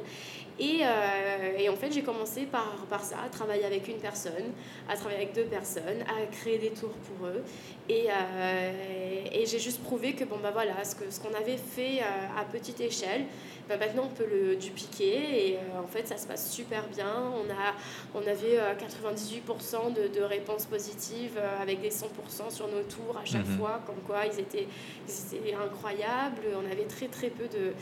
Et, 0.61 0.81
euh, 0.83 1.59
et, 1.59 1.71
en 1.71 1.75
fait, 1.75 1.91
j'ai 1.91 2.03
commencé 2.03 2.43
par, 2.43 2.77
par 2.91 3.03
ça, 3.03 3.17
à 3.25 3.31
travailler 3.31 3.65
avec 3.65 3.89
une 3.89 3.97
personne, 3.97 4.53
à 4.91 4.95
travailler 4.95 5.23
avec 5.23 5.35
deux 5.35 5.45
personnes, 5.45 6.03
à 6.03 6.27
créer 6.27 6.59
des 6.59 6.69
tours 6.69 6.91
pour 6.91 7.29
eux. 7.29 7.43
Et, 7.89 8.09
euh, 8.11 9.23
et 9.33 9.47
j'ai 9.47 9.59
juste 9.59 9.83
prouvé 9.83 10.13
que, 10.13 10.25
bon, 10.25 10.37
bah 10.43 10.51
voilà, 10.53 10.85
ce 10.85 10.95
qu'on 10.95 11.11
ce 11.11 11.19
qu'on 11.19 11.35
avait 11.35 11.57
fait 11.57 12.01
euh, 12.01 12.41
à 12.41 12.45
petite 12.45 12.79
échelle, 12.81 13.25
bah 13.69 13.77
maintenant 13.79 14.05
on 14.05 14.15
peut 14.15 14.27
le 14.31 14.57
dupliquer. 14.57 15.49
Et 15.49 15.59
en 15.83 15.87
fait, 15.87 16.07
ça 16.07 16.19
se 16.19 16.27
passe 16.27 16.53
super 16.53 16.87
bien. 16.89 17.33
On, 17.35 17.51
a, 17.51 17.75
on 18.15 18.27
avait 18.29 18.59
98% 18.77 19.95
de, 19.95 20.09
de, 20.15 20.23
réponses 20.23 20.67
positives 20.67 21.39
avec 21.61 21.81
des 21.81 21.91
100% 21.91 22.51
sur 22.51 22.69
nos 22.69 22.83
tours 22.83 23.17
à 23.17 23.25
chaque 23.25 23.47
mhm. 23.47 23.59
fois, 23.59 23.81
comme 23.87 24.01
quoi 24.07 24.27
ils 24.27 24.39
étaient, 24.39 24.67
ils 25.09 25.37
étaient 25.37 25.55
incroyables. 25.55 26.43
On 26.55 26.71
avait 26.71 26.85
très 26.85 27.07
très 27.07 27.31
peu 27.31 27.45
de, 27.45 27.73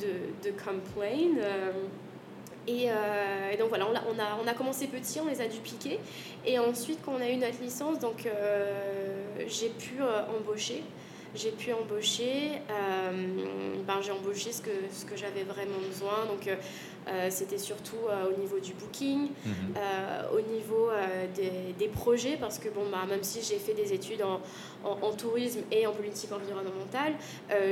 de, 0.00 0.48
de 0.48 0.56
complaints. 0.56 1.42
Euh, 2.68 3.50
et, 3.52 3.56
donc 3.56 3.68
voilà, 3.68 3.86
on 3.86 4.18
a, 4.18 4.38
on, 4.42 4.46
a, 4.46 4.54
commencé 4.54 4.86
petit, 4.86 5.20
on 5.20 5.26
les 5.26 5.40
a 5.40 5.46
dupliqués. 5.46 5.98
Et 6.46 6.58
ensuite, 6.58 7.00
quand 7.04 7.12
on 7.18 7.20
a 7.20 7.28
eu 7.28 7.36
notre 7.36 7.60
licence, 7.60 7.98
donc 7.98 8.26
euh, 8.26 9.06
j'ai 9.46 9.70
pu 9.70 10.00
euh, 10.00 10.22
embaucher. 10.38 10.82
J'ai 11.34 11.50
pu 11.50 11.74
embaucher, 11.74 12.52
ben, 13.86 14.00
j'ai 14.00 14.12
embauché 14.12 14.50
ce 14.50 14.62
que, 14.62 14.70
ce 14.90 15.04
que 15.04 15.14
j'avais 15.14 15.42
vraiment 15.42 15.78
besoin. 15.86 16.24
Donc 16.24 16.48
c'était 17.30 17.58
surtout 17.58 17.96
euh, 18.08 18.30
au 18.30 18.40
niveau 18.40 18.58
du 18.58 18.72
booking, 18.74 19.28
mhm. 19.44 19.52
euh, 19.76 20.22
au 20.36 20.40
niveau 20.40 20.88
des, 21.34 21.72
des, 21.78 21.88
projets, 21.88 22.36
parce 22.36 22.58
que 22.58 22.68
bon, 22.68 22.82
bah, 22.90 23.04
même 23.08 23.22
si 23.22 23.42
j'ai 23.42 23.58
fait 23.58 23.74
des 23.74 23.92
études 23.92 24.22
en, 24.22 24.40
en, 24.84 25.12
tourisme 25.12 25.60
et 25.70 25.86
en 25.86 25.92
politique 25.92 26.30
environnementale, 26.32 27.14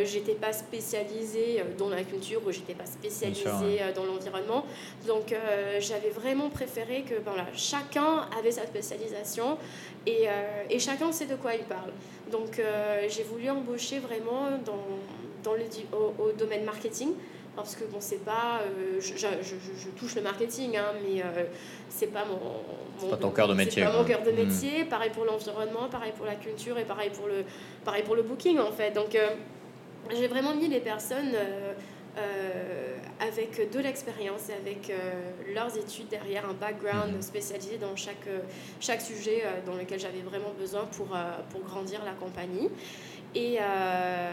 j'étais 0.05 0.35
pas 0.35 0.53
spécialisée 0.53 1.62
dans 1.79 1.88
la 1.88 2.03
culture 2.03 2.40
ou 2.46 2.51
j'étais 2.51 2.75
pas 2.75 2.87
spécialisée 2.87 3.81
dans 3.94 4.05
l'environnement. 4.05 4.64
Donc 5.07 5.35
j'avais 5.81 6.11
vraiment 6.11 6.49
préféré 6.49 7.03
que 7.03 7.18
ben, 7.20 7.37
là, 7.37 7.46
chacun 7.55 8.27
avait 8.38 8.51
sa 8.51 8.66
spécialisation 8.66 9.59
et, 10.07 10.27
et, 10.70 10.79
chacun 10.79 11.12
sait 11.12 11.27
de 11.27 11.37
quoi 11.37 11.55
il 11.55 11.64
parle. 11.64 11.92
Donc 12.31 12.61
j'ai 13.09 13.22
voulu 13.22 13.49
embaucher 13.51 13.99
vraiment 13.99 14.51
dans, 14.64 14.85
dans 15.44 15.55
le, 15.55 15.64
au 16.18 16.33
domaine 16.33 16.64
marketing 16.64 17.12
parce 17.57 17.75
que 17.75 17.85
bon 17.85 17.97
c'est 18.01 18.25
pas 18.25 18.61
euh, 18.61 19.01
je, 19.01 19.16
je, 19.16 19.27
je, 19.42 19.88
touche 19.99 20.14
le 20.14 20.23
marketing 20.23 20.77
hein, 20.77 20.92
mais 21.03 21.23
euh, 21.23 21.45
c'est 21.88 22.09
pas 22.09 22.25
mon, 22.25 22.38
mon 23.03 23.11
pas 23.11 23.16
ton 23.16 23.31
cœur 23.31 23.49
de 23.49 23.55
métier 23.55 23.83
pas 23.83 23.92
mon 23.92 24.05
cœur 24.05 24.23
de 24.23 24.31
hmm. 24.31 24.47
métier 24.47 24.85
pareil 24.85 25.11
pour 25.11 25.25
l'environnement 25.25 25.88
pareil 25.90 26.12
pour 26.16 26.27
la 26.27 26.35
culture 26.35 26.79
et 26.79 26.85
pareil 26.85 27.11
pour 27.11 27.27
le 27.27 27.45
pareil 27.85 28.03
pour 28.05 28.14
le 28.14 28.23
booking 28.23 28.59
en 28.59 28.71
fait 28.71 28.92
donc 28.92 29.14
euh, 29.14 29.31
j'ai 30.11 30.29
vraiment 30.29 30.55
mis 30.55 30.69
les 30.69 30.81
personnes 30.81 31.35
avec 33.21 33.71
de 33.71 33.79
l'expérience 33.79 34.49
et 34.49 34.55
avec 34.55 34.90
leurs 35.55 35.77
études 35.77 36.09
derrière 36.09 36.49
un 36.49 36.55
background 36.55 37.19
hmm. 37.19 37.23
spécialisé 37.23 37.77
dans 37.77 37.95
chaque, 37.97 38.29
chaque 38.81 39.01
sujet 39.03 39.42
dans 39.66 39.75
lequel 39.75 39.99
j'avais 39.99 40.21
vraiment 40.21 40.55
besoin 40.59 40.87
pour, 40.97 41.09
pour 41.51 41.61
grandir 41.62 42.03
la 42.05 42.12
compagnie. 42.12 42.71
Et, 43.37 43.59
euh, 43.61 44.31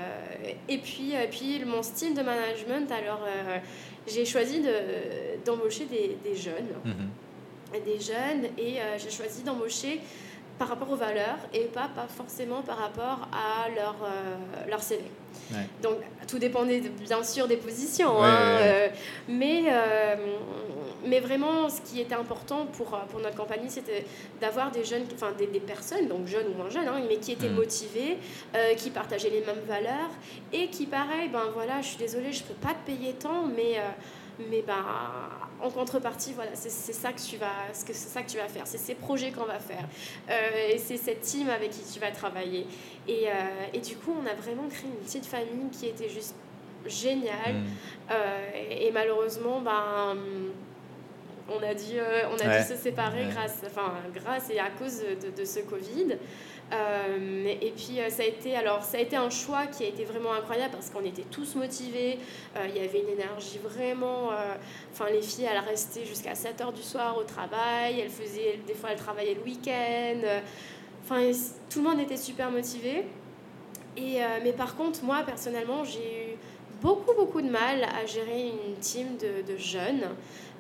et, 0.70 0.78
puis, 0.78 1.14
euh, 1.14 1.26
puis, 1.30 1.62
mon 1.66 1.84
style 1.84 2.16
de 2.16 2.22
management, 2.22 2.90
alors 2.90 3.20
euh, 3.28 3.58
j'ai 4.08 4.24
choisi 4.24 4.64
d'embaucher 5.46 5.86
des, 5.86 6.18
des, 6.24 6.36
jeunes. 6.38 6.70
Mhm. 6.86 7.84
Des 7.84 8.00
jeunes, 8.00 8.46
et 8.58 8.78
j'ai 8.98 9.10
choisi 9.10 9.44
d'embaucher 9.44 10.00
par 10.60 10.68
rapport 10.68 10.92
aux 10.92 10.96
valeurs 10.96 11.38
et 11.54 11.66
pas, 11.66 11.90
pas 11.96 12.08
forcément 12.08 12.62
par 12.62 12.78
rapport 12.78 13.28
à 13.32 13.70
leur, 13.70 13.96
leur 14.70 14.82
CV. 14.82 15.04
Donc, 15.82 15.98
tout 16.28 16.40
dépendait 16.40 16.80
bien 16.80 17.24
sûr 17.24 17.48
des 17.48 17.58
positions, 17.58 18.24
hein, 18.24 18.60
mais 19.28 19.64
mais 21.06 21.20
vraiment, 21.20 21.70
ce 21.70 21.82
qui 21.82 22.00
était 22.00 22.16
important 22.16 22.66
pour, 22.66 22.94
euh, 22.94 23.00
pour 23.10 23.20
notre 23.20 23.36
compagnie, 23.36 23.70
c'était 23.70 24.06
d'avoir 24.40 24.72
des 24.72 24.84
jeunes, 24.84 25.04
enfin 25.14 25.32
des, 25.38 25.48
des, 25.48 25.60
personnes, 25.60 26.08
donc 26.08 26.28
jeunes 26.28 26.48
ou 26.48 26.58
moins 26.58 26.70
jeunes, 26.70 26.88
hein, 26.88 27.02
mais 27.08 27.18
qui 27.18 27.34
étaient 27.34 27.50
mm. 27.50 27.56
motivés, 27.56 28.18
euh, 28.56 28.74
qui 28.76 28.90
partageaient 28.90 29.30
les 29.30 29.42
mêmes 29.42 29.64
valeurs 29.68 30.10
et 30.52 30.68
qui, 30.68 30.86
pareil, 30.86 31.30
ben 31.30 31.50
voilà, 31.54 31.82
je 31.82 31.90
suis 31.90 31.98
désolée, 31.98 32.32
je 32.32 32.44
peux 32.44 32.54
pas 32.54 32.74
te 32.74 32.86
payer 32.86 33.14
tant, 33.14 33.44
mais 33.44 33.78
euh, 33.78 33.82
mais 34.50 34.64
ben, 34.66 34.84
en 35.64 35.70
contrepartie, 35.70 36.34
voilà, 36.34 36.52
c'est 36.54 36.70
ça 36.70 37.12
que 37.14 37.22
tu 37.22 37.38
vas, 37.38 37.48
c'est 37.72 37.94
ça 37.94 38.22
que 38.22 38.30
tu 38.30 38.38
vas 38.38 38.48
faire, 38.48 38.68
c'est 38.68 38.78
ces 38.78 38.96
projets 38.96 39.32
qu'on 39.32 39.46
va 39.46 39.60
faire, 39.60 39.88
et 40.70 40.78
c'est 40.78 40.98
cette 40.98 41.22
team 41.22 41.50
avec 41.50 41.72
qui 41.72 41.82
tu 41.92 42.00
vas 42.00 42.12
travailler. 42.12 42.68
Et, 43.08 43.28
et, 43.74 43.80
du 43.80 43.96
coup, 43.96 44.14
on 44.22 44.26
a 44.28 44.34
vraiment 44.34 44.68
créé 44.68 44.90
une 44.90 45.06
petite 45.06 45.26
famille 45.26 45.70
qui 45.72 45.88
était 45.88 46.10
juste 46.10 46.36
géniale. 46.86 47.56
Mm. 47.56 48.14
et, 48.56 48.88
et, 48.88 48.92
malheureusement, 48.92 49.62
ben 49.62 50.18
on 51.50 51.62
a 51.64 51.74
dû, 51.74 51.98
euh, 51.98 52.24
on 52.32 52.36
a 52.36 52.58
dû 52.58 52.68
se 52.68 52.76
séparer 52.76 53.26
grâce, 53.32 53.62
enfin, 53.66 53.94
grâce 54.14 54.50
et 54.50 54.60
à 54.60 54.70
cause 54.70 55.00
de, 55.00 55.30
de 55.36 55.46
ce 55.46 55.60
Covid. 55.60 56.18
Euh, 56.72 57.54
et 57.62 57.72
puis 57.72 58.00
euh, 58.00 58.10
ça 58.10 58.24
a 58.24 58.26
été 58.26 58.56
alors 58.56 58.84
ça 58.84 58.98
a 58.98 59.02
été 59.02 59.16
un 59.16 59.30
choix 59.30 59.68
qui 59.68 59.84
a 59.84 59.88
été 59.88 60.06
vraiment 60.06 60.34
incroyable 60.34 60.74
parce 60.74 60.90
qu'on 60.90 61.04
était 61.04 61.26
tous 61.30 61.56
motivés. 61.56 62.18
Il 62.66 62.76
y 62.76 62.80
avait 62.80 63.02
une 63.02 63.10
énergie 63.10 63.60
vraiment 63.60 64.32
les 65.12 65.22
filles 65.22 65.48
elles 65.52 65.60
restaient 65.60 66.06
jusqu'à 66.06 66.36
7 66.36 66.62
heures 66.62 66.74
du 66.74 66.82
soir 66.82 67.18
au 67.18 67.24
travail. 67.24 68.00
Elles 68.00 68.10
faisaient 68.10 68.60
des 68.66 68.74
fois 68.74 68.92
elles 68.92 68.98
travaillaient 68.98 69.36
le 69.36 69.44
week-end. 69.44 70.42
Enfin 71.04 71.32
tout 71.70 71.82
le 71.84 71.90
monde 71.90 72.00
était 72.00 72.18
super 72.18 72.50
motivé. 72.50 73.06
Et 73.98 74.20
mais 74.44 74.54
par 74.54 74.76
contre 74.76 75.04
moi 75.04 75.24
personnellement 75.26 75.84
j'ai 75.84 76.34
eu 76.34 76.38
beaucoup 76.82 77.14
beaucoup 77.16 77.42
de 77.42 77.50
mal 77.50 77.84
à 77.84 78.06
gérer 78.06 78.48
une 78.48 78.76
team 78.80 79.18
de 79.18 79.58
jeunes 79.58 80.08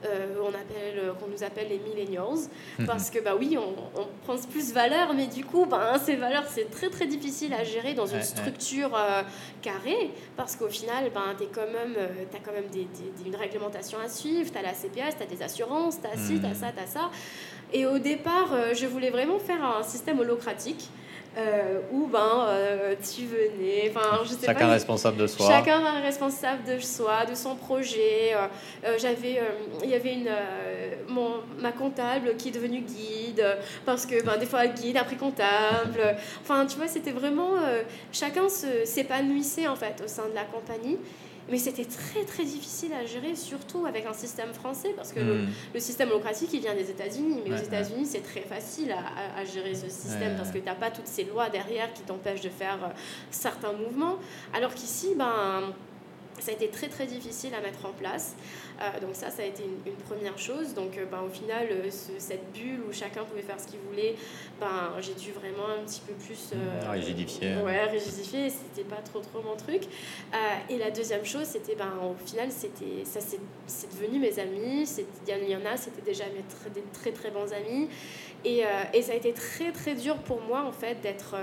euh, 0.05 0.35
on 0.41 0.49
appelle, 0.49 0.99
euh, 0.99 1.13
qu'on 1.13 1.27
nous 1.27 1.43
appelle 1.43 1.67
les 1.69 1.79
millennials, 1.79 2.47
mhm. 2.79 2.85
parce 2.85 3.09
que 3.09 3.19
bah 3.19 3.35
oui, 3.37 3.57
on, 3.57 3.99
on, 3.99 4.07
prend 4.23 4.35
plus 4.49 4.73
valeur, 4.73 5.13
mais 5.13 5.27
du 5.27 5.45
coup, 5.45 5.65
bah, 5.65 5.93
ces 6.03 6.15
valeurs, 6.15 6.43
c'est 6.49 6.69
très 6.69 6.89
très 6.89 7.07
difficile 7.07 7.53
à 7.53 7.63
gérer 7.63 7.93
dans 7.93 8.05
une 8.05 8.21
structure 8.21 8.95
euh, 8.95 9.21
carrée, 9.61 10.11
parce 10.35 10.55
qu'au 10.55 10.67
final, 10.67 11.11
bah, 11.13 11.21
tu 11.37 11.45
quand 11.53 11.71
même, 11.71 11.95
as 12.33 12.39
quand 12.39 12.53
même 12.53 12.67
des, 12.71 12.87
une 13.25 13.35
réglementation 13.35 13.97
à 13.99 14.09
suivre, 14.09 14.51
tu 14.51 14.57
as 14.57 14.61
la 14.61 14.73
CPS, 14.73 15.17
tu 15.17 15.23
as 15.23 15.25
des 15.25 15.41
assurances, 15.41 15.99
tu 16.01 16.07
as 16.07 16.17
ci, 16.17 16.39
tu 16.39 16.45
as 16.45 16.53
ça, 16.53 16.71
tu 16.71 16.83
as 16.83 16.87
ça. 16.87 17.09
Et 17.71 17.85
au 17.85 17.97
départ, 17.97 18.49
je 18.73 18.85
voulais 18.85 19.09
vraiment 19.09 19.39
faire 19.39 19.63
un 19.63 19.83
système 19.83 20.19
holocratique 20.19 20.89
euh, 21.35 21.79
où 21.91 22.05
ben, 22.05 22.45
euh, 22.47 22.95
tu 23.01 23.25
venais. 23.25 23.89
Enfin, 23.89 24.19
je 24.23 24.29
sais 24.29 24.45
chacun 24.45 24.69
responsable 24.69 25.17
de 25.17 25.25
soi. 25.25 25.47
Chacun 25.47 25.81
responsable 26.01 26.63
de 26.63 26.79
soi, 26.79 27.25
de 27.25 27.33
son 27.33 27.55
projet. 27.55 28.35
Euh, 28.35 28.97
j'avais, 28.99 29.41
il 29.83 29.89
y 29.89 29.95
avait 29.95 30.13
une, 30.13 30.29
mon, 31.07 31.31
ma 31.59 31.71
comptable 31.71 32.35
qui 32.37 32.49
est 32.49 32.51
devenue 32.51 32.81
guide, 32.81 33.43
parce 33.83 34.05
que 34.05 34.23
ben, 34.23 34.37
des 34.37 34.45
fois, 34.45 34.67
guide, 34.67 34.97
après 34.97 35.15
comptable. 35.15 36.17
Enfin, 36.41 36.67
tu 36.67 36.77
vois, 36.77 36.87
c'était 36.87 37.11
vraiment. 37.11 37.53
chacun 38.11 38.47
se, 38.47 38.85
s'épanouissait 38.85 39.67
en 39.67 39.75
fait 39.75 40.03
au 40.05 40.07
sein 40.07 40.27
de 40.29 40.35
la 40.35 40.43
compagnie. 40.43 40.97
Mais 41.49 41.57
c'était 41.57 41.85
très 41.85 42.23
très 42.23 42.45
difficile 42.45 42.93
à 42.93 43.05
gérer, 43.05 43.35
surtout 43.35 43.85
avec 43.85 44.05
un 44.05 44.13
système 44.13 44.53
français, 44.53 44.93
parce 44.95 45.11
que 45.11 45.19
le, 45.19 45.41
hmm. 45.43 45.79
système 45.79 46.09
holocratique, 46.09 46.49
il 46.53 46.61
vient 46.61 46.75
des 46.75 46.89
États-Unis. 46.89 47.41
Mais 47.45 47.53
aux 47.53 47.63
États-Unis, 47.63 48.05
c'est 48.05 48.23
très 48.23 48.41
facile 48.41 48.91
à, 48.91 49.39
à, 49.39 49.45
gérer 49.45 49.75
ce 49.75 49.89
système, 49.89 50.35
parce 50.37 50.51
que 50.51 50.57
tu 50.57 50.65
n'as 50.65 50.75
pas 50.75 50.91
toutes 50.91 51.07
ces 51.07 51.25
lois 51.25 51.49
derrière 51.49 51.91
qui 51.93 52.01
t'empêchent 52.03 52.41
de 52.41 52.49
faire 52.49 52.79
euh, 52.83 52.87
certains 53.31 53.73
mouvements. 53.73 54.17
Alors 54.53 54.73
qu'ici, 54.73 55.15
ben 55.15 55.73
Ça 56.39 56.51
a 56.51 56.53
été 56.55 56.69
très 56.69 56.87
très 56.87 57.05
difficile 57.05 57.53
à 57.53 57.61
mettre 57.61 57.85
en 57.85 57.91
place. 57.91 58.35
Euh, 58.81 58.99
donc 58.99 59.11
ça, 59.13 59.29
ça 59.29 59.43
a 59.43 59.45
été 59.45 59.63
une, 59.63 59.93
première 60.07 60.37
chose. 60.37 60.73
Donc 60.73 60.97
euh, 60.97 61.05
ben, 61.05 61.21
au 61.21 61.29
final, 61.29 61.67
euh, 61.71 61.89
cette 61.89 62.51
bulle 62.51 62.81
où 62.87 62.93
chacun 62.93 63.23
pouvait 63.23 63.41
faire 63.41 63.59
ce 63.59 63.67
qu'il 63.67 63.79
voulait, 63.79 64.15
ben, 64.59 64.91
j'ai 64.99 65.13
dû 65.13 65.31
vraiment 65.31 65.67
un 65.79 65.83
petit 65.85 66.01
peu 66.01 66.13
plus... 66.13 66.53
rigidifier. 66.89 67.55
Ouais, 67.63 67.85
rigidifier. 67.85 68.49
C'était 68.49 68.87
pas 68.87 69.01
trop 69.01 69.19
trop 69.19 69.41
mon 69.41 69.55
truc. 69.55 69.83
et 70.69 70.77
la 70.77 70.91
deuxième 70.91 71.25
chose, 71.25 71.45
c'était 71.45 71.75
ben, 71.75 71.93
au 72.03 72.15
final, 72.25 72.49
c'était 72.51 73.05
ça 73.05 73.19
c'est 73.67 73.91
devenu 73.91 74.19
mes 74.19 74.39
amis. 74.39 74.89
Il 75.27 75.49
y 75.49 75.55
en 75.55 75.65
a, 75.65 75.77
c'était 75.77 76.01
déjà 76.01 76.25
mes 76.25 76.43
très, 76.43 76.69
des 76.69 76.83
très 76.93 77.11
très 77.11 77.31
bons 77.31 77.51
amis. 77.53 77.87
Et, 78.45 78.63
et, 78.93 79.01
ça 79.01 79.13
a 79.13 79.15
été 79.15 79.31
très 79.31 79.71
très 79.71 79.95
dur 79.95 80.17
pour 80.17 80.41
moi 80.41 80.65
en 80.65 80.73
fait 80.73 80.99
d'être 81.01 81.35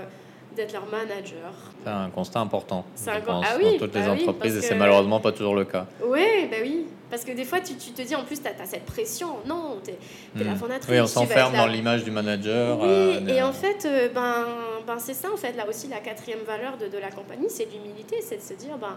d'être 0.55 0.73
leur 0.73 0.85
manager. 0.85 1.53
C'est 1.83 1.89
un 1.89 2.09
constat 2.09 2.39
important. 2.39 2.85
C'est 2.95 3.09
un 3.09 3.21
ah 3.27 3.41
oui, 3.57 3.73
dans 3.73 3.85
toutes 3.85 3.95
les 3.95 4.01
bah 4.01 4.11
entreprises 4.11 4.57
et 4.57 4.61
c'est 4.61 4.75
malheureusement 4.75 5.19
pas 5.19 5.31
toujours 5.31 5.55
le 5.55 5.65
cas. 5.65 5.85
Oui, 6.05 6.47
bah 6.49 6.57
oui. 6.61 6.85
Parce 7.09 7.25
que 7.25 7.33
des 7.33 7.43
fois, 7.43 7.59
tu, 7.59 7.75
tu 7.75 7.91
te 7.91 8.01
dis 8.01 8.15
en 8.15 8.23
plus, 8.23 8.41
tu 8.41 8.47
as, 8.47 8.65
cette 8.65 8.85
pression. 8.85 9.35
Non, 9.45 9.77
tu 9.83 9.91
es, 9.91 10.43
la 10.43 10.53
hmm. 10.53 10.55
fondatrice. 10.55 10.89
Oui, 10.89 10.99
on 11.01 11.07
s'enferme 11.07 11.53
dans 11.53 11.67
l'image 11.67 12.05
du 12.05 12.11
manager. 12.11 12.79
Oui, 12.79 12.87
euh, 12.87 13.27
et 13.27 13.41
en 13.41 13.51
fait, 13.51 13.85
euh, 13.85 14.07
ben, 14.13 14.45
ben, 14.87 14.97
c'est 14.97 15.13
ça, 15.13 15.27
en 15.31 15.35
fait, 15.35 15.51
là 15.53 15.67
aussi, 15.67 15.89
la 15.89 15.99
quatrième 15.99 16.43
valeur 16.47 16.77
de, 16.77 16.87
de 16.87 16.97
la 16.97 17.11
compagnie, 17.11 17.49
c'est 17.49 17.67
l'humilité, 17.71 18.17
c'est 18.21 18.37
de 18.37 18.41
se 18.41 18.53
dire, 18.53 18.77
ben, 18.77 18.95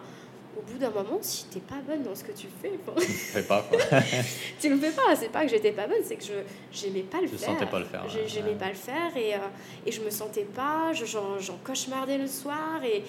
au 0.56 0.62
bout 0.62 0.78
d'un 0.78 0.90
moment, 0.90 1.18
si 1.20 1.44
t'es 1.46 1.60
pas 1.60 1.80
bonne 1.86 2.02
dans 2.02 2.14
ce 2.14 2.24
que 2.24 2.32
tu 2.32 2.46
fais, 2.60 2.70
tu 2.70 3.00
le 3.00 3.02
fais 3.02 3.42
pas. 3.42 3.62
Quoi. 3.68 3.78
tu 4.60 4.68
le 4.68 4.76
fais 4.76 4.90
pas. 4.90 5.16
C'est 5.16 5.30
pas 5.30 5.42
que 5.42 5.48
j'étais 5.48 5.72
pas 5.72 5.86
bonne, 5.86 6.02
c'est 6.04 6.16
que 6.16 6.24
je 6.24 6.32
j'aimais 6.72 7.02
pas 7.02 7.20
le 7.20 7.26
je 7.26 7.36
faire. 7.36 7.50
sentais 7.50 7.66
pas 7.66 7.78
le 7.78 7.84
faire. 7.84 8.04
J'aimais 8.26 8.54
pas 8.54 8.68
le 8.68 8.74
faire 8.74 9.16
et, 9.16 9.34
euh, 9.34 9.38
et 9.86 9.92
je 9.92 10.00
me 10.00 10.10
sentais 10.10 10.44
pas. 10.44 10.92
J'en 10.92 11.56
cauchemardais 11.64 12.18
le 12.18 12.26
soir 12.26 12.82
et 12.84 13.02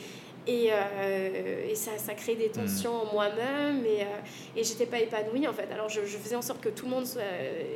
et, 0.48 0.70
euh, 0.72 1.72
et 1.72 1.74
ça, 1.74 1.98
ça 1.98 2.14
crée 2.14 2.36
des 2.36 2.50
tensions 2.50 2.94
en 3.02 3.12
moi-même 3.12 3.84
et, 3.84 4.04
euh, 4.04 4.56
et 4.56 4.64
j'étais 4.64 4.86
pas 4.86 5.00
épanouie 5.00 5.48
en 5.48 5.54
fait. 5.54 5.68
Alors 5.74 5.90
je, 5.90 6.02
je, 6.06 6.18
faisais 6.18 6.36
en 6.36 6.44
sorte 6.44 6.62
que 6.62 6.70
tout 6.70 6.86
le 6.86 6.92
monde 6.92 7.08
soit, 7.08 7.24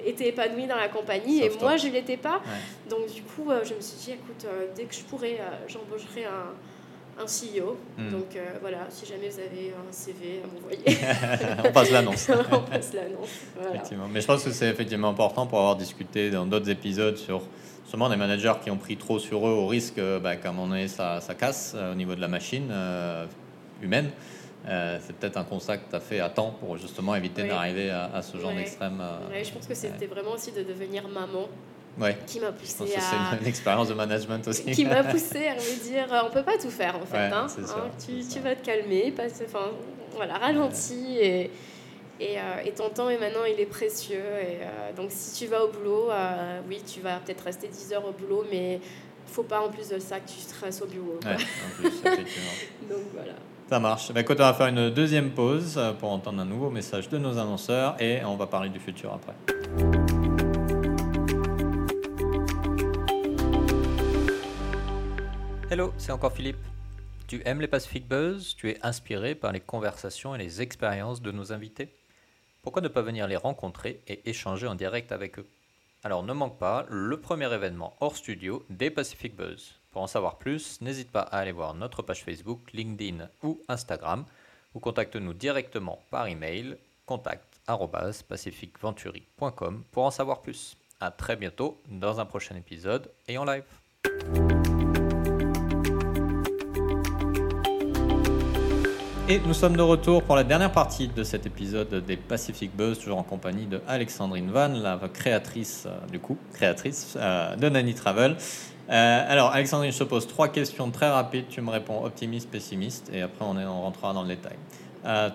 était 0.06 0.28
épanoui 0.28 0.68
dans 0.68 0.76
la 0.76 0.88
compagnie 0.88 1.42
et 1.42 1.50
moi 1.60 1.78
je 1.78 1.88
l'étais 1.88 2.18
pas. 2.18 2.44
Donc 2.88 3.12
du 3.12 3.24
coup, 3.24 3.50
je 3.64 3.74
me 3.74 3.82
suis 3.82 3.98
dit, 3.98 4.12
écoute, 4.12 4.46
dès 4.76 4.84
que 4.84 4.94
je 4.94 5.02
pourrais, 5.02 5.40
j'embaucherai 5.68 6.26
un 6.26 6.54
un 7.20 7.26
CEO. 7.26 7.78
Hmm. 7.98 8.12
Donc 8.12 8.36
euh, 8.36 8.46
voilà, 8.62 8.88
si 8.90 9.06
jamais 9.06 9.30
vous 9.30 9.40
avez 9.40 9.74
un 9.74 9.92
CV 9.92 10.42
à 10.44 10.48
m'envoyer. 10.48 11.64
on 11.70 11.72
passe 11.72 11.92
l'annonce. 11.92 12.30
on 12.52 12.62
passe 12.62 12.94
l'annonce. 12.94 13.30
Effectivement. 13.70 14.08
Mais 14.12 14.22
je 14.22 14.28
pense 14.28 14.44
que 14.44 14.52
c'est 14.52 14.70
effectivement 14.70 15.10
important 15.10 15.46
pour 15.46 15.60
avoir 15.60 15.76
discuté 15.76 16.32
dans 16.32 16.46
d'autres 16.46 16.70
épisodes 16.70 17.18
sur 17.18 17.42
justement 17.84 18.10
des 18.10 18.16
managers 18.16 18.54
qui 18.64 18.72
ont 18.72 18.78
pris 18.78 18.98
trop 18.98 19.20
sur 19.20 19.48
eux 19.48 19.52
au 19.52 19.68
risque 19.68 19.98
euh, 19.98 20.20
bah, 20.20 20.36
qu'à 20.36 20.50
un 20.50 20.54
moment 20.54 20.68
donné 20.68 20.88
ça, 20.88 21.20
ça 21.22 21.36
casse 21.36 21.74
euh, 21.76 21.92
au 21.92 21.96
niveau 21.96 22.16
de 22.16 22.22
la 22.22 22.28
machine 22.28 22.72
humaine. 23.82 24.10
c'est 24.66 25.16
peut-être 25.16 25.38
un 25.38 25.44
constat 25.44 25.78
que 25.78 25.90
tu 25.90 25.96
as 25.96 26.00
fait 26.00 26.20
à 26.20 26.30
temps 26.30 26.56
pour 26.60 26.78
justement 26.78 27.16
éviter 27.16 27.44
d'arriver 27.48 27.90
à, 27.90 28.22
ce 28.22 28.38
genre 28.38 28.54
d'extrême. 28.54 29.02
je 29.44 29.52
pense 29.52 29.68
que 29.68 29.74
c'était 29.74 30.06
vraiment 30.06 30.32
aussi 30.32 30.52
de 30.52 30.64
devenir 30.64 31.08
maman 31.08 31.48
ouais. 32.00 32.18
qui 32.28 32.40
m'a 32.40 32.52
poussé 32.52 32.84
à. 32.96 33.00
C'est 33.00 33.42
une, 33.42 33.48
expérience 33.48 33.88
de 33.90 33.94
management 33.94 34.48
aussi. 34.48 34.64
qui 34.72 34.86
m'a 34.86 35.04
poussé 35.12 35.48
à 35.48 35.56
me 35.56 35.84
dire 35.84 36.12
euh, 36.12 36.22
on 36.28 36.32
peut 36.32 36.44
pas 36.44 36.58
tout 36.58 36.70
faire 36.70 36.96
en 36.98 37.06
fait. 37.06 37.18
hein, 37.18 37.48
hein 37.48 37.90
tu, 38.04 38.26
tu, 38.28 38.40
vas 38.40 38.56
te 38.56 38.66
calmer, 38.66 39.12
passe, 39.12 39.42
enfin, 39.46 39.72
voilà, 40.16 40.38
ralentis 40.38 41.18
et. 41.20 41.52
Et, 42.22 42.38
euh, 42.38 42.66
et, 42.66 42.72
ton 42.72 42.90
temps 42.90 43.10
est 43.10 43.18
maintenant 43.18 43.46
il 43.50 43.58
est 43.62 43.66
précieux 43.66 44.18
et 44.18 44.58
euh, 44.62 44.92
donc 44.94 45.08
si 45.08 45.40
tu 45.40 45.50
vas 45.50 45.64
au 45.64 45.70
boulot 45.70 46.10
oui 46.68 46.82
tu 46.86 47.00
vas 47.00 47.16
peut-être 47.20 47.46
rester 47.46 47.70
10 47.70 47.94
heures 47.94 48.06
au 48.06 48.12
boulot 48.12 48.44
mais 48.52 48.82
faut 49.26 49.44
pas 49.44 49.62
en 49.62 49.70
plus 49.70 49.88
de 49.88 50.00
ça 50.00 50.20
que 50.20 50.28
tu 50.28 50.38
stresses 50.38 50.82
au 50.82 50.86
bureau 50.86 51.18
ouais, 51.24 51.32
en 51.32 51.82
plus, 51.82 51.88
effectivement. 52.06 52.52
donc 52.90 53.04
voilà 53.14 53.36
ça 53.70 53.80
marche. 53.80 54.12
Bah, 54.12 54.22
écoute, 54.22 54.38
on 54.40 54.44
va 54.44 54.54
faire 54.56 54.66
une 54.68 54.90
deuxième 54.90 55.30
pause 55.30 55.80
pour 56.00 56.12
entendre 56.12 56.42
un 56.42 56.46
nouveau 56.46 56.72
message 56.72 57.08
de 57.08 57.20
nos 57.20 57.38
annonceurs 57.38 57.96
et 58.02 58.26
on 58.26 58.36
va 58.36 58.48
parler 58.48 58.70
du 58.70 58.80
futur 58.80 59.14
après. 59.14 59.99
Hello, 65.72 65.94
c'est 66.00 66.12
encore 66.12 66.34
Philippe. 66.34 66.58
Tu 67.28 67.44
aimes 67.46 67.62
les 67.62 67.68
Pacific 67.68 68.08
Buzz? 68.08 68.56
Tu 68.56 68.72
es 68.72 68.84
inspiré 68.84 69.36
par 69.36 69.52
les 69.52 69.60
conversations 69.60 70.34
et 70.34 70.40
les 70.40 70.64
expériences 70.64 71.22
de 71.22 71.32
nos 71.32 71.54
invités? 71.54 71.94
Pourquoi 72.64 72.82
ne 72.82 72.88
pas 72.88 73.04
venir 73.04 73.28
les 73.28 73.36
rencontrer 73.36 74.02
et 74.08 74.28
échanger 74.28 74.66
en 74.66 74.74
direct 74.74 75.12
avec 75.12 75.38
eux? 75.38 75.46
Alors 76.04 76.24
ne 76.24 76.34
manque 76.34 76.58
pas 76.58 76.88
le 76.90 77.22
premier 77.22 77.54
événement 77.54 77.96
hors 78.00 78.18
studio 78.18 78.66
des 78.72 78.90
Pacific 78.90 79.36
Buzz. 79.36 79.76
Pour 79.92 80.02
en 80.02 80.08
savoir 80.08 80.40
plus, 80.40 80.82
n'hésite 80.82 81.12
pas 81.12 81.22
à 81.22 81.38
aller 81.38 81.52
voir 81.52 81.76
notre 81.76 82.02
page 82.02 82.24
Facebook, 82.24 82.74
LinkedIn 82.74 83.30
ou 83.44 83.62
Instagram 83.68 84.26
ou 84.74 84.80
contacte-nous 84.80 85.36
directement 85.36 86.02
par 86.10 86.26
email 86.26 86.78
contact@pacificventuri.com 87.06 89.84
pour 89.92 90.04
en 90.04 90.10
savoir 90.10 90.42
plus. 90.42 90.78
À 91.00 91.12
très 91.12 91.36
bientôt 91.36 91.80
dans 91.88 92.20
un 92.20 92.26
prochain 92.26 92.56
épisode 92.56 93.12
et 93.28 93.38
en 93.38 93.46
live. 93.46 93.66
Et 99.32 99.40
nous 99.46 99.54
sommes 99.54 99.78
de 99.78 99.84
retour 99.84 100.24
pour 100.24 100.36
la 100.36 100.44
dernière 100.44 100.72
partie 100.72 101.08
de 101.08 101.24
cet 101.24 101.46
épisode 101.46 102.04
des 102.04 102.18
Pacific 102.18 102.76
Buzz, 102.76 102.98
toujours 102.98 103.20
en 103.20 103.24
compagnie 103.24 103.68
de 103.68 103.80
Alexandrine 103.88 104.50
Van, 104.50 104.70
la 104.70 105.00
créatrice, 105.14 105.84
euh, 105.86 106.08
du 106.12 106.18
coup, 106.18 106.36
créatrice 106.56 107.14
euh, 107.16 107.56
de 107.56 107.70
Nanny 107.70 107.94
Travel. 107.94 108.38
Euh, 108.90 109.32
alors, 109.32 109.52
Alexandrine, 109.52 109.92
je 109.92 110.00
te 110.00 110.04
pose 110.04 110.26
trois 110.26 110.48
questions 110.48 110.90
très 110.90 111.12
rapides. 111.12 111.46
Tu 111.48 111.62
me 111.62 111.70
réponds 111.70 112.04
optimiste, 112.04 112.50
pessimiste, 112.50 113.12
et 113.14 113.22
après 113.22 113.46
on, 113.46 113.56
est, 113.60 113.66
on 113.66 113.84
rentrera 113.84 114.14
dans 114.14 114.24
le 114.24 114.30
détail. 114.30 114.58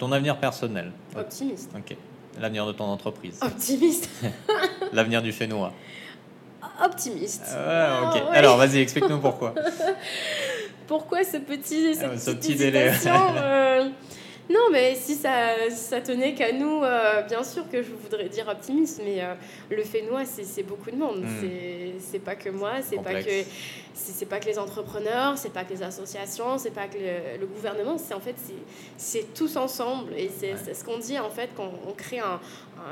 ton 0.00 0.10
avenir 0.10 0.38
personnel 0.38 0.90
Optimiste. 1.16 1.70
Ok. 1.76 1.96
L'avenir 2.40 2.66
de 2.66 2.72
ton 2.72 2.86
entreprise 2.86 3.38
Optimiste. 3.42 4.10
L'avenir 4.92 5.22
du 5.22 5.30
Fénois 5.30 5.72
Optimiste. 6.84 7.44
Ah, 7.56 8.10
ok. 8.12 8.22
Alors, 8.32 8.56
vas-y, 8.56 8.78
explique-nous 8.78 9.20
pourquoi. 9.20 9.54
pourquoi 10.86 11.24
ce 11.24 11.38
petit, 11.38 11.94
cette 11.94 12.10
ah, 12.26 12.34
petite 12.34 12.58
délai 12.58 12.92
euh, 13.06 13.88
Non, 14.50 14.70
mais 14.70 14.94
si 14.94 15.14
ça, 15.14 15.70
ça 15.70 16.00
tenait 16.00 16.34
qu'à 16.34 16.52
nous, 16.52 16.82
euh, 16.82 17.22
bien 17.22 17.42
sûr 17.42 17.68
que 17.70 17.82
je 17.82 17.90
voudrais 17.92 18.28
dire 18.28 18.48
optimiste, 18.48 19.00
mais 19.04 19.22
euh, 19.22 19.34
le 19.70 19.82
Fénois, 19.82 20.24
c'est 20.24 20.62
beaucoup 20.62 20.90
de 20.90 20.96
monde. 20.96 21.22
Hmm. 21.22 21.98
C'est 21.98 22.18
pas 22.18 22.36
que 22.36 22.50
moi, 22.50 22.74
c'est 22.82 23.02
pas 23.02 23.22
que 23.22 23.44
c'est 23.94 24.26
pas 24.26 24.40
que 24.40 24.46
les 24.46 24.58
entrepreneurs, 24.58 25.38
c'est 25.38 25.52
pas 25.52 25.64
que 25.64 25.72
les 25.72 25.82
associations, 25.82 26.58
c'est 26.58 26.72
pas 26.72 26.88
que 26.88 26.98
le, 26.98 27.46
gouvernement. 27.46 27.96
C'est 27.96 28.14
en 28.14 28.20
fait 28.20 28.34
c'est 28.96 29.32
tous 29.34 29.56
ensemble 29.56 30.12
et 30.14 30.30
c'est 30.36 30.74
ce 30.74 30.84
qu'on 30.84 30.98
dit 30.98 31.18
en 31.18 31.30
fait 31.30 31.50
quand 31.56 31.70
on 31.86 31.92
crée 31.92 32.18
un, 32.18 32.40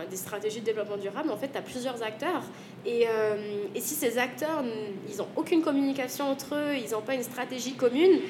des 0.08 0.16
stratégies 0.16 0.60
de 0.60 0.66
développement 0.66 0.96
durable. 0.96 1.30
En 1.30 1.36
fait, 1.36 1.48
tu 1.48 1.58
as 1.58 1.62
plusieurs 1.62 2.02
acteurs 2.02 2.42
et, 2.86 3.06
et 3.74 3.80
si 3.80 3.94
ces 3.94 4.18
acteurs 4.18 4.64
ils 5.08 5.22
ont 5.22 5.28
aucune 5.36 5.62
communication 5.62 6.30
entre 6.30 6.54
eux, 6.54 6.76
ils 6.76 6.90
n'ont 6.92 7.02
pas 7.02 7.14
une 7.14 7.22
stratégie 7.22 7.74
commune 7.74 8.20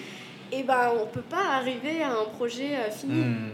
et 0.53 0.59
eh 0.59 0.63
ben 0.65 0.93
on 1.01 1.07
peut 1.07 1.23
pas 1.23 1.55
arriver 1.57 2.03
à 2.03 2.13
un 2.13 2.25
projet 2.25 2.77
euh, 2.77 2.91
fini. 2.91 3.25
Hmm. 3.25 3.53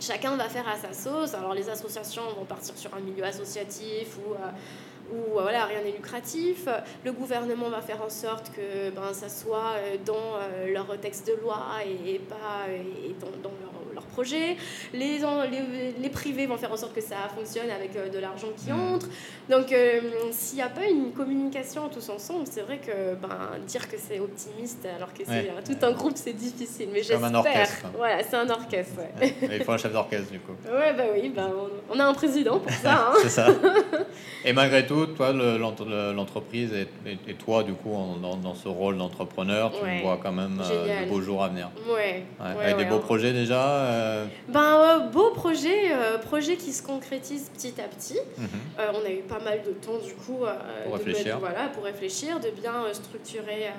Chacun 0.00 0.36
va 0.36 0.48
faire 0.48 0.66
à 0.66 0.76
sa 0.76 0.94
sauce. 0.94 1.34
Alors 1.34 1.52
les 1.52 1.68
associations 1.68 2.22
vont 2.34 2.46
partir 2.46 2.74
sur 2.78 2.94
un 2.94 3.00
milieu 3.00 3.24
associatif 3.24 4.16
ou 4.16 4.32
euh, 4.32 5.12
où 5.12 5.38
euh, 5.38 5.42
voilà, 5.42 5.66
rien 5.66 5.82
n'est 5.82 5.92
lucratif. 5.92 6.66
Le 7.04 7.12
gouvernement 7.12 7.68
va 7.68 7.82
faire 7.82 8.00
en 8.02 8.08
sorte 8.08 8.52
que 8.52 8.88
ben, 8.88 9.12
ça 9.12 9.28
soit 9.28 9.74
dans 10.06 10.38
leur 10.66 10.98
texte 10.98 11.26
de 11.26 11.34
loi 11.42 11.60
et, 11.84 12.18
pas 12.20 12.66
et 12.70 13.14
dans, 13.20 13.26
dans 13.42 13.54
leur 13.60 13.69
projet. 14.12 14.56
Les, 14.92 15.18
les, 15.18 15.92
les, 15.98 16.08
privés 16.08 16.46
vont 16.46 16.56
faire 16.56 16.72
en 16.72 16.76
sorte 16.76 16.94
que 16.94 17.00
ça 17.00 17.16
fonctionne 17.34 17.70
avec 17.70 17.96
euh, 17.96 18.08
de 18.08 18.18
l'argent 18.18 18.48
qui 18.56 18.70
mm. 18.70 18.94
entre. 18.94 19.08
Donc, 19.48 19.72
euh, 19.72 20.00
s'il 20.30 20.56
n'y 20.56 20.62
a 20.62 20.68
pas 20.68 20.86
une 20.86 21.12
communication 21.12 21.88
tous 21.88 22.08
ensemble, 22.08 22.44
c'est 22.50 22.62
vrai 22.62 22.78
que 22.78 23.14
ben, 23.14 23.58
dire 23.66 23.88
que 23.88 23.96
c'est 23.98 24.20
optimiste 24.20 24.86
alors 24.96 25.12
que 25.12 25.22
c'est 25.26 25.50
tout 25.64 25.84
un 25.84 25.92
groupe, 25.92 26.14
c'est 26.16 26.32
difficile. 26.32 26.88
Mais 26.92 27.02
j'espère. 27.02 27.24
un 27.24 27.34
orchestre. 27.34 27.86
Voilà, 27.96 28.22
c'est 28.22 28.36
un 28.36 28.50
orchestre. 28.50 29.00
Ouais. 29.20 29.34
il 29.42 29.64
faut 29.64 29.72
un 29.72 29.78
chef 29.78 29.92
d'orchestre, 29.92 30.30
du 30.30 30.40
coup. 30.40 30.52
Ouais, 30.70 30.94
bah 30.96 31.04
oui, 31.12 31.30
ben, 31.34 31.50
on 31.90 31.98
a 31.98 32.04
un 32.04 32.14
président 32.14 32.58
pour 32.58 32.72
ça. 32.72 33.08
Hein. 33.08 33.18
c'est 33.22 33.28
ça. 33.28 33.48
Et 34.44 34.52
malgré 34.52 34.86
tout, 34.86 35.06
toi, 35.06 35.32
l'entreprise 35.32 36.72
et, 36.72 37.34
toi, 37.34 37.62
du 37.62 37.72
coup, 37.72 37.90
dans, 38.22 38.36
dans 38.36 38.54
ce 38.54 38.68
rôle 38.68 38.96
d'entrepreneur, 38.96 39.72
tu 39.72 40.02
vois 40.02 40.18
quand 40.22 40.32
même 40.32 40.60
euh, 40.62 41.04
de 41.04 41.08
beaux 41.08 41.20
jours 41.20 41.42
à 41.42 41.48
venir. 41.48 41.70
Ouais. 41.92 42.24
Avec 42.40 42.76
des 42.76 42.84
beaux 42.84 42.98
projets 42.98 43.32
déjà 43.32 43.60
euh, 43.60 43.99
ben, 44.48 44.60
euh, 44.60 44.98
beau 45.08 45.30
projet, 45.30 45.92
euh, 45.92 46.18
projet 46.18 46.56
qui 46.56 46.72
se 46.72 46.82
concrétise 46.82 47.50
petit 47.54 47.80
à 47.80 47.88
petit. 47.88 48.18
Mhm. 48.38 48.48
on 48.94 49.06
a 49.06 49.10
eu 49.10 49.22
pas 49.22 49.40
mal 49.40 49.62
de 49.62 49.72
temps 49.72 49.98
du 49.98 50.14
coup 50.14 50.44
pour, 50.84 50.94
réfléchir. 50.94 51.38
voilà, 51.38 51.68
pour 51.68 51.84
réfléchir, 51.84 52.40
de 52.40 52.50
bien 52.50 52.84
structurer 52.92 53.70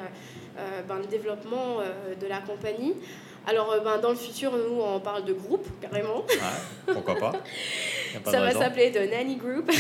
ben, 0.88 0.97
le 0.97 1.07
développement 1.07 1.80
de 2.19 2.28
la 2.28 2.39
compagnie. 2.39 2.95
Alors, 3.47 3.76
ben, 3.84 3.97
dans 3.97 4.11
le 4.11 4.15
futur, 4.15 4.51
nous, 4.51 4.82
on 4.82 4.99
parle 4.99 5.26
de 5.26 5.34
groupe, 5.34 5.67
carrément. 5.82 6.24
pourquoi 6.86 7.15
pas 7.15 7.34
ça 8.26 8.41
va 8.41 8.51
s'appeler 8.51 8.91
The 8.91 9.09
Nanny 9.09 9.36
Group. 9.36 9.72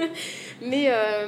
mais, 0.60 0.86
euh, 0.88 1.26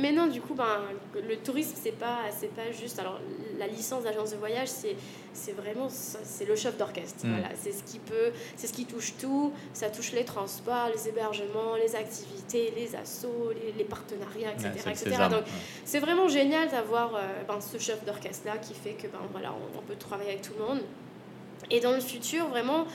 mais 0.00 0.12
non, 0.12 0.26
du 0.26 0.40
coup, 0.40 0.54
ben, 0.54 0.80
le 1.14 1.36
tourisme, 1.36 1.74
c'est 1.80 1.98
pas, 1.98 2.20
c'est 2.30 2.54
pas 2.54 2.70
juste. 2.72 2.98
Alors, 2.98 3.20
la 3.58 3.66
licence 3.66 4.04
d'agence 4.04 4.32
de 4.32 4.36
voyage, 4.36 4.68
c'est, 4.68 4.96
c'est 5.32 5.52
vraiment 5.52 5.88
c'est 5.88 6.44
le 6.44 6.56
chef 6.56 6.76
d'orchestre. 6.76 7.26
Mm. 7.26 7.30
Voilà, 7.30 7.48
c'est 7.54 7.72
ce 7.72 7.82
qui 7.82 7.98
peut, 7.98 8.32
c'est 8.56 8.66
ce 8.66 8.72
qui 8.72 8.86
touche 8.86 9.14
tout. 9.20 9.52
Ça 9.72 9.90
touche 9.90 10.12
les 10.12 10.24
transports, 10.24 10.88
les 10.94 11.08
hébergements, 11.08 11.76
les 11.76 11.94
activités, 11.96 12.72
les 12.76 12.94
assos, 12.96 13.52
les, 13.76 13.84
partenariats, 13.84 14.52
etc. 14.52 14.90
etc. 14.90 15.16
Donc, 15.30 15.44
c'est 15.84 16.00
vraiment 16.00 16.28
génial 16.28 16.68
d'avoir 16.68 17.14
euh, 17.14 17.20
ben, 17.46 17.60
ce 17.60 17.78
chef 17.78 18.04
d'orchestre 18.04 18.46
là 18.46 18.56
qui 18.58 18.74
fait 18.74 18.92
que 18.92 19.06
ben, 19.06 19.20
voilà, 19.32 19.54
on 19.76 19.82
peut 19.82 19.96
travailler 19.96 20.30
avec 20.30 20.42
tout 20.42 20.54
le 20.58 20.64
monde. 20.64 20.80
Et 21.70 21.80
dans 21.80 21.92
le 21.92 22.00
futur, 22.00 22.48
vraiment, 22.48 22.86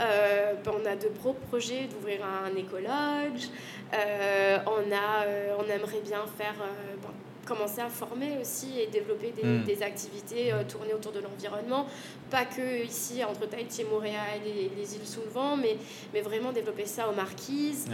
euh, 0.00 0.54
ben, 0.64 0.72
on 0.82 0.86
a 0.86 0.94
de 0.96 1.08
gros 1.20 1.32
projets 1.32 1.84
d'ouvrir 1.84 2.20
un 2.24 2.54
écologe. 2.56 3.48
Euh, 3.94 4.58
on, 4.66 4.92
a, 4.92 5.24
euh, 5.26 5.56
on 5.58 5.64
aimerait 5.70 6.00
bien 6.04 6.24
faire, 6.36 6.54
ben, 7.02 7.08
commencer 7.46 7.80
à 7.80 7.88
former 7.88 8.38
aussi 8.40 8.80
et 8.80 8.88
développer 8.88 9.30
des, 9.30 9.44
hmm. 9.44 9.64
des 9.64 9.82
activités 9.82 10.52
tournées 10.68 10.92
autour 10.92 11.12
de 11.12 11.20
l'environnement. 11.20 11.86
Pas 12.28 12.44
que 12.44 12.84
ici, 12.84 13.22
entre 13.22 13.46
Tahiti 13.46 13.82
et 13.82 13.84
Montréal 13.84 14.40
et 14.44 14.68
les 14.76 14.96
îles 14.96 15.06
sous 15.06 15.20
le 15.20 15.30
vent, 15.30 15.56
mais, 15.56 15.76
mais 16.12 16.22
vraiment 16.22 16.50
développer 16.50 16.86
ça 16.86 17.08
aux 17.08 17.14
Marquises 17.14 17.86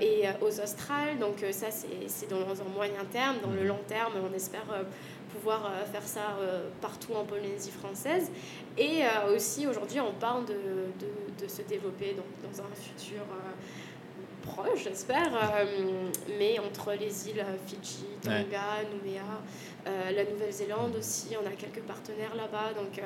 et 0.00 0.22
aux 0.40 0.60
Australes. 0.60 1.18
Donc 1.20 1.44
ça, 1.52 1.66
c'est 1.70 2.30
dans 2.30 2.38
un 2.38 2.74
moyen 2.74 3.04
terme. 3.12 3.36
Dans 3.42 3.50
le 3.50 3.62
hmm. 3.62 3.68
long 3.68 3.80
terme, 3.86 4.12
on 4.28 4.34
espère 4.34 4.64
pouvoir 5.36 5.66
euh, 5.66 5.84
faire 5.84 6.02
ça 6.02 6.36
euh, 6.40 6.68
partout 6.80 7.12
en 7.14 7.24
Polynésie 7.24 7.70
française. 7.70 8.30
Et 8.76 9.04
euh, 9.04 9.34
aussi, 9.34 9.66
aujourd'hui, 9.66 10.00
on 10.00 10.12
parle 10.12 10.44
de, 10.46 10.54
de, 10.54 11.44
de, 11.44 11.48
se 11.48 11.62
développer 11.62 12.14
donc, 12.14 12.26
dans 12.42 12.62
un 12.62 12.74
futur 12.74 13.22
proche, 14.42 14.84
j'espère, 14.84 15.32
mais 16.38 16.58
entre 16.60 16.92
les 16.92 17.28
îles 17.28 17.44
Fidji, 17.66 18.06
Tonga, 18.22 18.84
Nouméa, 18.92 19.22
la 19.84 20.24
Nouvelle-Zélande 20.24 20.94
aussi, 20.96 21.36
on 21.42 21.44
a 21.44 21.50
quelques 21.50 21.82
partenaires 21.82 22.34
là-bas. 22.36 22.72
Donc, 22.74 23.02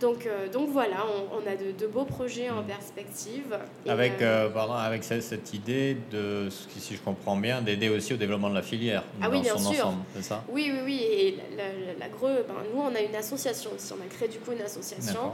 donc, 0.00 0.26
euh, 0.26 0.48
donc 0.48 0.70
voilà, 0.70 1.06
on, 1.32 1.46
a 1.48 1.56
de, 1.56 1.86
beaux 1.86 2.04
projets 2.04 2.50
en 2.50 2.62
perspective. 2.62 3.56
avec, 3.86 4.20
euh, 4.20 4.48
euh, 4.54 4.70
avec 4.70 5.04
cette, 5.04 5.54
idée, 5.54 5.96
de, 6.10 6.48
si 6.50 6.96
je 6.96 7.00
comprends 7.00 7.36
bien, 7.36 7.62
d'aider 7.62 7.88
aussi 7.88 8.12
au 8.12 8.16
développement 8.16 8.50
de 8.50 8.54
la 8.54 8.62
filière 8.62 9.04
ah 9.22 9.28
oui, 9.30 9.40
bien 9.40 9.56
sûr. 9.56 9.92
c'est 10.16 10.22
ça? 10.22 10.42
Oui, 10.48 10.72
oui, 10.72 10.80
oui. 10.84 11.02
Et 11.02 11.38
la, 11.56 11.64
la, 11.98 12.08
ben, 12.08 12.54
nous, 12.74 12.80
on 12.80 12.94
a 12.94 13.00
une 13.00 13.14
association 13.14 13.70
aussi. 13.74 13.92
On 13.92 14.04
a 14.04 14.08
créé 14.08 14.28
du 14.28 14.38
coup 14.38 14.52
une 14.52 14.62
association 14.62 15.32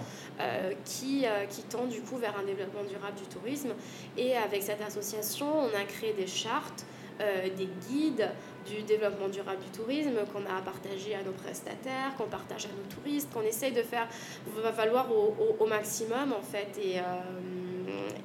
qui, 0.85 1.25
qui 1.49 1.63
tend 1.63 1.87
du 1.87 2.01
coup 2.03 2.17
vers 2.17 2.35
un 2.39 2.45
développement 2.45 2.85
durable 2.89 3.17
du 3.17 3.27
tourisme. 3.35 3.71
Et 4.19 4.37
avec 4.37 4.63
cette 4.63 4.83
association, 4.83 5.47
on 5.59 5.79
a 5.79 5.85
créé 5.85 6.13
des 6.13 6.27
chartes, 6.27 6.85
des 7.57 7.69
guides, 7.89 8.29
du 8.67 8.83
développement 8.83 9.29
durable 9.29 9.59
du 9.63 9.79
tourisme 9.79 10.19
qu'on 10.33 10.45
a 10.47 10.59
à 10.59 10.63
partager 10.63 11.15
à 11.15 11.23
nos 11.23 11.33
prestataires, 11.33 12.15
qu'on 12.17 12.29
partage 12.29 12.67
à 12.67 12.69
nos 12.69 12.95
touristes, 12.95 13.33
qu'on 13.33 13.43
essaye 13.43 13.73
de 13.73 13.83
faire 13.83 14.07
va 14.63 14.73
falloir 14.73 15.11
au, 15.11 15.57
au, 15.59 15.67
maximum 15.67 16.33
en 16.33 16.43
fait. 16.43 16.79
Et, 16.83 16.99
euh, 16.99 17.03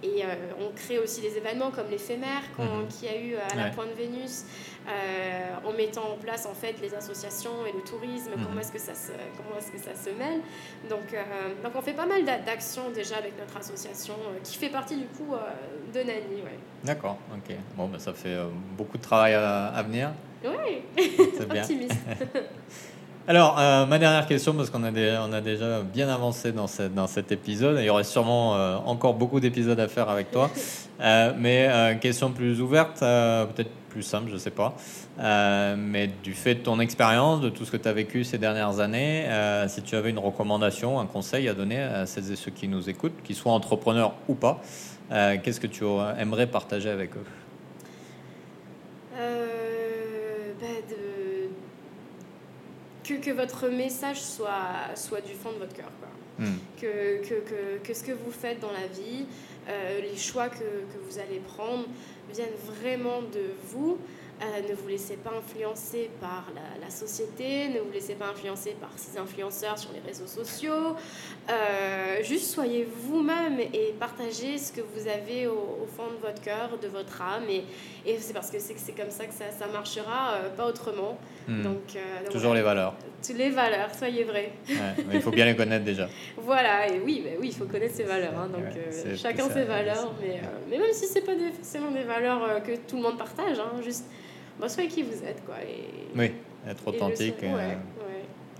et 0.03 0.23
euh, 0.23 0.35
on 0.59 0.73
crée 0.75 0.99
aussi 0.99 1.21
des 1.21 1.37
événements 1.37 1.71
comme 1.71 1.89
l'éphémère 1.89 2.41
mhm. 2.57 2.87
qu'il 2.87 3.09
y 3.09 3.11
a 3.11 3.19
eu 3.19 3.35
à 3.35 3.55
la 3.55 3.69
Pointe 3.69 3.93
Vénus, 3.97 4.45
euh, 4.87 5.55
en 5.65 5.73
mettant 5.73 6.13
en 6.13 6.17
place 6.17 6.45
en 6.45 6.53
fait 6.53 6.75
les 6.81 6.93
associations 6.93 7.65
et 7.67 7.71
le 7.71 7.81
tourisme, 7.81 8.31
mhm. 8.35 8.45
comment 8.45 8.61
est-ce 8.61 8.71
que 8.71 8.79
ça 8.79 8.93
se 8.93 9.11
comment 9.37 9.57
est-ce 9.57 9.71
que 9.71 9.79
ça 9.79 9.95
se 9.95 10.09
mêle. 10.09 10.41
Donc 10.89 11.15
donc 11.63 11.73
on 11.75 11.81
fait 11.81 11.93
pas 11.93 12.05
mal 12.05 12.23
d'actions 12.23 12.89
déjà 12.91 13.17
avec 13.17 13.37
notre 13.39 13.57
association 13.57 14.15
qui 14.43 14.57
fait 14.57 14.69
partie 14.69 14.97
du 14.97 15.05
coup 15.05 15.33
de 15.93 15.99
Nani. 15.99 16.41
Ouais. 16.43 16.59
D'accord, 16.83 17.17
ok. 17.33 17.55
Bon, 17.75 17.87
ben, 17.87 17.99
ça 17.99 18.13
fait 18.13 18.37
beaucoup 18.77 18.97
de 18.97 19.03
travail 19.03 19.33
à, 19.33 19.67
à 19.67 19.83
venir. 19.83 20.11
Oui, 20.43 20.83
optimiste. 21.39 21.93
Alors, 23.27 23.57
euh, 23.57 23.87
ma 23.87 23.97
dernière 23.97 24.27
question, 24.27 24.53
parce 24.53 24.69
qu'on 24.69 24.83
a, 24.83 24.91
on 24.91 25.33
a 25.33 25.41
déjà 25.41 25.81
bien 25.81 26.09
avancé 26.09 26.51
dans, 26.51 26.67
cette, 26.67 26.93
dans 26.93 27.07
cet 27.07 27.31
épisode, 27.31 27.77
il 27.79 27.85
y 27.85 27.89
aurait 27.89 28.03
sûrement 28.03 28.55
euh, 28.55 28.77
encore 28.85 29.15
beaucoup 29.15 29.39
d'épisodes 29.39 29.79
à 29.79 29.87
faire 29.87 30.09
avec 30.09 30.29
toi, 30.29 30.51
euh, 31.01 31.33
mais 31.35 31.97
question 31.99 32.31
plus 32.31 32.61
ouverte, 32.61 32.99
peut-être 32.99 33.71
plus 33.89 34.03
simple, 34.03 34.27
je 34.27 34.35
ne 34.35 34.37
sais 34.37 34.51
pas, 34.51 34.75
mais 35.75 36.11
du 36.21 36.33
fait 36.33 36.53
de 36.53 36.59
ton 36.59 36.79
expérience, 36.79 37.41
de 37.41 37.49
tout 37.49 37.65
ce 37.65 37.71
que 37.71 37.77
tu 37.77 37.87
as 37.87 37.93
vécu 37.93 38.23
ces 38.23 38.37
dernières 38.37 38.79
années, 38.79 39.25
si 39.69 39.81
tu 39.81 39.95
avais 39.95 40.11
une 40.11 40.19
recommandation, 40.19 40.99
un 40.99 41.07
conseil 41.07 41.49
à 41.49 41.55
donner 41.55 41.81
à 41.81 42.05
celles 42.05 42.31
et 42.31 42.35
ceux 42.35 42.51
qui 42.51 42.67
nous 42.67 42.91
écoutent, 42.91 43.23
qu'ils 43.23 43.35
soient 43.35 43.53
entrepreneurs 43.53 44.13
ou 44.27 44.35
pas, 44.35 44.61
qu'est-ce 45.09 45.59
que 45.59 45.67
tu 45.67 45.83
aimerais 46.19 46.45
partager 46.45 46.89
avec 46.89 47.11
eux? 47.15 47.25
Que, 53.05 53.13
que, 53.15 53.31
votre 53.31 53.69
message 53.69 54.21
soit, 54.21 54.95
soit 54.95 55.21
du 55.21 55.33
fond 55.33 55.51
de 55.51 55.59
votre 55.59 55.73
cœur. 55.73 55.91
Quoi. 55.99 56.45
Hmm. 56.45 56.57
Que, 56.79 57.21
que, 57.27 57.77
que, 57.83 57.93
ce 57.93 58.03
que 58.03 58.11
vous 58.11 58.31
faites 58.31 58.59
dans 58.59 58.71
la 58.71 58.87
vie, 58.87 59.25
euh, 59.69 60.01
les 60.01 60.17
choix 60.17 60.49
que, 60.49 60.63
vous 61.07 61.19
allez 61.19 61.39
prendre 61.39 61.85
viennent 62.33 62.49
vraiment 62.65 63.21
de 63.21 63.51
vous. 63.69 63.97
Euh, 64.55 64.69
ne 64.69 64.75
vous 64.75 64.87
laissez 64.87 65.15
pas 65.17 65.31
influencer 65.37 66.09
par 66.19 66.45
la, 66.81 66.89
société, 66.89 67.69
ne 67.69 67.79
vous 67.79 67.91
laissez 67.91 68.13
pas 68.13 68.27
influencer 68.27 68.75
par 68.79 68.91
ces 68.95 69.17
influenceurs 69.17 69.77
sur 69.77 69.89
les 69.91 69.99
réseaux 69.99 70.27
sociaux. 70.27 70.95
Euh, 71.49 72.23
juste 72.23 72.51
soyez 72.51 72.87
vous-même 73.01 73.59
et 73.59 73.93
partagez 73.99 74.57
ce 74.57 74.71
que 74.71 74.81
vous 74.81 75.07
avez 75.07 75.47
au, 75.47 75.87
fond 75.95 76.09
de 76.09 76.27
votre 76.27 76.41
cœur, 76.41 76.77
de 76.81 76.87
votre 76.87 77.21
âme. 77.21 77.49
Et, 77.49 77.63
et 78.05 78.17
c'est 78.19 78.33
parce 78.33 78.51
que 78.51 78.57
c'est 78.59 78.93
comme 78.93 79.09
ça 79.09 79.25
que 79.25 79.33
ça, 79.33 79.45
ça 79.57 79.67
marchera, 79.67 80.33
euh, 80.35 80.49
pas 80.55 80.67
autrement. 80.67 81.17
Hmm. 81.47 81.63
Donc, 81.63 81.97
Toujours 82.31 82.53
les 82.53 82.61
valeurs. 82.61 82.95
Les 83.35 83.49
valeurs, 83.49 83.89
soyez 83.97 84.23
vrai. 84.23 84.51
mais 84.69 85.15
il 85.15 85.21
faut 85.21 85.31
bien 85.31 85.45
les 85.45 85.55
connaître 85.55 85.83
déjà. 85.83 86.07
voilà, 86.37 86.87
et 86.87 86.99
oui, 86.99 87.23
mais 87.25 87.37
oui, 87.39 87.47
il 87.47 87.55
faut 87.55 87.65
connaître 87.65 87.95
ses 87.95 88.03
valeurs. 88.03 88.37
Hein, 88.37 88.49
donc 88.49 88.63
chacun 89.15 89.49
ses 89.49 89.63
valeurs, 89.63 90.13
mais, 90.21 90.39
mais 90.69 90.77
même 90.77 90.93
si 90.93 91.07
c'est 91.07 91.21
pas 91.21 91.33
forcément 91.55 91.91
des 91.91 92.03
valeurs 92.03 92.61
que 92.63 92.75
tout 92.87 92.97
le 92.97 93.01
monde 93.01 93.17
partage, 93.17 93.57
hein, 93.59 93.81
juste 93.83 94.05
bah, 94.59 94.69
soyez 94.69 94.89
qui 94.89 95.03
vous 95.03 95.23
êtes. 95.23 95.43
Quoi, 95.45 95.55
et, 95.61 95.87
oui, 96.15 96.31
être 96.67 96.87
authentique. 96.87 97.43
Euh, 97.43 97.75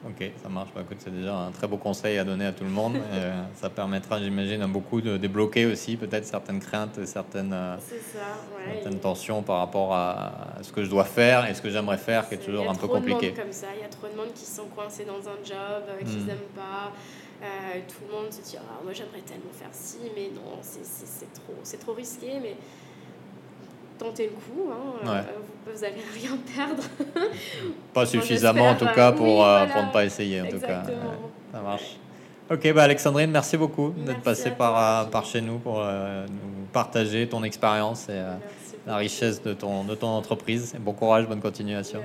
ok, 0.06 0.32
ça 0.42 0.50
marche. 0.50 0.70
Bah, 0.76 0.82
écoute, 0.84 0.98
c'est 1.00 1.16
déjà 1.16 1.36
un 1.36 1.52
très 1.52 1.68
beau 1.68 1.78
conseil 1.78 2.18
à 2.18 2.24
donner 2.24 2.46
à 2.46 2.52
tout 2.52 2.64
le 2.64 2.70
monde. 2.70 2.96
Euh, 3.12 3.44
ça 3.56 3.70
permettra, 3.70 4.20
j'imagine, 4.22 4.62
à 4.62 4.68
beaucoup 4.68 5.02
de 5.02 5.18
débloquer 5.18 5.66
aussi 5.66 5.96
peut-être 5.96 6.26
certaines 6.26 6.60
craintes, 6.60 7.06
certaines, 7.06 7.54
euh, 7.54 7.78
certaines 8.74 9.00
tensions 9.00 9.42
par 9.42 9.60
rapport 9.60 9.94
à 9.94 10.58
ce 10.62 10.72
que 10.72 10.84
je 10.84 10.90
dois 10.90 11.06
faire 11.06 11.50
et 11.50 11.54
ce 11.54 11.62
que 11.62 11.70
j'aimerais 11.70 11.98
faire, 11.98 12.28
qui 12.28 12.36
est 12.36 12.40
toujours 12.40 12.70
un 12.70 12.76
peu 12.76 12.88
compliqué. 12.88 13.34
comme 13.34 13.52
ça. 13.52 13.68
Il 13.76 13.82
y 13.82 13.86
a 13.86 13.90
trop 13.90 14.08
de 14.08 14.16
monde 14.16 14.34
qui 14.34 14.46
sont 14.46 14.68
coincés 14.68 15.06
dans 15.06 15.30
un 15.30 15.38
job, 15.44 15.84
qui 16.00 16.18
n'aiment 16.18 16.36
hmm. 16.36 16.58
pas. 16.58 16.92
tout 17.88 18.04
le 18.08 18.14
monde 18.14 18.34
se 18.34 18.42
dit 18.42 18.58
ah, 18.60 18.82
moi 18.84 18.92
j'aimerais 18.92 19.22
tellement 19.22 19.54
faire 19.54 19.70
ci, 19.72 20.00
mais 20.14 20.30
non, 20.36 20.60
c'est 20.62 21.34
trop, 21.34 21.78
trop 21.80 21.94
risqué. 21.94 22.40
Mais 22.42 22.56
tenter 23.98 24.26
le 24.26 24.32
coup. 24.32 24.72
Hein, 24.72 25.08
euh, 25.08 25.22
vous, 25.66 25.82
n'allez 25.82 26.04
rien 26.14 26.38
perdre. 26.56 26.84
pas 27.94 28.06
suffisamment 28.06 28.70
en 28.70 28.76
tout 28.76 28.88
cas 28.94 29.12
pour, 29.12 29.46
euh, 29.46 29.66
pour 29.68 29.84
ne 29.84 29.92
pas 29.92 30.06
essayer 30.06 30.42
en 30.42 30.48
tout 30.48 30.60
cas. 30.60 30.84
ça 31.52 31.62
marche. 31.62 31.98
Ok, 32.50 32.72
bah 32.74 32.84
Alexandrine, 32.84 33.32
merci 33.32 33.58
beaucoup 33.58 33.94
d'être 33.98 34.22
passée 34.22 34.52
par, 34.52 35.10
par 35.10 35.26
chez 35.26 35.42
nous 35.42 35.58
pour 35.58 35.82
euh, 35.82 36.28
nous 36.28 36.66
partager 36.72 37.28
ton 37.28 37.44
expérience 37.44 38.08
et 38.10 38.22
la 38.86 38.98
richesse 38.98 39.42
de 39.42 39.54
ton, 39.54 39.84
de 39.84 39.96
ton 39.96 40.10
entreprise. 40.10 40.76
bon 40.80 40.94
courage, 40.94 41.28
bonne 41.28 41.42
continuation. 41.42 42.02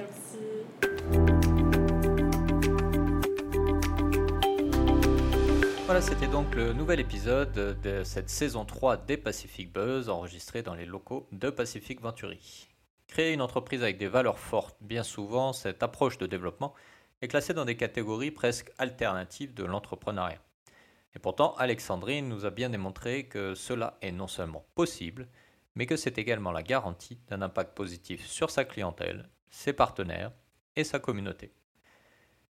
Voilà, 5.85 6.01
c'était 6.01 6.29
donc 6.29 6.55
le 6.55 6.73
nouvel 6.73 7.01
épisode 7.01 7.81
de 7.83 8.05
cette 8.05 8.31
saison 8.31 8.65
3 8.65 8.97
des 8.97 9.17
Pacific 9.17 9.73
Buzz 9.73 10.09
enregistré 10.09 10.63
dans 10.63 10.75
les 10.75 10.87
locaux 10.87 11.27
de 11.33 11.51
Pacific 11.51 12.01
Venturi. 12.01 12.70
Créer 13.11 13.33
une 13.33 13.43
entreprise 13.43 13.83
avec 13.83 13.99
des 13.99 14.07
valeurs 14.07 14.39
fortes, 14.39 14.77
bien 14.81 15.03
souvent, 15.03 15.53
cette 15.53 15.83
approche 15.83 16.17
de 16.19 16.27
développement 16.27 16.75
est 17.21 17.27
classée 17.27 17.53
dans 17.53 17.65
des 17.65 17.77
catégories 17.77 18.31
presque 18.31 18.71
alternatives 18.79 19.53
de 19.53 19.65
l'entrepreneuriat. 19.65 20.41
Et 21.17 21.19
pourtant, 21.19 21.57
Alexandrine 21.57 22.29
nous 22.29 22.47
a 22.47 22.51
bien 22.51 22.71
démontré 22.71 23.25
que 23.25 23.57
cela 23.57 23.99
est 24.01 24.13
non 24.13 24.29
seulement 24.29 24.65
possible, 24.77 25.27
mais 25.75 25.87
que 25.87 25.97
c'est 25.97 26.19
également 26.19 26.53
la 26.53 26.63
garantie 26.63 27.19
d'un 27.27 27.43
impact 27.43 27.77
positif 27.77 28.25
sur 28.25 28.49
sa 28.49 28.65
clientèle, 28.65 29.29
ses 29.49 29.73
partenaires 29.73 30.31
et 30.77 30.85
sa 30.85 31.01
communauté. 31.01 31.53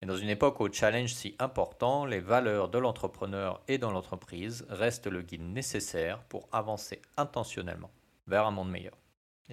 Et 0.02 0.06
dans 0.06 0.18
une 0.18 0.28
époque 0.28 0.60
où 0.60 0.70
challenge 0.70 1.14
si 1.14 1.34
important, 1.38 2.04
les 2.04 2.20
valeurs 2.20 2.68
de 2.68 2.76
l'entrepreneur 2.76 3.62
et 3.68 3.78
dans 3.78 3.90
l'entreprise 3.90 4.66
restent 4.68 5.06
le 5.06 5.22
guide 5.22 5.48
nécessaire 5.48 6.22
pour 6.24 6.46
avancer 6.52 7.00
intentionnellement 7.16 7.90
vers 8.26 8.46
un 8.46 8.50
monde 8.50 8.70
meilleur. 8.70 9.01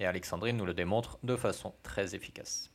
Et 0.00 0.06
Alexandrine 0.06 0.56
nous 0.56 0.66
le 0.66 0.74
démontre 0.74 1.18
de 1.22 1.36
façon 1.36 1.74
très 1.84 2.16
efficace. 2.16 2.72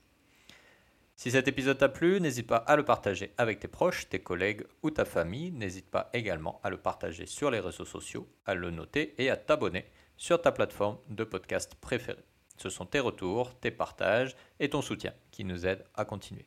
Si 1.17 1.31
cet 1.31 1.47
épisode 1.47 1.77
t'a 1.77 1.89
plu, 1.89 2.21
n'hésite 2.21 2.45
pas 2.45 2.57
à 2.57 2.75
le 2.75 2.85
partager 2.85 3.33
avec 3.37 3.59
tes 3.59 3.67
proches, 3.67 4.07
tes 4.07 4.19
collègues 4.19 4.65
ou 4.83 4.91
ta 4.91 5.05
famille. 5.05 5.51
N'hésite 5.51 5.89
pas 5.89 6.09
également 6.13 6.61
à 6.63 6.69
le 6.69 6.77
partager 6.77 7.25
sur 7.25 7.49
les 7.49 7.59
réseaux 7.59 7.85
sociaux, 7.85 8.27
à 8.45 8.53
le 8.53 8.69
noter 8.69 9.15
et 9.17 9.29
à 9.29 9.37
t'abonner 9.37 9.85
sur 10.17 10.41
ta 10.41 10.51
plateforme 10.51 10.97
de 11.09 11.23
podcast 11.23 11.75
préférée. 11.75 12.23
Ce 12.57 12.69
sont 12.69 12.85
tes 12.85 12.99
retours, 12.99 13.57
tes 13.59 13.71
partages 13.71 14.35
et 14.59 14.69
ton 14.69 14.81
soutien 14.81 15.13
qui 15.31 15.45
nous 15.45 15.65
aident 15.65 15.85
à 15.95 16.05
continuer. 16.05 16.45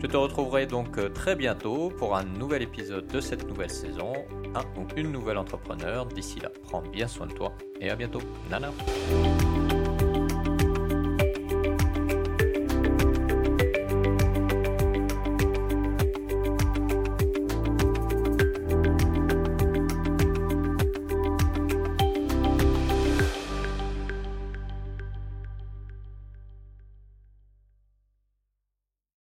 Je 0.00 0.06
te 0.06 0.16
retrouverai 0.16 0.66
donc 0.66 0.96
euh, 0.98 1.08
très 1.08 1.34
bientôt 1.34 1.90
pour 1.90 2.16
un 2.16 2.22
nouvel 2.22 2.62
épisode 2.62 3.08
de 3.08 3.20
cette 3.20 3.46
nouvelle 3.48 3.70
saison, 3.70 4.12
un 4.54 4.62
ou 4.80 4.86
une 4.96 5.10
nouvelle 5.10 5.38
entrepreneur. 5.38 6.06
D'ici 6.06 6.38
là, 6.38 6.50
prends 6.62 6.82
bien 6.82 7.08
soin 7.08 7.26
de 7.26 7.32
toi 7.32 7.52
et 7.80 7.90
à 7.90 7.96
bientôt. 7.96 8.22
Nana. 8.48 8.70